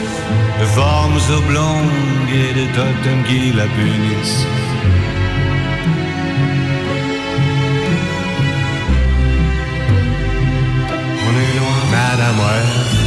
de 0.61 0.67
formes 0.67 1.21
oblongues 1.39 2.33
et 2.33 2.55
de 2.61 2.67
totems 2.75 3.25
qui 3.27 3.53
la 3.53 3.65
punissent. 3.65 4.47
Madame 12.09 12.41
Rêve. 12.41 12.98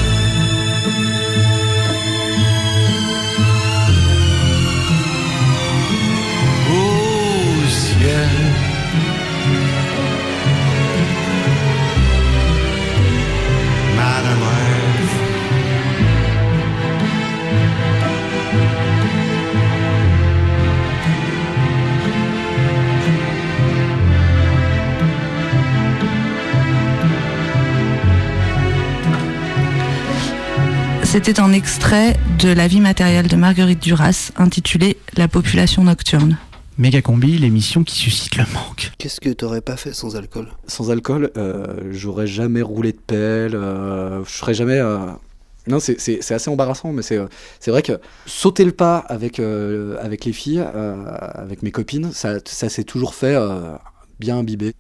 C'était 31.11 31.39
un 31.41 31.51
extrait 31.51 32.15
de 32.39 32.49
La 32.49 32.67
vie 32.67 32.79
matérielle 32.79 33.27
de 33.27 33.35
Marguerite 33.35 33.81
Duras, 33.83 34.31
intitulé 34.37 34.95
La 35.17 35.27
population 35.27 35.83
nocturne. 35.83 36.37
Méga 36.77 37.01
combi, 37.01 37.37
l'émission 37.37 37.83
qui 37.83 37.95
suscite 37.95 38.37
le 38.37 38.45
manque. 38.53 38.91
Qu'est-ce 38.97 39.19
que 39.19 39.29
t'aurais 39.29 39.59
pas 39.61 39.75
fait 39.75 39.93
sans 39.93 40.15
alcool? 40.15 40.47
Sans 40.67 40.89
alcool, 40.89 41.29
euh, 41.35 41.65
j'aurais 41.91 42.27
jamais 42.27 42.61
roulé 42.61 42.93
de 42.93 42.97
pelle, 42.97 43.55
euh, 43.55 44.23
je 44.25 44.31
serais 44.31 44.53
jamais. 44.53 44.77
euh, 44.79 44.99
Non, 45.67 45.79
c'est- 45.79 46.31
assez 46.31 46.49
embarrassant, 46.49 46.91
mais 46.91 47.03
c'est 47.03 47.19
c'est 47.59 47.69
vrai 47.69 47.83
que 47.83 47.99
sauter 48.25 48.63
le 48.65 48.71
pas 48.71 48.97
avec, 48.97 49.39
euh, 49.39 49.95
avec 50.01 50.25
les 50.25 50.33
filles, 50.33 50.63
euh, 50.73 51.03
avec 51.35 51.61
mes 51.61 51.69
copines, 51.71 52.11
ça, 52.13 52.35
ça 52.45 52.67
s'est 52.69 52.83
toujours 52.85 53.13
fait 53.13 53.35
euh, 53.35 53.75
bien 54.19 54.37
imbibé. 54.37 54.73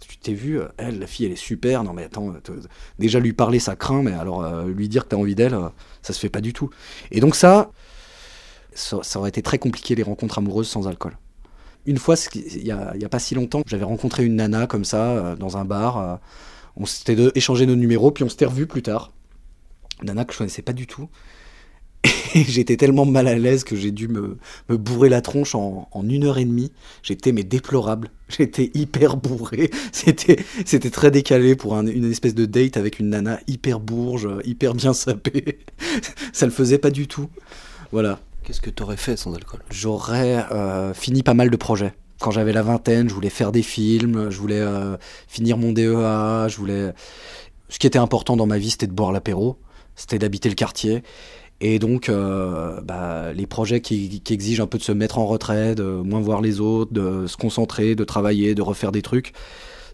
Tu 0.00 0.16
t'es 0.18 0.32
vu, 0.34 0.60
euh, 0.60 0.68
elle, 0.76 0.98
la 0.98 1.06
fille, 1.06 1.26
elle 1.26 1.32
est 1.32 1.36
super. 1.36 1.84
Non, 1.84 1.92
mais 1.92 2.04
attends, 2.04 2.32
te- 2.42 2.52
déjà 2.98 3.20
lui 3.20 3.32
parler, 3.32 3.58
ça 3.58 3.76
craint, 3.76 4.02
mais 4.02 4.12
alors 4.12 4.42
euh, 4.44 4.66
lui 4.68 4.88
dire 4.88 5.04
que 5.04 5.08
t'as 5.10 5.16
envie 5.16 5.34
d'elle, 5.34 5.54
euh, 5.54 5.68
ça 6.02 6.12
se 6.12 6.20
fait 6.20 6.28
pas 6.28 6.40
du 6.40 6.52
tout. 6.52 6.70
Et 7.10 7.20
donc, 7.20 7.34
ça, 7.34 7.70
ça, 8.74 9.18
aurait 9.18 9.28
été 9.28 9.42
très 9.42 9.58
compliqué 9.58 9.94
les 9.94 10.02
rencontres 10.02 10.38
amoureuses 10.38 10.68
sans 10.68 10.88
alcool. 10.88 11.16
Une 11.86 11.98
fois, 11.98 12.14
il 12.34 12.64
y 12.64 12.70
a, 12.70 12.90
a 13.02 13.08
pas 13.08 13.18
si 13.18 13.34
longtemps, 13.34 13.62
j'avais 13.66 13.84
rencontré 13.84 14.24
une 14.24 14.36
nana 14.36 14.66
comme 14.66 14.84
ça, 14.84 15.34
dans 15.36 15.56
un 15.56 15.64
bar. 15.64 16.20
on 16.76 16.86
s'était 16.86 17.16
échangé 17.34 17.66
nos 17.66 17.74
numéros, 17.74 18.12
puis 18.12 18.22
on 18.24 18.28
s'était 18.28 18.46
revus 18.46 18.66
plus 18.66 18.82
tard. 18.82 19.10
Nana 20.02 20.24
que 20.24 20.32
je 20.32 20.38
connaissais 20.38 20.62
pas 20.62 20.72
du 20.72 20.86
tout. 20.86 21.08
Et 22.34 22.44
j'étais 22.44 22.76
tellement 22.76 23.04
mal 23.04 23.28
à 23.28 23.34
l'aise 23.36 23.62
que 23.64 23.76
j'ai 23.76 23.90
dû 23.90 24.08
me, 24.08 24.38
me 24.68 24.76
bourrer 24.76 25.08
la 25.08 25.20
tronche 25.20 25.54
en, 25.54 25.88
en 25.92 26.08
une 26.08 26.24
heure 26.24 26.38
et 26.38 26.44
demie. 26.44 26.72
J'étais 27.02 27.32
mais 27.32 27.44
déplorable. 27.44 28.10
J'étais 28.28 28.70
hyper 28.74 29.16
bourré. 29.16 29.70
C'était, 29.92 30.42
c'était 30.64 30.90
très 30.90 31.10
décalé 31.10 31.54
pour 31.54 31.76
un- 31.76 31.86
une 31.86 32.10
espèce 32.10 32.34
de 32.34 32.46
date 32.46 32.76
avec 32.76 32.98
une 32.98 33.10
nana 33.10 33.38
hyper 33.46 33.78
bourge, 33.80 34.28
hyper 34.44 34.74
bien 34.74 34.94
sapée. 34.94 35.58
Ça 36.32 36.46
le 36.46 36.52
faisait 36.52 36.78
pas 36.78 36.90
du 36.90 37.06
tout. 37.06 37.28
Voilà. 37.92 38.18
Qu'est-ce 38.44 38.60
que 38.60 38.70
t'aurais 38.70 38.96
fait 38.96 39.16
sans 39.16 39.34
alcool? 39.34 39.60
J'aurais 39.70 40.44
euh, 40.50 40.94
fini 40.94 41.22
pas 41.22 41.34
mal 41.34 41.50
de 41.50 41.56
projets. 41.56 41.92
Quand 42.18 42.30
j'avais 42.30 42.52
la 42.52 42.62
vingtaine, 42.62 43.08
je 43.08 43.14
voulais 43.14 43.30
faire 43.30 43.52
des 43.52 43.62
films, 43.62 44.30
je 44.30 44.38
voulais 44.38 44.58
euh, 44.60 44.96
finir 45.28 45.58
mon 45.58 45.72
DEA, 45.72 46.48
je 46.48 46.56
voulais. 46.56 46.92
Ce 47.68 47.78
qui 47.78 47.86
était 47.86 47.98
important 47.98 48.36
dans 48.36 48.46
ma 48.46 48.58
vie, 48.58 48.70
c'était 48.70 48.86
de 48.86 48.92
boire 48.92 49.12
l'apéro, 49.12 49.58
c'était 49.96 50.18
d'habiter 50.18 50.48
le 50.48 50.54
quartier. 50.54 51.02
Et 51.64 51.78
donc, 51.78 52.08
euh, 52.08 52.80
bah, 52.80 53.32
les 53.32 53.46
projets 53.46 53.80
qui, 53.80 54.20
exigent 54.28 54.60
un 54.60 54.66
peu 54.66 54.78
de 54.78 54.82
se 54.82 54.90
mettre 54.90 55.18
en 55.18 55.26
retrait, 55.26 55.76
de 55.76 55.84
moins 55.84 56.20
voir 56.20 56.40
les 56.40 56.58
autres, 56.58 56.92
de 56.92 57.28
se 57.28 57.36
concentrer, 57.36 57.94
de 57.94 58.02
travailler, 58.02 58.56
de 58.56 58.62
refaire 58.62 58.90
des 58.90 59.00
trucs, 59.00 59.32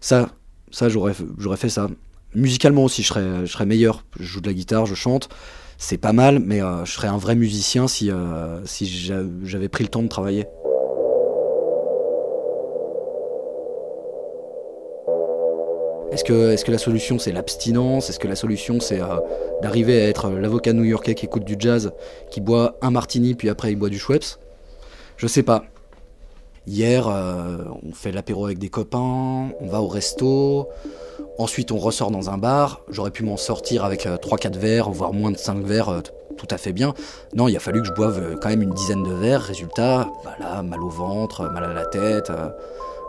ça, 0.01 0.31
ça 0.71 0.89
j'aurais, 0.89 1.13
j'aurais 1.37 1.57
fait 1.57 1.69
ça. 1.69 1.87
Musicalement 2.33 2.85
aussi, 2.85 3.03
je 3.03 3.07
serais, 3.09 3.45
je 3.45 3.51
serais 3.51 3.67
meilleur. 3.67 4.03
Je 4.19 4.25
joue 4.25 4.41
de 4.41 4.47
la 4.47 4.53
guitare, 4.53 4.87
je 4.87 4.95
chante, 4.95 5.29
c'est 5.77 5.99
pas 5.99 6.11
mal, 6.11 6.39
mais 6.39 6.59
euh, 6.59 6.85
je 6.85 6.91
serais 6.91 7.07
un 7.07 7.19
vrai 7.19 7.35
musicien 7.35 7.87
si, 7.87 8.09
euh, 8.09 8.65
j'avais 9.43 9.69
pris 9.69 9.83
le 9.83 9.89
temps 9.91 10.01
de 10.01 10.07
travailler. 10.07 10.47
Est-ce 16.19 16.65
que, 16.65 16.71
la 16.71 16.77
solution 16.77 17.17
c'est 17.17 17.31
l'abstinence? 17.31 18.09
Est-ce 18.09 18.19
que 18.19 18.27
la 18.27 18.35
solution 18.35 18.79
c'est 18.79 19.01
euh, 19.01 19.19
d'arriver 19.61 20.01
à 20.01 20.09
être 20.09 20.29
l'avocat 20.29 20.73
new-yorkais 20.73 21.15
qui 21.15 21.25
écoute 21.25 21.45
du 21.45 21.55
jazz, 21.57 21.91
qui 22.29 22.41
boit 22.41 22.77
un 22.81 22.91
martini 22.91 23.35
puis 23.35 23.49
après 23.49 23.71
il 23.71 23.75
boit 23.75 23.89
du 23.89 23.97
Schweppes? 23.99 24.37
Je 25.17 25.27
sais 25.27 25.43
pas. 25.43 25.63
Hier, 26.67 27.07
euh, 27.07 27.57
on 27.83 27.93
fait 27.93 28.11
l'apéro 28.11 28.45
avec 28.45 28.59
des 28.59 28.69
copains, 28.69 29.51
on 29.59 29.67
va 29.67 29.81
au 29.81 29.87
resto, 29.87 30.67
ensuite 31.37 31.71
on 31.71 31.77
ressort 31.77 32.11
dans 32.11 32.29
un 32.29 32.37
bar. 32.37 32.81
J'aurais 32.89 33.11
pu 33.11 33.23
m'en 33.23 33.37
sortir 33.37 33.85
avec 33.85 34.05
3-4 34.05 34.57
verres, 34.57 34.89
voire 34.89 35.13
moins 35.13 35.31
de 35.31 35.37
5 35.37 35.63
verres, 35.63 35.89
euh, 35.89 36.01
tout 36.39 36.47
à 36.49 36.57
fait 36.57 36.71
bien. 36.71 36.93
Non, 37.33 37.47
il 37.47 37.55
a 37.55 37.59
fallu 37.59 37.81
que 37.81 37.87
je 37.87 37.93
boive 37.93 38.19
euh, 38.19 38.35
quand 38.41 38.49
même 38.49 38.61
une 38.61 38.73
dizaine 38.73 39.03
de 39.03 39.13
verres. 39.13 39.41
Résultat, 39.41 40.09
voilà, 40.23 40.63
mal 40.63 40.81
au 40.81 40.89
ventre, 40.89 41.49
mal 41.49 41.65
à 41.65 41.73
la 41.73 41.85
tête, 41.85 42.29
euh, 42.29 42.49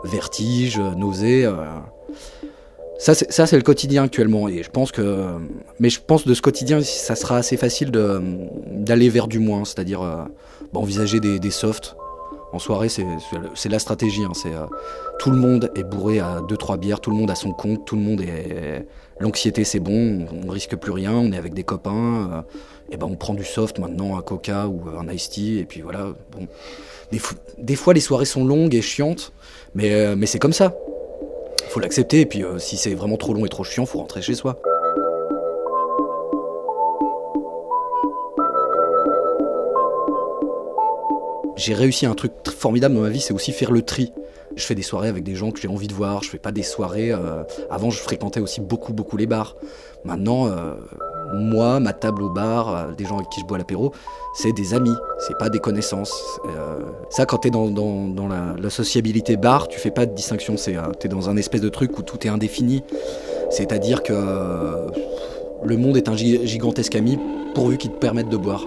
vertige, 0.03 0.79
euh, 0.79 0.95
nausée. 0.95 1.49
Euh. 3.09 3.13
Ça, 3.29 3.47
c'est, 3.47 3.55
le 3.57 3.63
quotidien 3.63 4.03
actuellement. 4.03 4.47
Et 4.47 4.63
je 4.63 4.69
pense 4.69 4.91
que. 4.91 5.25
Mais 5.79 5.89
je 5.89 5.99
pense 6.05 6.25
de 6.25 6.33
ce 6.33 6.41
quotidien, 6.41 6.81
ça 6.81 7.15
sera 7.15 7.37
assez 7.37 7.57
facile 7.57 7.91
d'aller 7.91 9.09
vers 9.09 9.27
du 9.27 9.39
moins, 9.39 9.65
c'est-à-dire 9.65 10.01
euh, 10.01 10.23
bah, 10.73 10.79
envisager 10.79 11.19
des, 11.19 11.39
des 11.39 11.51
softs. 11.51 11.95
En 12.53 12.59
soirée, 12.59 12.89
c'est, 12.89 13.05
la 13.69 13.79
stratégie. 13.79 14.23
hein, 14.25 14.33
c'est, 14.33 14.53
euh, 14.53 14.65
tout 15.19 15.31
le 15.31 15.37
monde 15.37 15.71
est 15.75 15.83
bourré 15.83 16.19
à 16.19 16.41
2-3 16.41 16.77
bières, 16.77 16.99
tout 16.99 17.09
le 17.09 17.15
monde 17.15 17.31
a 17.31 17.35
son 17.35 17.53
compte, 17.53 17.85
tout 17.85 17.95
le 17.95 18.01
monde 18.01 18.21
est. 18.21 18.85
L'anxiété, 19.21 19.63
c'est 19.63 19.79
bon, 19.79 20.27
on, 20.31 20.47
on 20.47 20.51
risque 20.51 20.75
plus 20.75 20.91
rien, 20.91 21.13
on 21.13 21.31
est 21.31 21.37
avec 21.37 21.53
des 21.53 21.63
copains. 21.63 22.43
et 22.91 22.97
ben 22.97 23.07
on 23.09 23.15
prend 23.15 23.35
du 23.35 23.45
soft 23.45 23.79
maintenant, 23.79 24.17
un 24.17 24.21
coca 24.21 24.67
ou 24.67 24.81
un 24.99 25.07
iced 25.13 25.31
tea, 25.31 25.59
et 25.59 25.63
puis 25.63 25.81
voilà. 25.81 26.07
Bon. 26.31 26.47
Des 27.57 27.75
fois, 27.75 27.93
les 27.93 27.99
soirées 27.99 28.25
sont 28.25 28.45
longues 28.45 28.73
et 28.73 28.81
chiantes, 28.81 29.33
mais, 29.75 29.93
euh, 29.93 30.15
mais 30.17 30.25
c'est 30.25 30.39
comme 30.39 30.53
ça 30.53 30.73
faut 31.71 31.79
l'accepter 31.79 32.21
et 32.21 32.25
puis 32.25 32.43
euh, 32.43 32.59
si 32.59 32.77
c'est 32.77 32.93
vraiment 32.93 33.17
trop 33.17 33.33
long 33.33 33.45
et 33.45 33.49
trop 33.49 33.63
chiant 33.63 33.85
faut 33.85 33.99
rentrer 33.99 34.21
chez 34.21 34.35
soi 34.35 34.59
j'ai 41.55 41.73
réussi 41.73 42.05
un 42.05 42.15
truc 42.15 42.31
tr- 42.43 42.51
formidable 42.51 42.95
dans 42.95 43.01
ma 43.01 43.09
vie 43.09 43.19
c'est 43.19 43.33
aussi 43.33 43.51
faire 43.51 43.71
le 43.71 43.81
tri 43.81 44.13
Je 44.55 44.63
fais 44.65 44.75
des 44.75 44.81
soirées 44.81 45.07
avec 45.09 45.23
des 45.23 45.35
gens 45.35 45.51
que 45.51 45.59
j'ai 45.61 45.67
envie 45.69 45.87
de 45.87 45.93
voir. 45.93 46.23
Je 46.23 46.29
fais 46.29 46.37
pas 46.39 46.51
des 46.51 46.63
soirées. 46.63 47.11
euh, 47.11 47.43
Avant, 47.69 47.89
je 47.89 47.99
fréquentais 47.99 48.41
aussi 48.41 48.59
beaucoup, 48.59 48.91
beaucoup 48.93 49.15
les 49.15 49.25
bars. 49.27 49.55
Maintenant, 50.03 50.47
euh, 50.47 50.73
moi, 51.33 51.79
ma 51.79 51.93
table 51.93 52.23
au 52.23 52.29
bar, 52.29 52.69
euh, 52.75 52.91
des 52.97 53.05
gens 53.05 53.15
avec 53.17 53.29
qui 53.29 53.39
je 53.41 53.45
bois 53.45 53.57
l'apéro, 53.57 53.91
c'est 54.33 54.51
des 54.53 54.73
amis. 54.73 54.95
C'est 55.27 55.37
pas 55.37 55.49
des 55.49 55.59
connaissances. 55.59 56.13
Euh, 56.45 56.79
ça, 57.09 57.25
quand 57.25 57.37
t'es 57.39 57.49
dans, 57.49 57.67
dans, 57.67 58.07
dans 58.07 58.27
la, 58.27 58.55
la 58.61 58.69
sociabilité 58.69 59.37
bar, 59.37 59.67
tu 59.67 59.79
fais 59.79 59.91
pas 59.91 60.05
de 60.05 60.13
distinction. 60.13 60.57
C'est 60.57 60.75
euh, 60.77 60.81
t'es 60.99 61.07
dans 61.07 61.29
un 61.29 61.37
espèce 61.37 61.61
de 61.61 61.69
truc 61.69 61.97
où 61.97 62.01
tout 62.01 62.25
est 62.25 62.29
indéfini. 62.29 62.83
C'est-à-dire 63.49 64.03
que 64.03 64.13
euh, 64.13 64.87
le 65.63 65.77
monde 65.77 65.97
est 65.97 66.07
un 66.09 66.15
gi- 66.15 66.45
gigantesque 66.47 66.95
ami 66.95 67.19
pourvu 67.53 67.77
qu'il 67.77 67.91
te 67.91 67.97
permette 67.97 68.29
de 68.29 68.37
boire. 68.37 68.63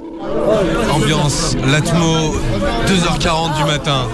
Ambiance, 0.95 1.57
l'atmo, 1.73 2.35
2h40 2.87 3.57
du 3.57 3.65
matin. 3.65 4.07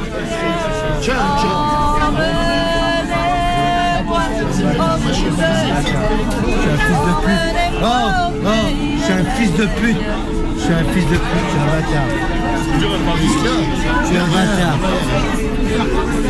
Oh, 7.82 7.86
oh, 8.44 8.48
je 8.98 9.02
suis 9.04 9.12
un 9.12 9.24
fils 9.36 9.52
de 9.56 9.64
pute. 9.66 9.96
Je 10.56 10.60
suis 10.62 10.72
un 10.74 10.84
fils 10.92 11.04
de 11.06 11.16
pute, 11.16 11.46
je 11.46 11.50
suis 11.50 11.60
un 11.60 11.66
bâtard. 11.66 12.08
Je 14.02 14.06
suis 14.06 14.16
un 14.16 14.26
bâtard. 14.26 14.76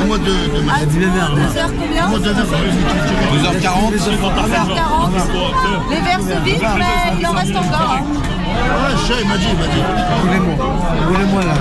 Moi 0.07 0.19
de, 0.19 0.25
de 0.25 0.31
Ah, 0.71 0.85
dis 0.87 0.99
le 0.99 1.07
merde. 1.09 1.39
Moi 2.09 2.19
de 2.19 2.31
2h40 2.31 2.35
Les 5.91 6.01
verres 6.01 6.21
se 6.21 6.45
vident, 6.45 6.77
mais 6.79 7.19
il 7.21 7.27
en 7.27 7.33
reste 7.33 7.57
encore. 7.57 7.97
hein. 7.99 8.03
Ouais, 8.51 8.93
je 8.97 9.03
sais, 9.07 9.21
il 9.23 9.29
m'a 9.29 9.37
dit, 9.37 9.45
il 9.51 9.59
m'a 9.59 9.67
dit. 9.67 9.83
Roulez-moi. 10.23 10.55
Roulez-moi 11.09 11.43
là. 11.43 11.55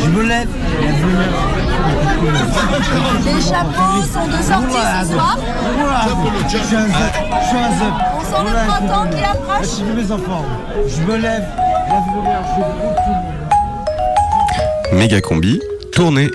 Je 0.00 0.08
me 0.10 0.22
lève. 0.22 0.48
Les 3.24 3.40
chapeaux 3.40 4.02
sont 4.12 4.26
de 4.26 4.42
sortie 4.42 4.84
ce 5.00 5.12
soir. 5.12 5.38
Je 6.48 6.58
suis 6.58 6.76
un 6.76 6.86
zep. 6.86 7.14
On 8.16 8.20
sent 8.22 8.42
le 8.44 8.66
printemps 8.66 9.08
qui 9.10 9.24
approche. 9.24 9.62
Je 9.62 9.66
suis 9.66 9.84
mes 9.84 10.12
enfants. 10.12 10.44
Je 10.86 11.00
me 11.02 11.16
lève. 11.16 11.44
Méga 14.92 15.20
combi, 15.20 15.60
tournée. 15.92 16.30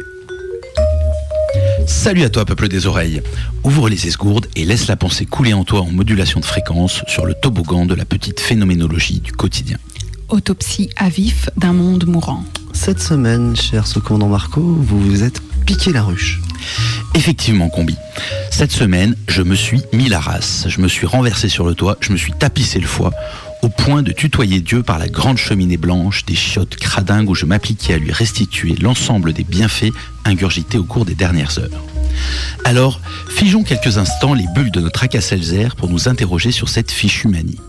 Salut 1.88 2.24
à 2.24 2.30
toi, 2.30 2.46
peuple 2.46 2.68
des 2.68 2.86
oreilles. 2.86 3.22
Ouvre 3.64 3.90
les 3.90 4.08
esgourdes 4.08 4.46
et 4.56 4.64
laisse 4.66 4.88
la 4.88 4.96
pensée 4.96 5.26
couler 5.26 5.54
en 5.54 5.64
toi 5.64 5.82
en 5.82 5.92
modulation 5.92 6.40
de 6.40 6.46
fréquence 6.46 7.04
sur 7.08 7.26
le 7.26 7.34
toboggan 7.34 7.86
de 7.86 7.96
la 7.96 8.06
petite 8.06 8.40
phénoménologie 8.40 9.20
du 9.20 9.32
quotidien. 9.32 9.78
Autopsie 10.30 10.90
à 10.96 11.10
vif 11.10 11.50
d'un 11.58 11.74
monde 11.74 12.06
mourant. 12.06 12.44
Cette 12.82 13.02
semaine, 13.02 13.58
cher 13.58 13.84
commandant 14.06 14.30
Marco, 14.30 14.62
vous 14.62 15.02
vous 15.02 15.24
êtes 15.24 15.42
piqué 15.66 15.92
la 15.92 16.02
ruche. 16.02 16.40
Effectivement, 17.14 17.68
combi. 17.68 17.98
Cette 18.52 18.72
semaine, 18.72 19.18
je 19.28 19.42
me 19.42 19.54
suis 19.54 19.82
mis 19.92 20.08
la 20.08 20.22
race. 20.22 20.66
Je 20.70 20.80
me 20.80 20.88
suis 20.88 21.06
renversé 21.06 21.50
sur 21.50 21.66
le 21.66 21.76
toit, 21.76 21.98
je 22.00 22.14
me 22.14 22.18
suis 22.18 22.32
tapissé 22.32 22.80
le 22.80 22.88
foie, 22.88 23.12
au 23.64 23.68
point 23.70 24.02
de 24.02 24.14
tutoyer 24.14 24.62
Dieu 24.62 24.82
par 24.82 24.98
la 24.98 25.10
grande 25.10 25.38
cheminée 25.38 25.76
blanche 25.76 26.24
des 26.26 26.36
chiottes 26.36 26.78
cradingues 26.78 27.30
où 27.30 27.36
je 27.36 27.46
m'appliquais 27.46 27.96
à 27.96 27.98
lui 27.98 28.14
restituer 28.14 28.76
l'ensemble 28.82 29.34
des 29.34 29.44
bienfaits 29.44 29.92
ingurgités 30.24 30.78
au 30.78 30.86
cours 30.86 31.04
des 31.04 31.16
dernières 31.16 31.60
heures. 31.60 31.84
Alors, 32.64 33.02
figeons 33.30 33.64
quelques 33.64 33.98
instants 33.98 34.34
les 34.34 34.48
bulles 34.56 34.72
de 34.72 34.80
notre 34.80 35.06
Seltzer 35.20 35.76
pour 35.76 35.90
nous 35.90 36.08
interroger 36.08 36.54
sur 36.54 36.70
cette 36.70 36.92
fichue 36.92 37.28
manie. 37.28 37.60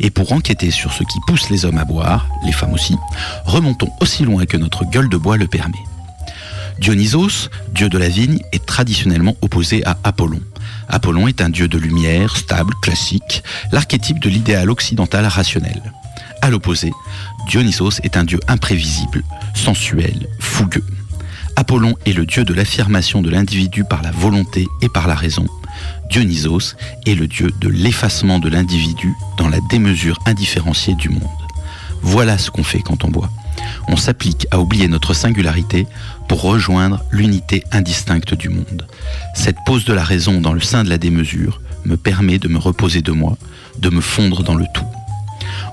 Et 0.00 0.10
pour 0.10 0.32
enquêter 0.32 0.70
sur 0.70 0.92
ce 0.92 1.02
qui 1.04 1.18
pousse 1.26 1.50
les 1.50 1.64
hommes 1.64 1.78
à 1.78 1.84
boire, 1.84 2.28
les 2.44 2.52
femmes 2.52 2.72
aussi, 2.72 2.96
remontons 3.44 3.90
aussi 4.00 4.24
loin 4.24 4.46
que 4.46 4.56
notre 4.56 4.84
gueule 4.84 5.08
de 5.08 5.16
bois 5.16 5.36
le 5.36 5.46
permet. 5.46 5.78
Dionysos, 6.80 7.50
dieu 7.72 7.88
de 7.88 7.98
la 7.98 8.08
vigne, 8.08 8.40
est 8.52 8.66
traditionnellement 8.66 9.36
opposé 9.42 9.84
à 9.84 9.96
Apollon. 10.04 10.40
Apollon 10.88 11.28
est 11.28 11.40
un 11.40 11.48
dieu 11.48 11.68
de 11.68 11.78
lumière, 11.78 12.36
stable, 12.36 12.74
classique, 12.82 13.42
l'archétype 13.72 14.18
de 14.18 14.28
l'idéal 14.28 14.70
occidental 14.70 15.26
rationnel. 15.26 15.82
À 16.42 16.50
l'opposé, 16.50 16.92
Dionysos 17.48 18.00
est 18.02 18.16
un 18.16 18.24
dieu 18.24 18.40
imprévisible, 18.48 19.22
sensuel, 19.54 20.28
fougueux. 20.40 20.84
Apollon 21.56 21.94
est 22.04 22.12
le 22.12 22.26
dieu 22.26 22.44
de 22.44 22.52
l'affirmation 22.52 23.22
de 23.22 23.30
l'individu 23.30 23.84
par 23.84 24.02
la 24.02 24.10
volonté 24.10 24.66
et 24.82 24.88
par 24.88 25.06
la 25.06 25.14
raison. 25.14 25.46
Dionysos 26.10 26.76
est 27.06 27.14
le 27.14 27.26
dieu 27.26 27.50
de 27.60 27.68
l'effacement 27.68 28.38
de 28.38 28.48
l'individu 28.48 29.14
dans 29.38 29.48
la 29.48 29.58
démesure 29.70 30.18
indifférenciée 30.26 30.94
du 30.94 31.08
monde. 31.08 31.22
Voilà 32.02 32.38
ce 32.38 32.50
qu'on 32.50 32.62
fait 32.62 32.80
quand 32.80 33.04
on 33.04 33.08
boit. 33.08 33.30
On 33.88 33.96
s'applique 33.96 34.46
à 34.50 34.60
oublier 34.60 34.88
notre 34.88 35.14
singularité 35.14 35.86
pour 36.28 36.42
rejoindre 36.42 37.02
l'unité 37.10 37.64
indistincte 37.72 38.34
du 38.34 38.48
monde. 38.48 38.86
Cette 39.34 39.56
pose 39.66 39.84
de 39.84 39.92
la 39.92 40.04
raison 40.04 40.40
dans 40.40 40.52
le 40.52 40.60
sein 40.60 40.84
de 40.84 40.88
la 40.88 40.98
démesure 40.98 41.60
me 41.84 41.96
permet 41.96 42.38
de 42.38 42.48
me 42.48 42.58
reposer 42.58 43.02
de 43.02 43.12
moi, 43.12 43.36
de 43.78 43.90
me 43.90 44.00
fondre 44.00 44.42
dans 44.42 44.54
le 44.54 44.66
tout. 44.74 44.86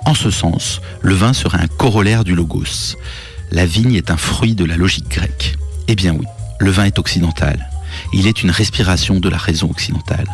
En 0.05 0.14
ce 0.14 0.32
sens, 0.32 0.82
le 1.01 1.14
vin 1.14 1.34
serait 1.34 1.62
un 1.62 1.68
corollaire 1.68 2.24
du 2.24 2.36
logos. 2.36 2.95
La 3.51 3.66
vigne 3.66 3.93
est 3.93 4.12
un 4.12 4.18
fruit 4.18 4.55
de 4.55 4.66
la 4.66 4.78
logique 4.78 5.09
grecque. 5.09 5.57
Eh 5.88 5.95
bien 5.95 6.14
oui, 6.14 6.26
le 6.59 6.72
vin 6.72 6.86
est 6.86 6.99
occidental. 6.99 7.70
Il 8.14 8.28
est 8.28 8.44
une 8.44 8.52
respiration 8.52 9.20
de 9.20 9.30
la 9.30 9.38
raison 9.38 9.70
occidentale. 9.70 10.28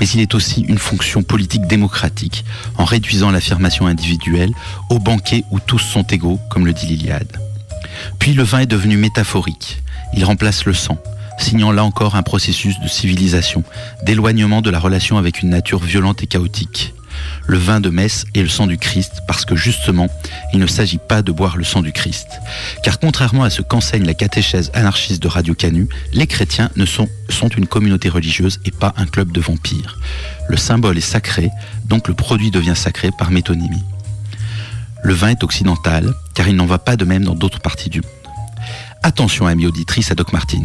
Mais 0.00 0.06
il 0.06 0.20
est 0.20 0.34
aussi 0.34 0.62
une 0.62 0.78
fonction 0.78 1.22
politique 1.22 1.66
démocratique, 1.66 2.44
en 2.78 2.84
réduisant 2.84 3.30
l'affirmation 3.30 3.86
individuelle 3.86 4.52
au 4.90 4.98
banquet 4.98 5.44
où 5.50 5.60
tous 5.60 5.78
sont 5.78 6.02
égaux, 6.04 6.38
comme 6.50 6.66
le 6.66 6.72
dit 6.72 6.86
l'Iliade. 6.86 7.38
Puis 8.18 8.34
le 8.34 8.42
vin 8.42 8.60
est 8.60 8.66
devenu 8.66 8.96
métaphorique. 8.96 9.82
Il 10.14 10.24
remplace 10.24 10.64
le 10.64 10.74
sang, 10.74 10.98
signant 11.38 11.72
là 11.72 11.84
encore 11.84 12.14
un 12.14 12.22
processus 12.22 12.78
de 12.80 12.88
civilisation, 12.88 13.64
d'éloignement 14.04 14.62
de 14.62 14.70
la 14.70 14.78
relation 14.78 15.18
avec 15.18 15.42
une 15.42 15.50
nature 15.50 15.80
violente 15.80 16.22
et 16.22 16.26
chaotique. 16.26 16.94
Le 17.46 17.58
vin 17.58 17.80
de 17.80 17.90
messe 17.90 18.24
est 18.34 18.42
le 18.42 18.48
sang 18.48 18.66
du 18.66 18.78
Christ 18.78 19.22
parce 19.26 19.44
que 19.44 19.56
justement, 19.56 20.08
il 20.52 20.58
ne 20.58 20.66
s'agit 20.66 20.98
pas 20.98 21.22
de 21.22 21.32
boire 21.32 21.56
le 21.56 21.64
sang 21.64 21.82
du 21.82 21.92
Christ. 21.92 22.28
Car 22.82 22.98
contrairement 22.98 23.44
à 23.44 23.50
ce 23.50 23.62
qu'enseigne 23.62 24.04
la 24.04 24.14
catéchèse 24.14 24.70
anarchiste 24.74 25.22
de 25.22 25.28
Radio 25.28 25.54
Canu, 25.54 25.88
les 26.12 26.26
chrétiens 26.26 26.70
ne 26.76 26.86
sont 26.86 27.08
une 27.56 27.66
communauté 27.66 28.08
religieuse 28.08 28.60
et 28.64 28.70
pas 28.70 28.94
un 28.96 29.06
club 29.06 29.32
de 29.32 29.40
vampires. 29.40 29.98
Le 30.48 30.56
symbole 30.56 30.98
est 30.98 31.02
sacré, 31.02 31.50
donc 31.86 32.08
le 32.08 32.14
produit 32.14 32.50
devient 32.50 32.76
sacré 32.76 33.10
par 33.16 33.30
métonymie. 33.30 33.84
Le 35.02 35.12
vin 35.12 35.28
est 35.28 35.44
occidental, 35.44 36.14
car 36.34 36.48
il 36.48 36.56
n'en 36.56 36.66
va 36.66 36.78
pas 36.78 36.96
de 36.96 37.04
même 37.04 37.24
dans 37.24 37.34
d'autres 37.34 37.60
parties 37.60 37.90
du 37.90 38.00
monde. 38.00 38.23
Attention, 39.06 39.46
ami 39.46 39.66
auditrice 39.66 40.10
à 40.10 40.14
Doc 40.14 40.32
Martins. 40.32 40.62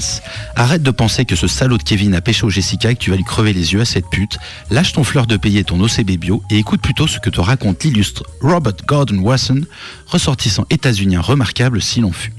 Arrête 0.56 0.82
de 0.82 0.92
penser 0.92 1.26
que 1.26 1.36
ce 1.36 1.46
salaud 1.46 1.78
de 1.78 1.84
Kevin 1.84 2.16
a 2.16 2.22
pécho 2.22 2.50
Jessica 2.50 2.90
et 2.90 2.96
que 2.96 3.02
tu 3.02 3.10
vas 3.10 3.18
lui 3.18 3.26
crever 3.26 3.52
les 3.52 3.74
yeux 3.74 3.82
à 3.82 3.86
cette 3.86 4.10
pute. 4.10 4.38
Lâche 4.72 4.94
ton 4.94 5.04
fleur 5.04 5.28
de 5.28 5.36
payer 5.36 5.66
ton 5.66 5.78
OCB 5.82 6.12
bio 6.12 6.42
et 6.50 6.58
écoute 6.58 6.80
plutôt 6.80 7.06
ce 7.06 7.20
que 7.20 7.30
te 7.30 7.42
raconte 7.42 7.84
l'illustre 7.84 8.24
Robert 8.40 8.78
Gordon 8.88 9.18
Wasson, 9.18 9.64
ressortissant 10.08 10.66
états-unien 10.70 11.20
remarquable 11.20 11.82
s'il 11.82 12.06
en 12.06 12.14
fut. 12.14 12.34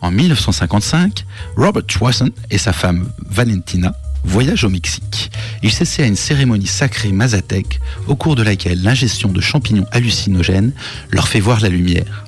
En 0.00 0.10
1955, 0.10 1.24
Robert 1.56 1.84
Wasson 2.00 2.30
et 2.50 2.58
sa 2.58 2.72
femme 2.72 3.08
Valentina 3.30 3.94
voyagent 4.24 4.64
au 4.64 4.70
Mexique. 4.70 5.30
Ils 5.62 5.70
s'essaient 5.70 6.02
à 6.02 6.06
une 6.06 6.16
cérémonie 6.16 6.66
sacrée 6.66 7.12
mazatèque 7.12 7.80
au 8.08 8.16
cours 8.16 8.34
de 8.34 8.42
laquelle 8.42 8.82
l'ingestion 8.82 9.28
de 9.28 9.40
champignons 9.40 9.86
hallucinogènes 9.92 10.72
leur 11.12 11.28
fait 11.28 11.38
voir 11.38 11.60
la 11.60 11.68
lumière 11.68 12.21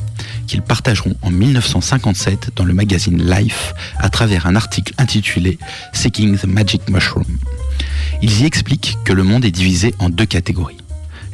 qu'ils 0.47 0.62
partageront 0.62 1.14
en 1.22 1.30
1957 1.30 2.51
dans 2.57 2.64
le 2.64 2.74
magazine 2.74 3.22
Life 3.22 3.74
à 3.99 4.09
travers 4.09 4.47
un 4.47 4.57
article 4.57 4.95
intitulé 4.99 5.59
Seeking 5.92 6.38
the 6.38 6.47
Magic 6.47 6.88
Mushroom. 6.88 7.26
Ils 8.22 8.42
y 8.42 8.45
expliquent 8.45 8.97
que 9.05 9.12
le 9.12 9.22
monde 9.22 9.45
est 9.45 9.51
divisé 9.51 9.95
en 9.99 10.09
deux 10.09 10.26
catégories. 10.26 10.78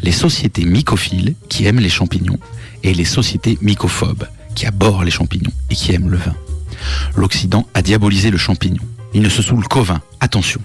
Les 0.02 0.12
sociétés 0.12 0.64
mycophiles 0.64 1.34
qui 1.48 1.66
aiment 1.66 1.80
les 1.80 1.90
champignons 1.90 2.38
et 2.82 2.94
les 2.94 3.04
sociétés 3.04 3.58
mycophobes 3.60 4.26
qui 4.54 4.66
abhorrent 4.66 5.04
les 5.04 5.10
champignons 5.10 5.52
et 5.70 5.74
qui 5.74 5.92
aiment 5.92 6.08
le 6.08 6.16
vin. 6.16 6.34
L'Occident 7.14 7.66
a 7.74 7.82
diabolisé 7.82 8.30
le 8.30 8.38
champignon. 8.38 8.82
Il 9.14 9.22
ne 9.22 9.28
se 9.28 9.42
saoule 9.42 9.68
qu'au 9.68 9.82
vin. 9.82 10.00
Attention. 10.20 10.60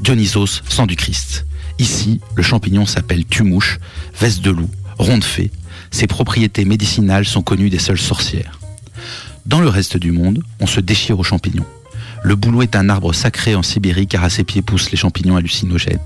Dionysos, 0.00 0.62
sang 0.68 0.86
du 0.86 0.96
Christ. 0.96 1.46
Ici, 1.78 2.20
le 2.34 2.42
champignon 2.42 2.86
s'appelle 2.86 3.24
tumouche, 3.24 3.78
veste 4.18 4.40
de 4.42 4.50
loup, 4.50 4.70
ronde 4.98 5.24
fée, 5.24 5.50
ses 5.90 6.06
propriétés 6.06 6.64
médicinales 6.64 7.24
sont 7.24 7.42
connues 7.42 7.70
des 7.70 7.78
seules 7.78 7.98
sorcières. 7.98 8.58
Dans 9.46 9.60
le 9.60 9.68
reste 9.68 9.96
du 9.96 10.10
monde, 10.10 10.42
on 10.60 10.66
se 10.66 10.80
déchire 10.80 11.18
aux 11.18 11.24
champignons. 11.24 11.66
Le 12.22 12.34
bouleau 12.34 12.62
est 12.62 12.74
un 12.74 12.88
arbre 12.88 13.12
sacré 13.12 13.54
en 13.54 13.62
Sibérie 13.62 14.08
car 14.08 14.24
à 14.24 14.30
ses 14.30 14.42
pieds 14.42 14.62
poussent 14.62 14.90
les 14.90 14.96
champignons 14.96 15.36
hallucinogènes. 15.36 16.00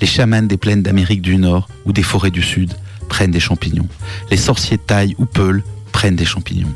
Les 0.00 0.06
chamans 0.06 0.42
des 0.42 0.56
plaines 0.56 0.82
d'Amérique 0.82 1.22
du 1.22 1.36
Nord 1.36 1.68
ou 1.84 1.92
des 1.92 2.02
forêts 2.02 2.32
du 2.32 2.42
Sud 2.42 2.74
prennent 3.08 3.30
des 3.30 3.40
champignons. 3.40 3.88
Les 4.30 4.36
sorciers 4.36 4.78
taille 4.78 5.14
ou 5.18 5.26
Peul 5.26 5.62
prennent 5.92 6.16
des 6.16 6.24
champignons. 6.24 6.74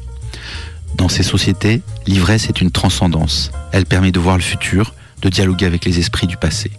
Dans 0.97 1.09
ces 1.09 1.25
sociétés, 1.25 1.83
l'ivresse 2.07 2.49
est 2.49 2.61
une 2.61 2.71
transcendance. 2.71 3.51
Elle 3.73 3.87
permet 3.87 4.13
de 4.13 4.21
voir 4.21 4.37
le 4.37 4.43
futur, 4.43 4.95
de 5.23 5.29
dialoguer 5.29 5.67
avec 5.67 5.85
les 5.85 5.99
esprits 5.99 6.29
du 6.29 6.37
passé. 6.37 6.71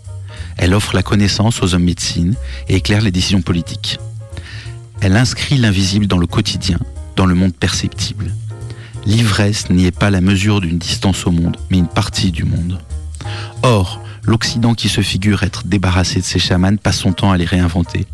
Elle 0.58 0.74
offre 0.74 0.96
la 0.96 1.04
connaissance 1.04 1.62
aux 1.62 1.76
hommes 1.76 1.84
médecine 1.84 2.36
et 2.70 2.76
éclaire 2.76 3.02
les 3.02 3.12
décisions 3.12 3.42
politiques. 3.42 4.00
Elle 5.06 5.18
inscrit 5.18 5.58
l'invisible 5.58 6.08
dans 6.08 6.18
le 6.18 6.26
quotidien, 6.26 6.80
dans 7.16 7.28
le 7.28 7.36
monde 7.36 7.54
perceptible. 7.54 8.34
L'ivresse 9.06 9.70
n'y 9.70 9.86
est 9.86 9.96
pas 9.96 10.10
la 10.10 10.20
mesure 10.20 10.62
d'une 10.62 10.80
distance 10.80 11.28
au 11.28 11.32
monde, 11.32 11.58
mais 11.70 11.78
une 11.78 11.88
partie 11.88 12.32
du 12.32 12.44
monde. 12.44 12.80
Or, 13.62 14.02
l'Occident 14.24 14.74
qui 14.74 14.90
se 14.90 15.02
figure 15.02 15.44
être 15.44 15.68
débarrassé 15.68 16.22
de 16.22 16.26
ses 16.26 16.40
chamans 16.40 16.78
passe 16.78 16.98
son 16.98 17.14
temps 17.14 17.32
à 17.32 17.38
les 17.38 17.46
réinventer. 17.46 18.08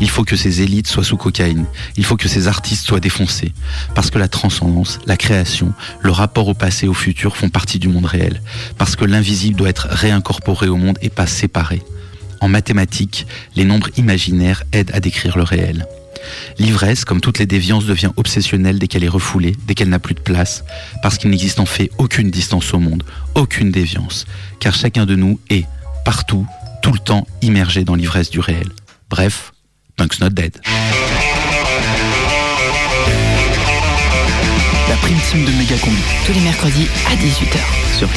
Il 0.00 0.08
faut 0.08 0.24
que 0.24 0.36
ses 0.36 0.62
élites 0.62 0.86
soient 0.86 1.04
sous 1.04 1.18
cocaïne, 1.18 1.66
il 1.98 2.04
faut 2.06 2.16
que 2.16 2.28
ses 2.28 2.48
artistes 2.48 2.86
soient 2.86 2.98
défoncés, 2.98 3.52
parce 3.94 4.10
que 4.10 4.18
la 4.18 4.28
transcendance, 4.28 5.00
la 5.04 5.18
création, 5.18 5.74
le 6.00 6.12
rapport 6.12 6.48
au 6.48 6.54
passé 6.54 6.86
et 6.86 6.88
au 6.88 6.94
futur 6.94 7.36
font 7.36 7.50
partie 7.50 7.78
du 7.78 7.88
monde 7.88 8.06
réel, 8.06 8.40
parce 8.78 8.96
que 8.96 9.04
l'invisible 9.04 9.56
doit 9.56 9.68
être 9.68 9.88
réincorporé 9.90 10.68
au 10.68 10.76
monde 10.76 10.98
et 11.02 11.10
pas 11.10 11.26
séparé. 11.26 11.82
En 12.40 12.48
mathématiques, 12.48 13.26
les 13.54 13.66
nombres 13.66 13.90
imaginaires 13.98 14.62
aident 14.72 14.92
à 14.94 15.00
décrire 15.00 15.36
le 15.36 15.42
réel. 15.42 15.86
L'ivresse, 16.58 17.04
comme 17.04 17.20
toutes 17.20 17.38
les 17.38 17.46
déviances, 17.46 17.86
devient 17.86 18.10
obsessionnelle 18.16 18.78
dès 18.78 18.86
qu'elle 18.86 19.04
est 19.04 19.08
refoulée, 19.08 19.56
dès 19.66 19.74
qu'elle 19.74 19.88
n'a 19.88 19.98
plus 19.98 20.14
de 20.14 20.20
place, 20.20 20.64
parce 21.02 21.18
qu'il 21.18 21.30
n'existe 21.30 21.60
en 21.60 21.66
fait 21.66 21.90
aucune 21.98 22.30
distance 22.30 22.72
au 22.74 22.78
monde, 22.78 23.02
aucune 23.34 23.70
déviance, 23.70 24.26
car 24.60 24.74
chacun 24.74 25.06
de 25.06 25.16
nous 25.16 25.38
est, 25.50 25.66
partout, 26.04 26.46
tout 26.82 26.92
le 26.92 26.98
temps, 26.98 27.26
immergé 27.42 27.84
dans 27.84 27.94
l'ivresse 27.94 28.30
du 28.30 28.40
réel. 28.40 28.68
Bref, 29.10 29.52
Punk's 29.96 30.20
not 30.20 30.30
dead. 30.30 30.60
La 34.88 34.96
prime 34.96 35.18
team 35.30 35.44
de 35.44 35.50
Méga 35.52 35.76
Combi. 35.78 35.96
Tous 36.24 36.32
les 36.32 36.40
mercredis 36.40 36.88
à 37.06 37.14
18h. 37.16 37.58
Sur. 37.98 38.08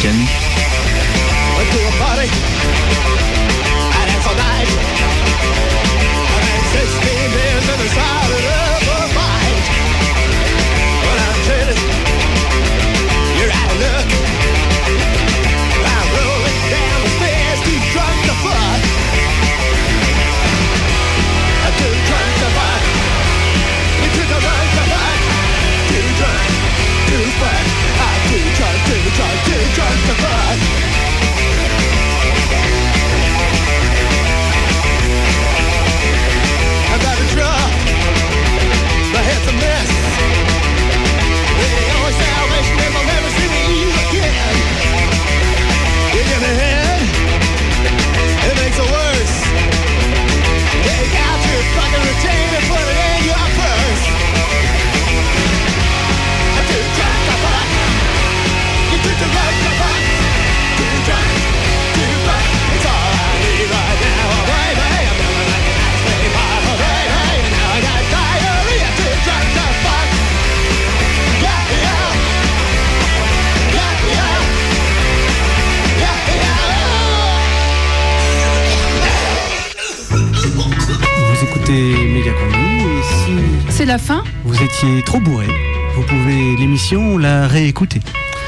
La 83.92 83.98
fin 83.98 84.24
vous 84.46 84.56
étiez 84.56 85.04
trop 85.06 85.20
bourré, 85.20 85.48
vous 85.96 86.04
pouvez 86.04 86.56
l'émission 86.58 87.18
la 87.18 87.46
réécouter. 87.46 88.00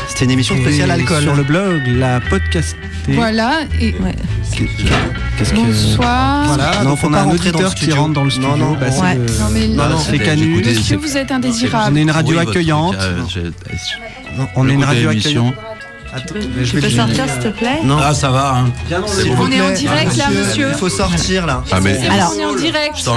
C'était 0.07 0.23
une 0.23 0.31
émission 0.31 0.55
spéciale 0.55 0.89
alcool. 0.89 1.21
Sur 1.21 1.35
le 1.35 1.43
blog, 1.43 1.81
la 1.85 2.21
podcaster. 2.21 2.77
Voilà, 3.09 3.59
et 3.81 3.93
Qu'est-ce 5.37 5.51
que- 5.51 5.55
Bonsoir. 5.57 6.45
Voilà, 6.47 6.83
Non, 6.83 6.91
donc 6.91 6.99
on 7.03 7.13
a 7.13 7.19
un 7.23 7.29
auditeur 7.29 7.75
qui 7.75 7.91
rentre 7.91 8.13
dans 8.13 8.23
le 8.23 8.29
studio. 8.29 8.51
Non, 8.51 8.57
non, 8.57 8.77
bah, 8.79 8.89
c'est 8.89 9.01
Ouais. 9.01 9.15
le- 9.15 9.21
Non, 9.39 9.49
mais- 9.51 9.67
non, 9.67 9.89
non, 9.89 9.97
c'est 9.97 10.17
Canu. 10.19 10.55
j'écoutais- 10.55 10.75
Monsieur, 10.75 10.97
vous 10.97 11.17
êtes 11.17 11.31
indésirable. 11.31 11.91
On 11.91 11.95
est 11.97 12.01
une 12.03 12.11
radio 12.11 12.37
accueillante. 12.39 12.95
euh, 13.01 13.17
Non, 14.37 14.47
on 14.55 14.69
est 14.69 14.73
une 14.73 14.83
radio 14.85 15.09
accueillante. 15.09 15.55
Je 16.61 16.79
peux 16.79 16.89
sortir, 16.89 17.25
s'il 17.29 17.39
te 17.39 17.47
plaît 17.49 17.81
ah, 18.03 18.13
ça 18.13 18.29
va. 18.29 18.57
On 19.39 19.51
est 19.51 19.61
en 19.61 19.71
direct 19.71 20.15
là, 20.17 20.25
monsieur. 20.29 20.69
Il 20.71 20.77
faut 20.77 20.89
sortir 20.89 21.45
là. 21.45 21.63
Ah, 21.71 21.79
mais... 21.81 21.97
Alors, 22.07 22.33
on 22.35 22.39
est 22.39 22.45
en 22.45 22.55
direct. 22.55 23.09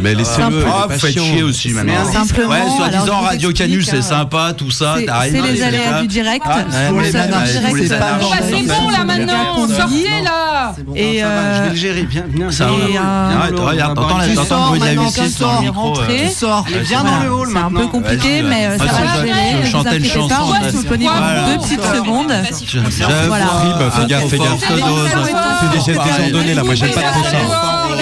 Mais 0.00 0.14
laissez-le. 0.14 0.64
Ah, 0.66 0.88
chier 0.98 1.42
aussi 1.42 1.70
maintenant. 1.70 1.92
disant 2.90 3.20
Radio 3.20 3.52
Canus, 3.52 3.88
c'est 3.88 4.02
sympa, 4.02 4.52
tout 4.56 4.70
ça. 4.70 4.96
C'est 4.96 5.06
les 5.40 5.62
aléas 5.62 6.02
du 6.02 6.08
direct. 6.08 6.44
C'est 6.72 6.90
bon 6.90 7.00
là 8.90 9.04
maintenant. 9.04 9.68
Sortez 9.68 10.22
là. 10.24 10.74
Je 10.76 10.82
vais 11.62 11.70
le 11.70 11.76
gérer. 11.76 12.02
Bien, 12.02 12.24
bien. 12.28 12.48
Regarde. 12.48 13.96
T'entends 13.96 14.18
la. 14.18 14.28
Tu 14.28 14.34
sors. 16.28 16.66
Dans 17.02 17.22
le 17.22 17.32
hall. 17.32 17.48
C'est 17.50 17.58
un 17.58 17.70
peu 17.70 17.86
compliqué, 17.86 18.42
mais 18.42 18.76
ça 18.78 18.84
va 18.84 19.24
gérer. 19.24 19.64
Je 19.64 19.96
une 19.96 20.04
chanson. 20.04 20.52
Deux 20.72 21.58
petites 21.58 21.82
secondes. 21.82 22.32
J'avoue, 22.66 23.26
Voilà. 23.28 23.46
ah, 23.50 23.90
Fais 23.90 24.06
gaffe, 24.06 24.28
fais 24.28 24.38
gaffe. 24.38 24.60
Fais 24.60 24.74
des 24.74 24.80
doses. 24.82 25.08
Fais 25.10 25.68
des 25.78 25.80
gestes 25.80 26.04
désordonnés 26.04 26.54
là, 26.54 26.62
moi 26.64 26.74
j'aime 26.74 26.90
pas 26.92 27.02
trop 27.02 27.22
ça. 27.24 27.38
Oh, 27.48 27.92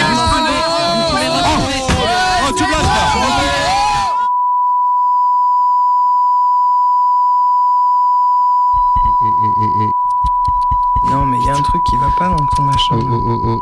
Non, 11.10 11.26
mais 11.26 11.38
il 11.38 11.44
y 11.44 11.48
a 11.48 11.54
un 11.56 11.62
truc 11.62 11.82
qui 11.84 11.96
va 11.96 12.08
pas 12.18 12.28
dans 12.28 12.46
ton 12.56 12.62
machin. 12.62 12.96
Oh, 12.96 13.02
oh, 13.10 13.22
oh, 13.24 13.40
oh. 13.44 13.60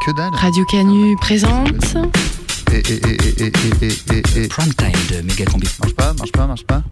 Que 0.00 0.10
dalle 0.10 0.34
Radio 0.34 0.64
Canu 0.64 1.16
présente. 1.16 1.96
Et, 2.72 2.76
et, 2.76 2.94
et, 2.94 3.42
et, 3.42 3.46
et, 3.46 3.86
et, 3.86 4.14
et, 4.38 4.44
et. 4.44 4.48
Prime 4.48 4.74
time 4.74 4.92
de 5.10 5.22
Méga 5.22 5.44
Combi. 5.44 5.68
Marche 5.80 5.94
pas, 5.94 6.12
marche 6.14 6.32
pas, 6.32 6.46
marche 6.46 6.64
pas. 6.66 6.82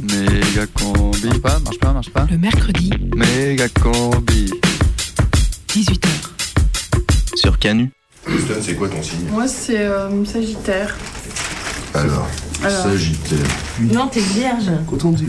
Méga 0.00 0.66
combi. 0.74 1.26
Marche 1.28 1.40
pas, 1.40 1.58
marche 1.60 1.78
pas, 1.78 1.92
marche 1.92 2.10
pas. 2.10 2.26
Le 2.30 2.38
mercredi, 2.38 2.90
Méga 3.16 3.68
combi. 3.68 4.50
18h. 5.68 6.06
Sur 7.36 7.58
Canu. 7.58 7.90
Houston, 8.28 8.54
c'est 8.60 8.74
quoi 8.74 8.88
ton 8.88 9.02
signe? 9.02 9.26
Moi, 9.32 9.46
c'est 9.48 9.78
euh, 9.80 10.24
Sagittaire. 10.24 10.96
Alors, 11.94 12.26
Alors. 12.64 12.82
Sagittaire. 12.84 13.38
Non, 13.80 14.08
t'es 14.08 14.20
vierge. 14.20 14.70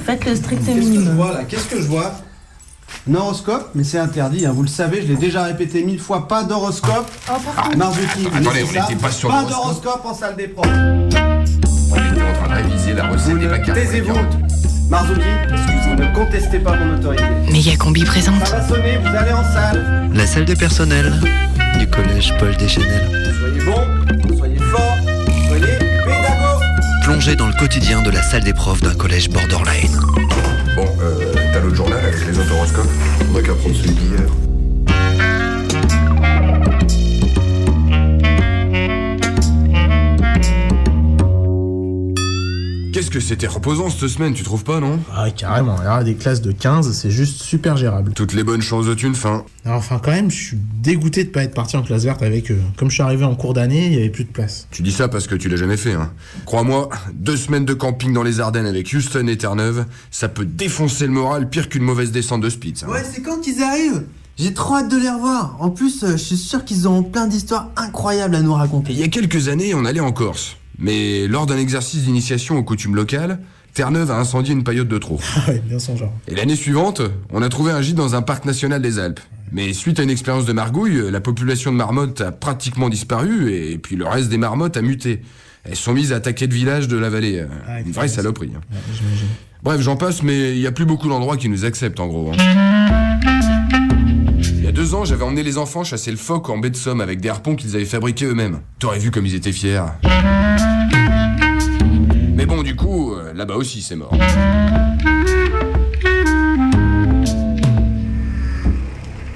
Faites 0.06 0.26
le 0.26 0.36
strict 0.36 0.64
Qu'est-ce 0.66 0.76
que 0.78 0.82
je 0.84 0.88
minimum. 0.88 1.16
vois 1.16 1.34
là? 1.34 1.44
Qu'est-ce 1.44 1.66
que 1.68 1.78
je 1.82 1.88
vois? 1.88 2.14
Un 3.10 3.16
horoscope, 3.16 3.70
mais 3.74 3.84
c'est 3.84 3.98
interdit, 3.98 4.46
hein, 4.46 4.52
vous 4.54 4.62
le 4.62 4.68
savez, 4.68 5.02
je 5.02 5.08
l'ai 5.08 5.16
déjà 5.16 5.44
répété 5.44 5.84
mille 5.84 6.00
fois, 6.00 6.28
pas 6.28 6.44
d'horoscope. 6.44 7.10
Oh, 7.32 7.34
par 7.44 7.64
contre. 7.64 7.78
Marzuki, 7.78 8.24
vous 8.30 8.38
Attendez, 8.38 8.64
on 8.64 8.74
ça. 8.74 8.82
n'était 8.82 8.96
pas 9.02 9.12
sur 9.12 9.30
Pas 9.30 9.44
d'horoscope 9.44 10.02
en 10.06 10.14
salle 10.14 10.36
des 10.36 10.50
profs. 10.50 10.68
Était 12.22 12.30
en 12.30 12.34
train 12.46 12.50
de 12.50 12.64
réviser 12.64 12.94
la 12.94 13.08
recette 13.08 13.32
Vous 13.34 13.38
des 13.40 13.46
ne 13.46 13.50
macarons. 13.50 13.74
taisez-vous. 13.80 14.20
Marzuki, 14.90 15.22
vous 15.88 15.96
ne 15.96 16.14
contestez 16.14 16.60
pas 16.60 16.76
mon 16.76 16.96
autorité. 16.96 17.24
Méga 17.52 17.76
Combi 17.78 18.04
présente. 18.04 18.46
Ça 18.46 18.58
va 18.58 18.68
sonner, 18.68 18.98
vous 19.04 19.16
allez 19.16 19.32
en 19.32 19.44
salle. 19.44 20.10
La 20.14 20.28
salle 20.28 20.46
des 20.46 20.56
personnels 20.56 21.14
du 21.80 21.88
collège 21.88 22.34
Paul 22.40 22.56
Deschanel. 22.58 23.02
Soyez 23.40 23.62
bon, 23.64 24.38
soyez 24.38 24.58
fort, 24.60 24.98
soyez 25.48 25.66
pédago. 25.66 26.60
Plongé 27.04 27.36
dans 27.36 27.48
le 27.48 27.54
quotidien 27.54 28.02
de 28.02 28.12
la 28.12 28.22
salle 28.22 28.44
des 28.44 28.54
profs 28.54 28.82
d'un 28.82 28.94
collège 28.94 29.30
borderline. 29.30 29.98
Bon, 30.76 30.86
euh, 31.02 31.34
t'as 31.54 31.60
l'autre 31.62 31.76
journal 31.76 32.00
avec 32.00 32.16
les 32.28 32.38
autres 32.38 32.54
horoscopes 32.54 32.90
On 33.30 33.34
va 33.34 33.42
qu'à 33.42 33.54
prendre 33.54 33.76
celui 33.76 33.92
d'hier. 33.92 34.20
Que 43.12 43.20
c'était 43.20 43.48
reposant 43.48 43.90
cette 43.90 44.08
semaine, 44.08 44.34
tu 44.34 44.44
trouves 44.44 44.64
pas, 44.64 44.80
non? 44.80 45.00
Ah, 45.14 45.30
carrément. 45.30 45.80
Là, 45.82 46.04
des 46.04 46.16
classes 46.16 46.42
de 46.42 46.52
15, 46.52 46.92
c'est 46.92 47.12
juste 47.12 47.42
super 47.42 47.78
gérable. 47.78 48.14
Toutes 48.16 48.34
les 48.34 48.44
bonnes 48.44 48.62
choses 48.62 48.88
de 48.88 49.06
une 49.06 49.16
fin. 49.16 49.44
Alors, 49.66 49.78
enfin, 49.78 50.00
quand 50.04 50.12
même, 50.12 50.32
je 50.32 50.36
suis 50.36 50.58
dégoûté 50.82 51.24
de 51.24 51.30
pas 51.30 51.44
être 51.44 51.54
parti 51.54 51.76
en 51.76 51.84
classe 51.84 52.04
verte 52.04 52.24
avec 52.24 52.52
eux. 52.52 52.60
Comme 52.78 52.90
je 52.90 52.96
suis 52.96 53.04
arrivé 53.04 53.26
en 53.26 53.36
cours 53.36 53.54
d'année, 53.54 53.88
il 53.88 53.94
y 53.94 53.98
avait 53.98 54.10
plus 54.10 54.24
de 54.24 54.30
place. 54.32 54.68
Tu 54.72 54.82
dis 54.82 54.92
ça 54.92 55.08
parce 55.08 55.28
que 55.28 55.36
tu 55.36 55.50
l'as 55.50 55.58
jamais 55.58 55.78
fait, 55.78 55.94
hein. 55.94 56.12
Crois-moi, 56.46 56.90
deux 57.14 57.38
semaines 57.38 57.66
de 57.66 57.74
camping 57.74 58.14
dans 58.14 58.24
les 58.24 58.40
Ardennes 58.40 58.66
avec 58.66 58.92
Houston 58.94 59.28
et 59.28 59.38
Terre-Neuve, 59.38 59.86
ça 60.10 60.30
peut 60.30 60.46
défoncer 60.46 61.06
le 61.06 61.14
moral 61.14 61.50
pire 61.50 61.70
qu'une 61.70 61.84
mauvaise 61.84 62.12
descente 62.12 62.42
de 62.42 62.50
speed, 62.50 62.78
ça. 62.78 62.90
Ouais, 62.90 63.04
c'est 63.04 63.22
quand 63.22 63.40
qu'ils 63.42 63.62
arrivent? 63.62 64.04
J'ai 64.38 64.54
trop 64.54 64.76
hâte 64.76 64.90
de 64.90 64.98
les 64.98 65.10
revoir. 65.10 65.58
En 65.60 65.70
plus, 65.70 66.04
euh, 66.04 66.12
je 66.12 66.18
suis 66.18 66.38
sûr 66.38 66.64
qu'ils 66.64 66.88
auront 66.88 67.04
plein 67.04 67.28
d'histoires 67.28 67.70
incroyables 67.76 68.36
à 68.36 68.42
nous 68.42 68.54
raconter. 68.54 68.94
Il 68.94 69.00
y 69.00 69.04
a 69.04 69.08
quelques 69.08 69.50
années, 69.50 69.76
on 69.76 69.86
allait 69.86 70.00
en 70.00 70.12
Corse. 70.12 70.56
Mais 70.84 71.28
lors 71.28 71.46
d'un 71.46 71.58
exercice 71.58 72.04
d'initiation 72.04 72.58
aux 72.58 72.64
coutumes 72.64 72.96
locales, 72.96 73.40
Terre-Neuve 73.76 74.10
a 74.12 74.18
incendié 74.18 74.54
une 74.54 74.64
paillote 74.64 74.88
de 74.88 74.98
trop. 74.98 75.20
Ah 75.38 75.50
ouais, 75.52 75.62
bien 75.66 75.78
son 75.80 75.96
genre. 75.96 76.12
Et 76.28 76.36
l'année 76.36 76.56
suivante, 76.56 77.02
on 77.32 77.42
a 77.44 77.50
trouvé 77.50 77.72
un 77.72 77.82
gîte 77.82 77.96
dans 77.96 78.16
un 78.16 78.22
parc 78.24 78.46
national 78.46 78.82
des 78.82 78.98
Alpes. 79.00 79.20
Mais 79.54 79.74
suite 79.74 80.00
à 80.00 80.04
une 80.04 80.10
expérience 80.10 80.46
de 80.46 80.54
margouille, 80.54 81.12
la 81.12 81.22
population 81.22 81.72
de 81.72 81.78
marmottes 81.78 82.22
a 82.22 82.32
pratiquement 82.32 82.90
disparu 82.90 83.54
et 83.54 83.78
puis 83.78 83.96
le 83.96 84.06
reste 84.08 84.30
des 84.30 84.38
marmottes 84.38 84.76
a 84.76 84.82
muté. 84.82 85.22
Elles 85.66 85.76
sont 85.76 85.94
mises 85.94 86.12
à 86.14 86.16
attaquer 86.16 86.48
de 86.48 86.54
villages 86.54 86.88
de 86.88 86.98
la 86.98 87.10
vallée. 87.10 87.46
une 87.86 87.92
vraie 87.92 88.08
saloperie. 88.08 88.52
hein. 88.58 88.62
Bref, 89.62 89.80
j'en 89.82 89.96
passe, 89.98 90.24
mais 90.24 90.54
il 90.56 90.60
n'y 90.60 90.68
a 90.68 90.72
plus 90.72 90.86
beaucoup 90.86 91.08
d'endroits 91.08 91.38
qui 91.38 91.48
nous 91.50 91.64
acceptent 91.66 92.00
en 92.00 92.08
gros. 92.08 92.32
hein. 92.34 92.38
Il 94.42 94.64
y 94.64 94.68
a 94.68 94.72
deux 94.72 94.96
ans, 94.96 95.06
j'avais 95.06 95.24
emmené 95.24 95.44
les 95.44 95.58
enfants 95.60 95.84
chasser 95.84 96.10
le 96.12 96.18
phoque 96.18 96.50
en 96.50 96.58
baie 96.58 96.70
de 96.72 96.76
Somme 96.78 97.00
avec 97.02 97.22
des 97.22 97.30
harpons 97.30 97.56
qu'ils 97.56 97.76
avaient 97.76 97.86
fabriqués 97.86 98.26
eux-mêmes. 98.26 98.62
T'aurais 98.80 99.00
vu 99.00 99.12
comme 99.12 99.26
ils 99.28 99.36
étaient 99.36 99.52
fiers. 99.52 99.82
Mais 102.34 102.46
bon, 102.46 102.64
du 102.64 102.76
coup, 102.76 103.14
euh, 103.14 103.34
là-bas 103.34 103.56
aussi, 103.56 103.82
c'est 103.82 103.96
mort. 103.96 104.14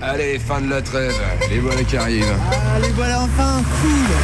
Allez, 0.02 0.39
fin 0.39 0.62
de 0.62 0.70
la 0.70 0.82
trêve. 0.82 1.14
Les 1.50 1.60
voilà 1.60 1.84
qui 1.84 1.98
arrivent. 1.98 2.34
Ah, 2.52 2.80
les 2.80 2.89
voilà 2.89 3.22
enfin, 3.22 3.62
cool 3.82 4.16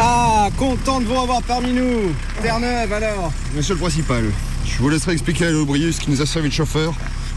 Ah, 0.00 0.48
content 0.58 1.00
de 1.00 1.06
vous 1.06 1.14
revoir 1.20 1.42
parmi 1.42 1.72
nous. 1.72 2.12
Terre-Neuve 2.42 2.92
alors 2.92 3.32
Monsieur 3.54 3.74
le 3.74 3.80
principal, 3.80 4.24
je 4.66 4.76
vous 4.78 4.88
laisserai 4.88 5.12
expliquer 5.12 5.46
à 5.46 5.50
l'Aubrius 5.50 5.98
qui 5.98 6.10
nous 6.10 6.20
a 6.20 6.26
servi 6.26 6.48
de 6.48 6.54
chauffeur 6.54 6.92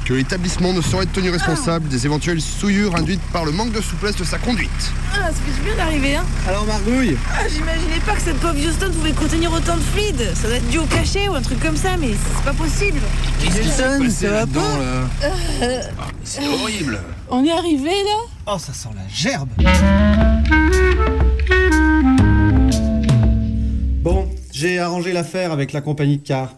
que 0.08 0.14
l'établissement 0.14 0.72
ne 0.72 0.80
saurait 0.82 1.04
être 1.04 1.12
tenu 1.12 1.30
responsable 1.32 1.90
des 1.90 2.06
éventuelles 2.06 2.40
souillures 2.40 2.96
induites 2.96 3.20
par 3.34 3.44
le 3.44 3.52
manque 3.52 3.74
de 3.74 3.82
souplesse 3.82 4.16
de 4.16 4.24
sa 4.24 4.38
conduite. 4.38 4.70
Ah, 5.14 5.26
ça 5.28 5.34
fait 5.34 5.52
du 5.52 5.66
bien 5.68 5.76
d'arriver, 5.76 6.16
hein 6.16 6.24
Alors 6.48 6.66
Margouille 6.66 7.18
Ah, 7.34 7.42
j'imaginais 7.50 8.00
pas 8.06 8.14
que 8.14 8.22
cette 8.22 8.38
pauvre 8.40 8.56
Houston 8.58 8.90
pouvait 8.94 9.12
contenir 9.12 9.52
autant 9.52 9.76
de 9.76 9.82
fluide. 9.82 10.32
Ça 10.34 10.48
doit 10.48 10.56
être 10.58 10.70
dû 10.70 10.78
au 10.78 10.86
cachet 10.86 11.28
ou 11.28 11.36
un 11.36 11.42
truc 11.42 11.60
comme 11.60 11.76
ça, 11.76 11.98
mais 12.00 12.12
c'est 12.14 12.44
pas 12.46 12.54
possible. 12.54 13.00
Houston, 13.46 14.10
ça 14.10 14.30
va 14.30 14.48
pas 14.48 14.80
Euh, 15.62 15.82
C'est 16.24 16.48
horrible. 16.48 17.00
On 17.30 17.44
est 17.44 17.52
arrivé 17.52 17.90
là 17.90 18.54
Oh, 18.54 18.58
ça 18.58 18.72
sent 18.72 18.90
la 18.96 19.08
gerbe 19.14 19.50
Bon, 24.04 24.30
j'ai 24.54 24.80
arrangé 24.80 25.12
l'affaire 25.12 25.52
avec 25.52 25.74
la 25.74 25.82
compagnie 25.82 26.18
de 26.18 26.26
car. 26.26 26.54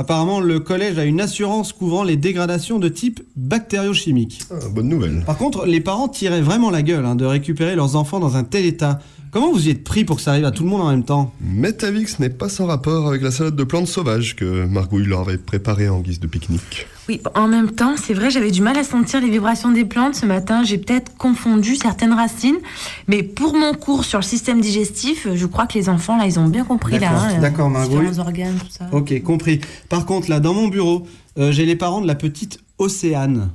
Apparemment, 0.00 0.40
le 0.40 0.60
collège 0.60 0.98
a 0.98 1.04
une 1.04 1.20
assurance 1.20 1.74
couvrant 1.74 2.04
les 2.04 2.16
dégradations 2.16 2.78
de 2.78 2.88
type 2.88 3.20
bactériochimique. 3.36 4.40
Ah, 4.50 4.54
bonne 4.70 4.88
nouvelle. 4.88 5.22
Par 5.26 5.36
contre, 5.36 5.66
les 5.66 5.82
parents 5.82 6.08
tiraient 6.08 6.40
vraiment 6.40 6.70
la 6.70 6.80
gueule 6.80 7.04
hein, 7.04 7.16
de 7.16 7.26
récupérer 7.26 7.76
leurs 7.76 7.96
enfants 7.96 8.18
dans 8.18 8.34
un 8.34 8.42
tel 8.42 8.64
état. 8.64 9.00
Comment 9.32 9.52
vous 9.52 9.68
y 9.68 9.70
êtes 9.70 9.84
pris 9.84 10.04
pour 10.04 10.16
que 10.16 10.22
ça 10.22 10.32
arrive 10.32 10.44
à 10.44 10.50
tout 10.50 10.64
le 10.64 10.70
monde 10.70 10.80
en 10.80 10.90
même 10.90 11.04
temps? 11.04 11.32
Metavix 11.40 12.18
n'est 12.18 12.30
pas 12.30 12.48
sans 12.48 12.66
rapport 12.66 13.06
avec 13.06 13.22
la 13.22 13.30
salade 13.30 13.54
de 13.54 13.62
plantes 13.62 13.86
sauvages 13.86 14.34
que 14.34 14.66
Margouille 14.66 15.06
leur 15.06 15.20
avait 15.20 15.38
préparée 15.38 15.88
en 15.88 16.00
guise 16.00 16.18
de 16.18 16.26
pique-nique. 16.26 16.88
Oui, 17.08 17.20
en 17.36 17.46
même 17.46 17.70
temps, 17.70 17.94
c'est 17.96 18.12
vrai, 18.12 18.30
j'avais 18.30 18.50
du 18.50 18.60
mal 18.60 18.76
à 18.76 18.82
sentir 18.82 19.20
les 19.20 19.30
vibrations 19.30 19.70
des 19.70 19.84
plantes 19.84 20.16
ce 20.16 20.26
matin. 20.26 20.64
J'ai 20.64 20.78
peut-être 20.78 21.16
confondu 21.16 21.76
certaines 21.76 22.12
racines. 22.12 22.58
Mais 23.06 23.22
pour 23.22 23.54
mon 23.54 23.72
cours 23.72 24.04
sur 24.04 24.18
le 24.18 24.24
système 24.24 24.60
digestif, 24.60 25.28
je 25.32 25.46
crois 25.46 25.66
que 25.68 25.78
les 25.78 25.88
enfants, 25.88 26.16
là, 26.16 26.26
ils 26.26 26.40
ont 26.40 26.48
bien 26.48 26.64
compris, 26.64 26.98
là. 26.98 26.98
D'accord, 27.00 27.22
hein, 27.22 27.38
d'accord, 27.40 27.68
les 27.68 27.72
Margouille. 27.74 28.08
différents 28.08 28.26
organes, 28.26 28.56
tout 28.58 28.66
ça. 28.68 28.88
Ok, 28.90 29.22
compris. 29.22 29.60
Par 29.88 30.06
contre, 30.06 30.28
là, 30.28 30.40
dans 30.40 30.54
mon 30.54 30.66
bureau, 30.66 31.06
euh, 31.38 31.52
j'ai 31.52 31.66
les 31.66 31.76
parents 31.76 32.00
de 32.00 32.08
la 32.08 32.16
petite 32.16 32.58
Océane. 32.78 33.50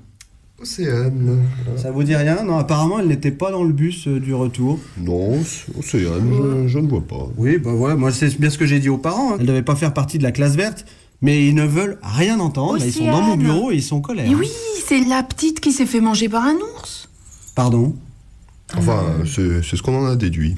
Océane. 0.61 1.39
Ça 1.75 1.91
vous 1.91 2.03
dit 2.03 2.15
rien 2.15 2.43
Non, 2.43 2.57
apparemment, 2.57 2.99
elle 2.99 3.07
n'était 3.07 3.31
pas 3.31 3.51
dans 3.51 3.63
le 3.63 3.73
bus 3.73 4.07
euh, 4.07 4.19
du 4.19 4.33
retour. 4.33 4.79
Non, 4.97 5.33
Océane, 5.77 6.31
je, 6.31 6.67
je 6.67 6.79
ne 6.79 6.87
vois 6.87 7.01
pas. 7.05 7.27
Oui, 7.37 7.57
bah 7.57 7.71
voilà, 7.73 7.95
moi 7.95 8.11
c'est 8.11 8.39
bien 8.39 8.49
ce 8.49 8.57
que 8.57 8.65
j'ai 8.65 8.79
dit 8.79 8.89
aux 8.89 8.97
parents. 8.97 9.33
hein. 9.33 9.37
Elle 9.39 9.45
devait 9.47 9.61
pas 9.63 9.75
faire 9.75 9.93
partie 9.93 10.17
de 10.17 10.23
la 10.23 10.31
classe 10.31 10.55
verte, 10.55 10.85
mais 11.21 11.45
ils 11.47 11.53
ne 11.55 11.65
veulent 11.65 11.97
rien 12.01 12.39
entendre. 12.39 12.77
Ils 12.83 12.93
sont 12.93 13.05
dans 13.05 13.21
mon 13.21 13.33
Océane. 13.33 13.39
bureau 13.39 13.71
et 13.71 13.75
ils 13.75 13.83
sont 13.83 13.97
en 13.97 14.01
colère. 14.01 14.31
Et 14.31 14.33
oui, 14.35 14.49
c'est 14.85 15.03
la 15.03 15.23
petite 15.23 15.59
qui 15.59 15.71
s'est 15.73 15.85
fait 15.85 15.99
manger 16.01 16.29
par 16.29 16.43
un 16.45 16.55
ours. 16.55 17.09
Pardon 17.53 17.93
Enfin, 18.77 19.03
c'est 19.25 19.61
c'est 19.61 19.75
ce 19.75 19.83
qu'on 19.83 19.95
en 19.95 20.05
a 20.05 20.15
déduit. 20.15 20.55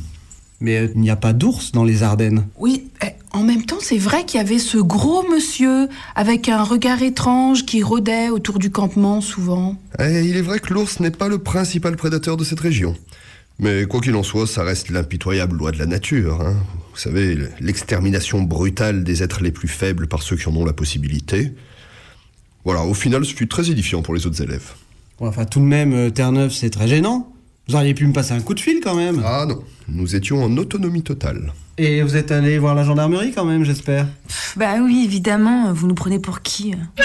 Mais 0.61 0.77
euh, 0.77 0.87
il 0.95 1.01
n'y 1.01 1.09
a 1.09 1.15
pas 1.15 1.33
d'ours 1.33 1.71
dans 1.71 1.83
les 1.83 2.03
Ardennes. 2.03 2.45
Oui, 2.59 2.87
en 3.31 3.43
même 3.43 3.65
temps, 3.65 3.77
c'est 3.79 3.97
vrai 3.97 4.25
qu'il 4.25 4.39
y 4.39 4.43
avait 4.43 4.59
ce 4.59 4.77
gros 4.77 5.27
monsieur 5.29 5.89
avec 6.15 6.49
un 6.49 6.63
regard 6.63 7.01
étrange 7.01 7.65
qui 7.65 7.83
rôdait 7.83 8.29
autour 8.29 8.59
du 8.59 8.71
campement 8.71 9.21
souvent. 9.21 9.77
Eh, 9.99 10.23
il 10.23 10.37
est 10.37 10.41
vrai 10.41 10.59
que 10.59 10.73
l'ours 10.73 10.99
n'est 10.99 11.11
pas 11.11 11.27
le 11.27 11.37
principal 11.37 11.95
prédateur 11.95 12.37
de 12.37 12.43
cette 12.43 12.59
région. 12.59 12.95
Mais 13.59 13.85
quoi 13.85 14.01
qu'il 14.01 14.15
en 14.15 14.23
soit, 14.23 14.47
ça 14.47 14.63
reste 14.63 14.89
l'impitoyable 14.89 15.57
loi 15.57 15.71
de 15.71 15.79
la 15.79 15.87
nature. 15.87 16.41
hein. 16.41 16.55
Vous 16.93 16.99
savez, 16.99 17.37
l'extermination 17.59 18.41
brutale 18.41 19.03
des 19.03 19.23
êtres 19.23 19.41
les 19.43 19.51
plus 19.51 19.67
faibles 19.67 20.07
par 20.07 20.23
ceux 20.23 20.35
qui 20.35 20.47
en 20.47 20.55
ont 20.55 20.65
la 20.65 20.73
possibilité. 20.73 21.53
Voilà, 22.65 22.83
au 22.83 22.93
final, 22.93 23.23
ce 23.25 23.33
fut 23.33 23.47
très 23.47 23.69
édifiant 23.69 24.01
pour 24.01 24.13
les 24.13 24.25
autres 24.27 24.41
élèves. 24.41 24.73
Bon, 25.19 25.27
enfin, 25.27 25.45
tout 25.45 25.59
de 25.59 25.65
même, 25.65 25.93
euh, 25.93 26.09
Terre-Neuve, 26.09 26.51
c'est 26.51 26.69
très 26.69 26.87
gênant. 26.87 27.31
Vous 27.67 27.75
auriez 27.75 27.93
pu 27.93 28.07
me 28.07 28.13
passer 28.13 28.31
un 28.33 28.39
coup 28.39 28.53
de 28.53 28.61
fil 28.61 28.79
quand 28.81 28.95
même. 28.95 29.21
Ah 29.25 29.45
non, 29.45 29.61
nous 29.89 30.15
étions 30.15 30.41
en 30.41 30.55
autonomie 30.55 31.03
totale. 31.03 31.51
Et 31.77 32.01
vous 32.01 32.15
êtes 32.15 32.31
allé 32.31 32.57
voir 32.59 32.75
la 32.75 32.83
gendarmerie 32.83 33.33
quand 33.33 33.43
même, 33.43 33.65
j'espère? 33.65 34.07
Bah 34.55 34.75
oui, 34.81 35.03
évidemment, 35.03 35.73
vous 35.73 35.85
nous 35.85 35.93
prenez 35.93 36.17
pour 36.17 36.41
qui 36.41 36.73
euh? 36.73 37.03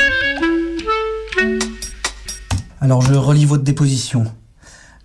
Alors 2.80 3.02
je 3.02 3.14
relis 3.14 3.44
votre 3.44 3.64
déposition. 3.64 4.24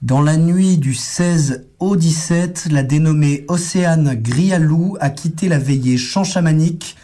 Dans 0.03 0.21
la 0.21 0.37
nuit 0.37 0.77
du 0.77 0.93
16 0.93 1.65
au 1.79 1.95
17, 1.95 2.67
la 2.69 2.83
dénommée 2.83 3.43
Océane 3.47 4.13
Grialou 4.13 4.95
a 4.99 5.09
quitté 5.09 5.49
la 5.49 5.57
veillée 5.57 5.97
champ 5.97 6.23
chamanique 6.23 6.95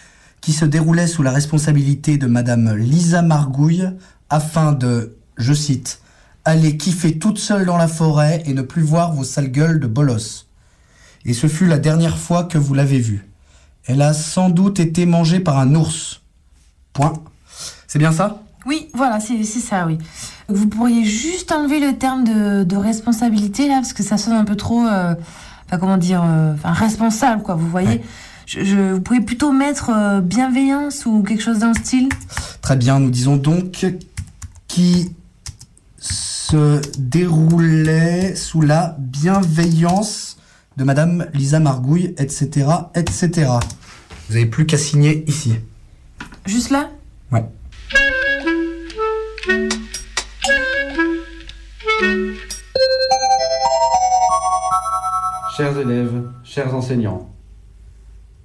qui 0.42 0.54
se 0.54 0.66
déroulait 0.66 1.08
sous 1.08 1.24
la 1.24 1.32
responsabilité 1.32 2.18
de 2.18 2.28
Madame 2.28 2.76
Lisa 2.76 3.24
Margouille 3.24 3.90
afin 4.30 4.74
de, 4.74 5.16
je 5.38 5.54
cite, 5.54 6.02
aller 6.46 6.78
kiffer 6.78 7.18
toute 7.20 7.38
seule 7.40 7.66
dans 7.66 7.78
la 7.78 7.88
forêt 7.88 8.44
et 8.46 8.54
ne 8.54 8.62
plus 8.62 8.82
voir 8.82 9.14
vos 9.14 9.24
sales 9.24 9.52
gueules 9.52 9.80
de 9.80 9.88
bolos. 9.88 10.48
Et 11.26 11.34
ce 11.34 11.48
fut 11.48 11.68
la 11.68 11.80
dernière 11.80 12.18
fois 12.18 12.44
que 12.44 12.58
vous 12.58 12.74
l'avez 12.74 13.00
vue. 13.00 13.28
Elle 13.86 14.02
a 14.02 14.14
sans 14.14 14.50
doute 14.50 14.80
été 14.80 15.06
mangée 15.06 15.40
par 15.40 15.58
un 15.58 15.74
ours. 15.76 16.22
Point. 16.94 17.14
C'est 17.88 18.00
bien 18.00 18.12
ça? 18.12 18.42
Oui, 18.66 18.88
voilà, 18.94 19.20
c'est 19.20 19.44
ça, 19.44 19.86
oui. 19.86 19.98
Vous 20.48 20.68
pourriez 20.68 21.04
juste 21.06 21.52
enlever 21.52 21.80
le 21.80 21.98
terme 21.98 22.24
de, 22.24 22.64
de 22.64 22.76
responsabilité, 22.78 23.68
là, 23.68 23.76
parce 23.76 23.94
que 23.94 24.04
ça 24.04 24.18
sonne 24.18 24.34
un 24.34 24.46
peu 24.46 24.56
trop... 24.56 24.86
euh, 24.86 25.16
Enfin, 25.66 25.78
comment 25.78 25.98
dire... 25.98 26.22
euh, 26.24 26.54
Enfin, 26.54 26.72
responsable, 26.72 27.42
quoi, 27.44 27.56
vous 27.56 27.70
voyez 27.70 28.02
je, 28.46 28.64
je- 28.64 28.94
Vous 28.94 29.02
pouvez 29.02 29.22
plutôt 29.22 29.52
mettre 29.52 29.90
euh, 29.90 30.22
bienveillance 30.22 31.06
ou 31.06 31.24
quelque 31.24 31.42
chose 31.44 31.60
dans 31.60 31.70
le 31.70 31.74
style? 31.74 32.10
Très 32.62 32.76
bien, 32.76 33.00
nous 33.00 33.10
disons 33.10 33.36
donc 33.38 33.86
qui 34.68 35.12
se 36.50 36.82
déroulait 37.00 38.36
sous 38.36 38.60
la 38.60 38.98
bienveillance 39.00 40.38
de 40.76 40.84
Madame 40.84 41.28
Lisa 41.34 41.62
Margouille, 41.62 42.14
etc., 42.18 42.68
etc. 42.96 43.50
Vous 44.28 44.34
n'avez 44.34 44.46
plus 44.46 44.66
qu'à 44.66 44.78
signer 44.78 45.24
ici. 45.30 45.56
Juste 46.46 46.70
là? 46.70 46.90
Ouais. 47.32 47.46
Chers 55.56 55.78
élèves, 55.80 56.24
chers 56.44 56.76
enseignants, 56.76 57.30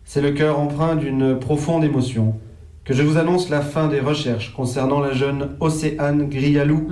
c'est 0.04 0.22
le 0.22 0.30
cœur 0.30 0.60
empreint 0.60 0.94
d'une 0.94 1.36
profonde 1.36 1.82
émotion 1.82 2.38
que 2.84 2.94
je 2.94 3.02
vous 3.02 3.18
annonce 3.18 3.48
la 3.48 3.60
fin 3.60 3.88
des 3.88 4.00
recherches 4.00 4.54
concernant 4.54 5.00
la 5.00 5.12
jeune 5.12 5.56
Océane 5.58 6.28
Grialou, 6.28 6.88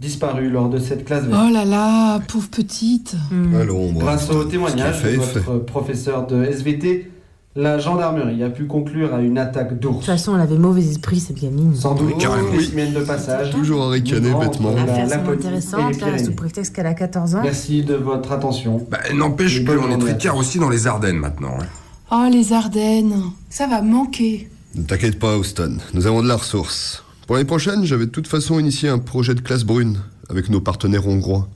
disparue 0.00 0.48
lors 0.50 0.68
de 0.70 0.78
cette 0.78 1.04
classe 1.04 1.24
verte. 1.24 1.42
Oh 1.48 1.52
là 1.52 1.64
là, 1.64 2.20
pauvre 2.26 2.48
petite. 2.48 3.14
Allons, 3.58 3.92
Grâce 3.92 4.30
au 4.30 4.44
témoignage 4.44 5.02
de 5.02 5.10
votre 5.16 5.58
professeur 5.58 6.26
de 6.26 6.42
SVT, 6.44 7.10
la 7.56 7.78
gendarmerie 7.78 8.42
a 8.42 8.48
pu 8.48 8.66
conclure 8.66 9.12
à 9.12 9.20
une 9.20 9.36
attaque 9.36 9.78
d'ours. 9.78 9.96
De 9.96 9.98
toute 10.00 10.06
façon, 10.06 10.34
elle 10.36 10.40
avait 10.40 10.56
mauvais 10.56 10.84
esprit, 10.84 11.20
cette 11.20 11.40
gamine. 11.40 11.74
Sans 11.74 11.94
doute 11.94 12.16
Carrément. 12.18 12.52
une 12.52 12.60
semaine 12.60 12.94
de 12.94 13.00
passage. 13.00 13.50
Toujours 13.50 13.82
à 13.82 13.90
ricaner 13.90 14.32
bêtement. 14.32 14.70
la 14.72 15.04
les 15.04 15.12
intéressante, 15.12 15.80
là, 15.80 15.90
Pyrénées. 15.90 16.24
sous 16.24 16.32
prétexte 16.32 16.74
qu'elle 16.74 16.86
a 16.86 16.94
14 16.94 17.34
ans. 17.34 17.40
Merci 17.42 17.82
de 17.82 17.94
votre 17.94 18.32
attention. 18.32 18.86
Bah, 18.90 18.98
n'empêche 19.14 19.64
qu'on 19.64 19.72
est 19.72 19.76
journée. 19.76 19.98
tricard 19.98 20.36
aussi 20.36 20.58
dans 20.58 20.70
les 20.70 20.86
Ardennes 20.86 21.18
maintenant. 21.18 21.58
hein. 21.60 21.66
Oh, 22.12 22.28
les 22.32 22.52
Ardennes, 22.52 23.20
ça 23.50 23.66
va 23.66 23.82
manquer. 23.82 24.48
Ne 24.76 24.82
t'inquiète 24.82 25.18
pas, 25.18 25.36
Houston, 25.36 25.76
nous 25.92 26.06
avons 26.06 26.22
de 26.22 26.28
la 26.28 26.36
ressource. 26.36 27.02
Pour 27.30 27.36
l'année 27.36 27.46
prochaine, 27.46 27.84
j'avais 27.84 28.06
de 28.06 28.10
toute 28.10 28.26
façon 28.26 28.58
initié 28.58 28.88
un 28.88 28.98
projet 28.98 29.36
de 29.36 29.40
classe 29.40 29.62
brune 29.62 29.98
avec 30.28 30.48
nos 30.48 30.60
partenaires 30.60 31.06
hongrois. 31.06 31.48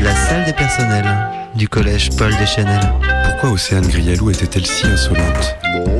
La 0.00 0.16
salle 0.16 0.46
des 0.46 0.52
personnels 0.52 1.06
du 1.54 1.68
collège 1.68 2.10
Paul 2.18 2.32
Deschanel. 2.40 2.80
Pourquoi 3.22 3.52
Océane 3.52 3.86
Grialou 3.86 4.32
était-elle 4.32 4.66
si 4.66 4.84
insolente? 4.84 5.56
Bon, 5.62 5.92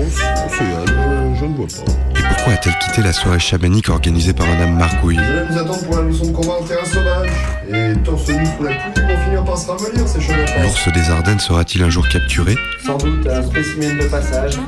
Océane, 0.48 0.84
je, 0.88 1.38
je 1.38 1.44
ne 1.44 1.54
vois 1.54 1.66
pas. 1.66 2.18
Et 2.18 2.22
pourquoi 2.24 2.46
Pourquoi 2.46 2.52
a-t-elle 2.54 2.78
quitté 2.78 3.02
la 3.02 3.12
soirée 3.12 3.40
chamanique 3.40 3.88
organisée 3.88 4.32
par 4.32 4.46
Madame 4.46 4.76
Margouille? 4.76 5.16
Vous 5.16 5.22
allez 5.22 5.48
nous 5.50 5.58
attendre 5.58 5.84
pour 5.84 5.96
la 5.96 6.02
leçon 6.02 6.26
de 6.26 6.32
combat 6.32 6.52
en 6.54 6.62
terrain 6.62 6.84
sauvage. 6.84 7.25
Et 7.68 7.94
sous 8.04 8.62
la 8.62 8.70
pluie, 8.70 8.92
ils 8.96 9.02
vont 9.02 9.24
finir 9.24 9.44
par 9.44 9.58
se 9.58 9.66
ramollir, 9.66 10.06
ces. 10.06 10.20
L'ours 10.62 10.88
des 10.92 11.10
Ardennes 11.10 11.40
sera-t-il 11.40 11.82
un 11.82 11.90
jour 11.90 12.06
capturé? 12.08 12.54
Sans 12.84 12.96
doute 12.96 13.26
un 13.26 13.42
spécimen 13.42 13.98
de 13.98 14.04
passage, 14.04 14.58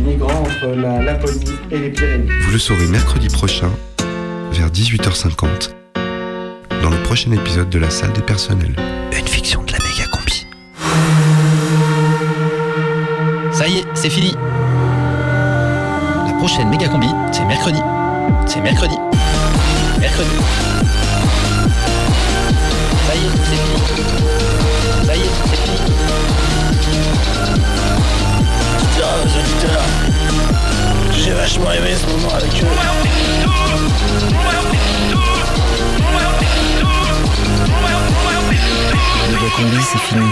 migrant 0.00 0.40
entre 0.40 0.74
la 0.74 1.00
Laponie 1.02 1.52
et 1.70 1.78
les 1.78 1.90
Pyrénées. 1.90 2.32
Vous 2.42 2.50
le 2.50 2.58
saurez 2.58 2.86
mercredi 2.86 3.28
prochain, 3.28 3.70
vers 4.52 4.70
18h50, 4.70 5.70
dans 6.82 6.90
le 6.90 7.02
prochain 7.04 7.30
épisode 7.30 7.70
de 7.70 7.78
la 7.78 7.90
salle 7.90 8.12
des 8.12 8.22
personnels. 8.22 8.74
Une 9.16 9.28
fiction 9.28 9.62
de 9.62 9.72
la 9.72 9.78
méga 9.78 10.04
combi. 10.10 10.46
Ça 13.52 13.68
y 13.68 13.78
est, 13.78 13.84
c'est 13.94 14.10
fini. 14.10 14.34
La 16.26 16.32
prochaine 16.38 16.68
méga 16.70 16.88
combi, 16.88 17.08
c'est 17.30 17.44
mercredi. 17.44 17.80
C'est 18.46 18.60
mercredi. 18.60 18.96
Mercredi. 20.00 20.30
C'est 23.48 23.54
fini. 23.54 23.82
J'ai 31.16 31.32
vachement 31.32 31.72
aimé 31.72 31.94
ce 31.96 32.06
moment 32.12 32.34
avec 32.34 32.50
eux. 32.62 32.66
Méga 39.30 39.50
combi, 39.56 39.82
c'est 39.82 39.98
fini. 39.98 40.26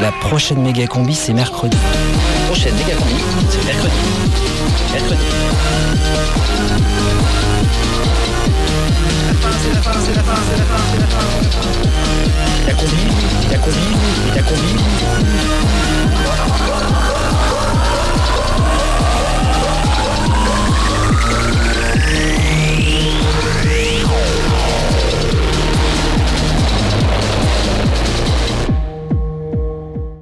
La 0.00 0.12
prochaine 0.12 0.62
méga 0.62 0.86
combi, 0.86 1.14
c'est 1.14 1.34
mercredi. 1.34 1.76
Prochaine 2.46 2.74
méga 2.76 2.94
combi, 2.94 3.22
c'est 3.50 3.64
mercredi. 3.66 3.94
Mercredi. 4.92 5.24
É 12.66 12.74
comigo, 12.74 13.14
é 13.52 13.58
comigo, 13.58 14.00
é 14.36 14.42
comigo. 14.42 14.82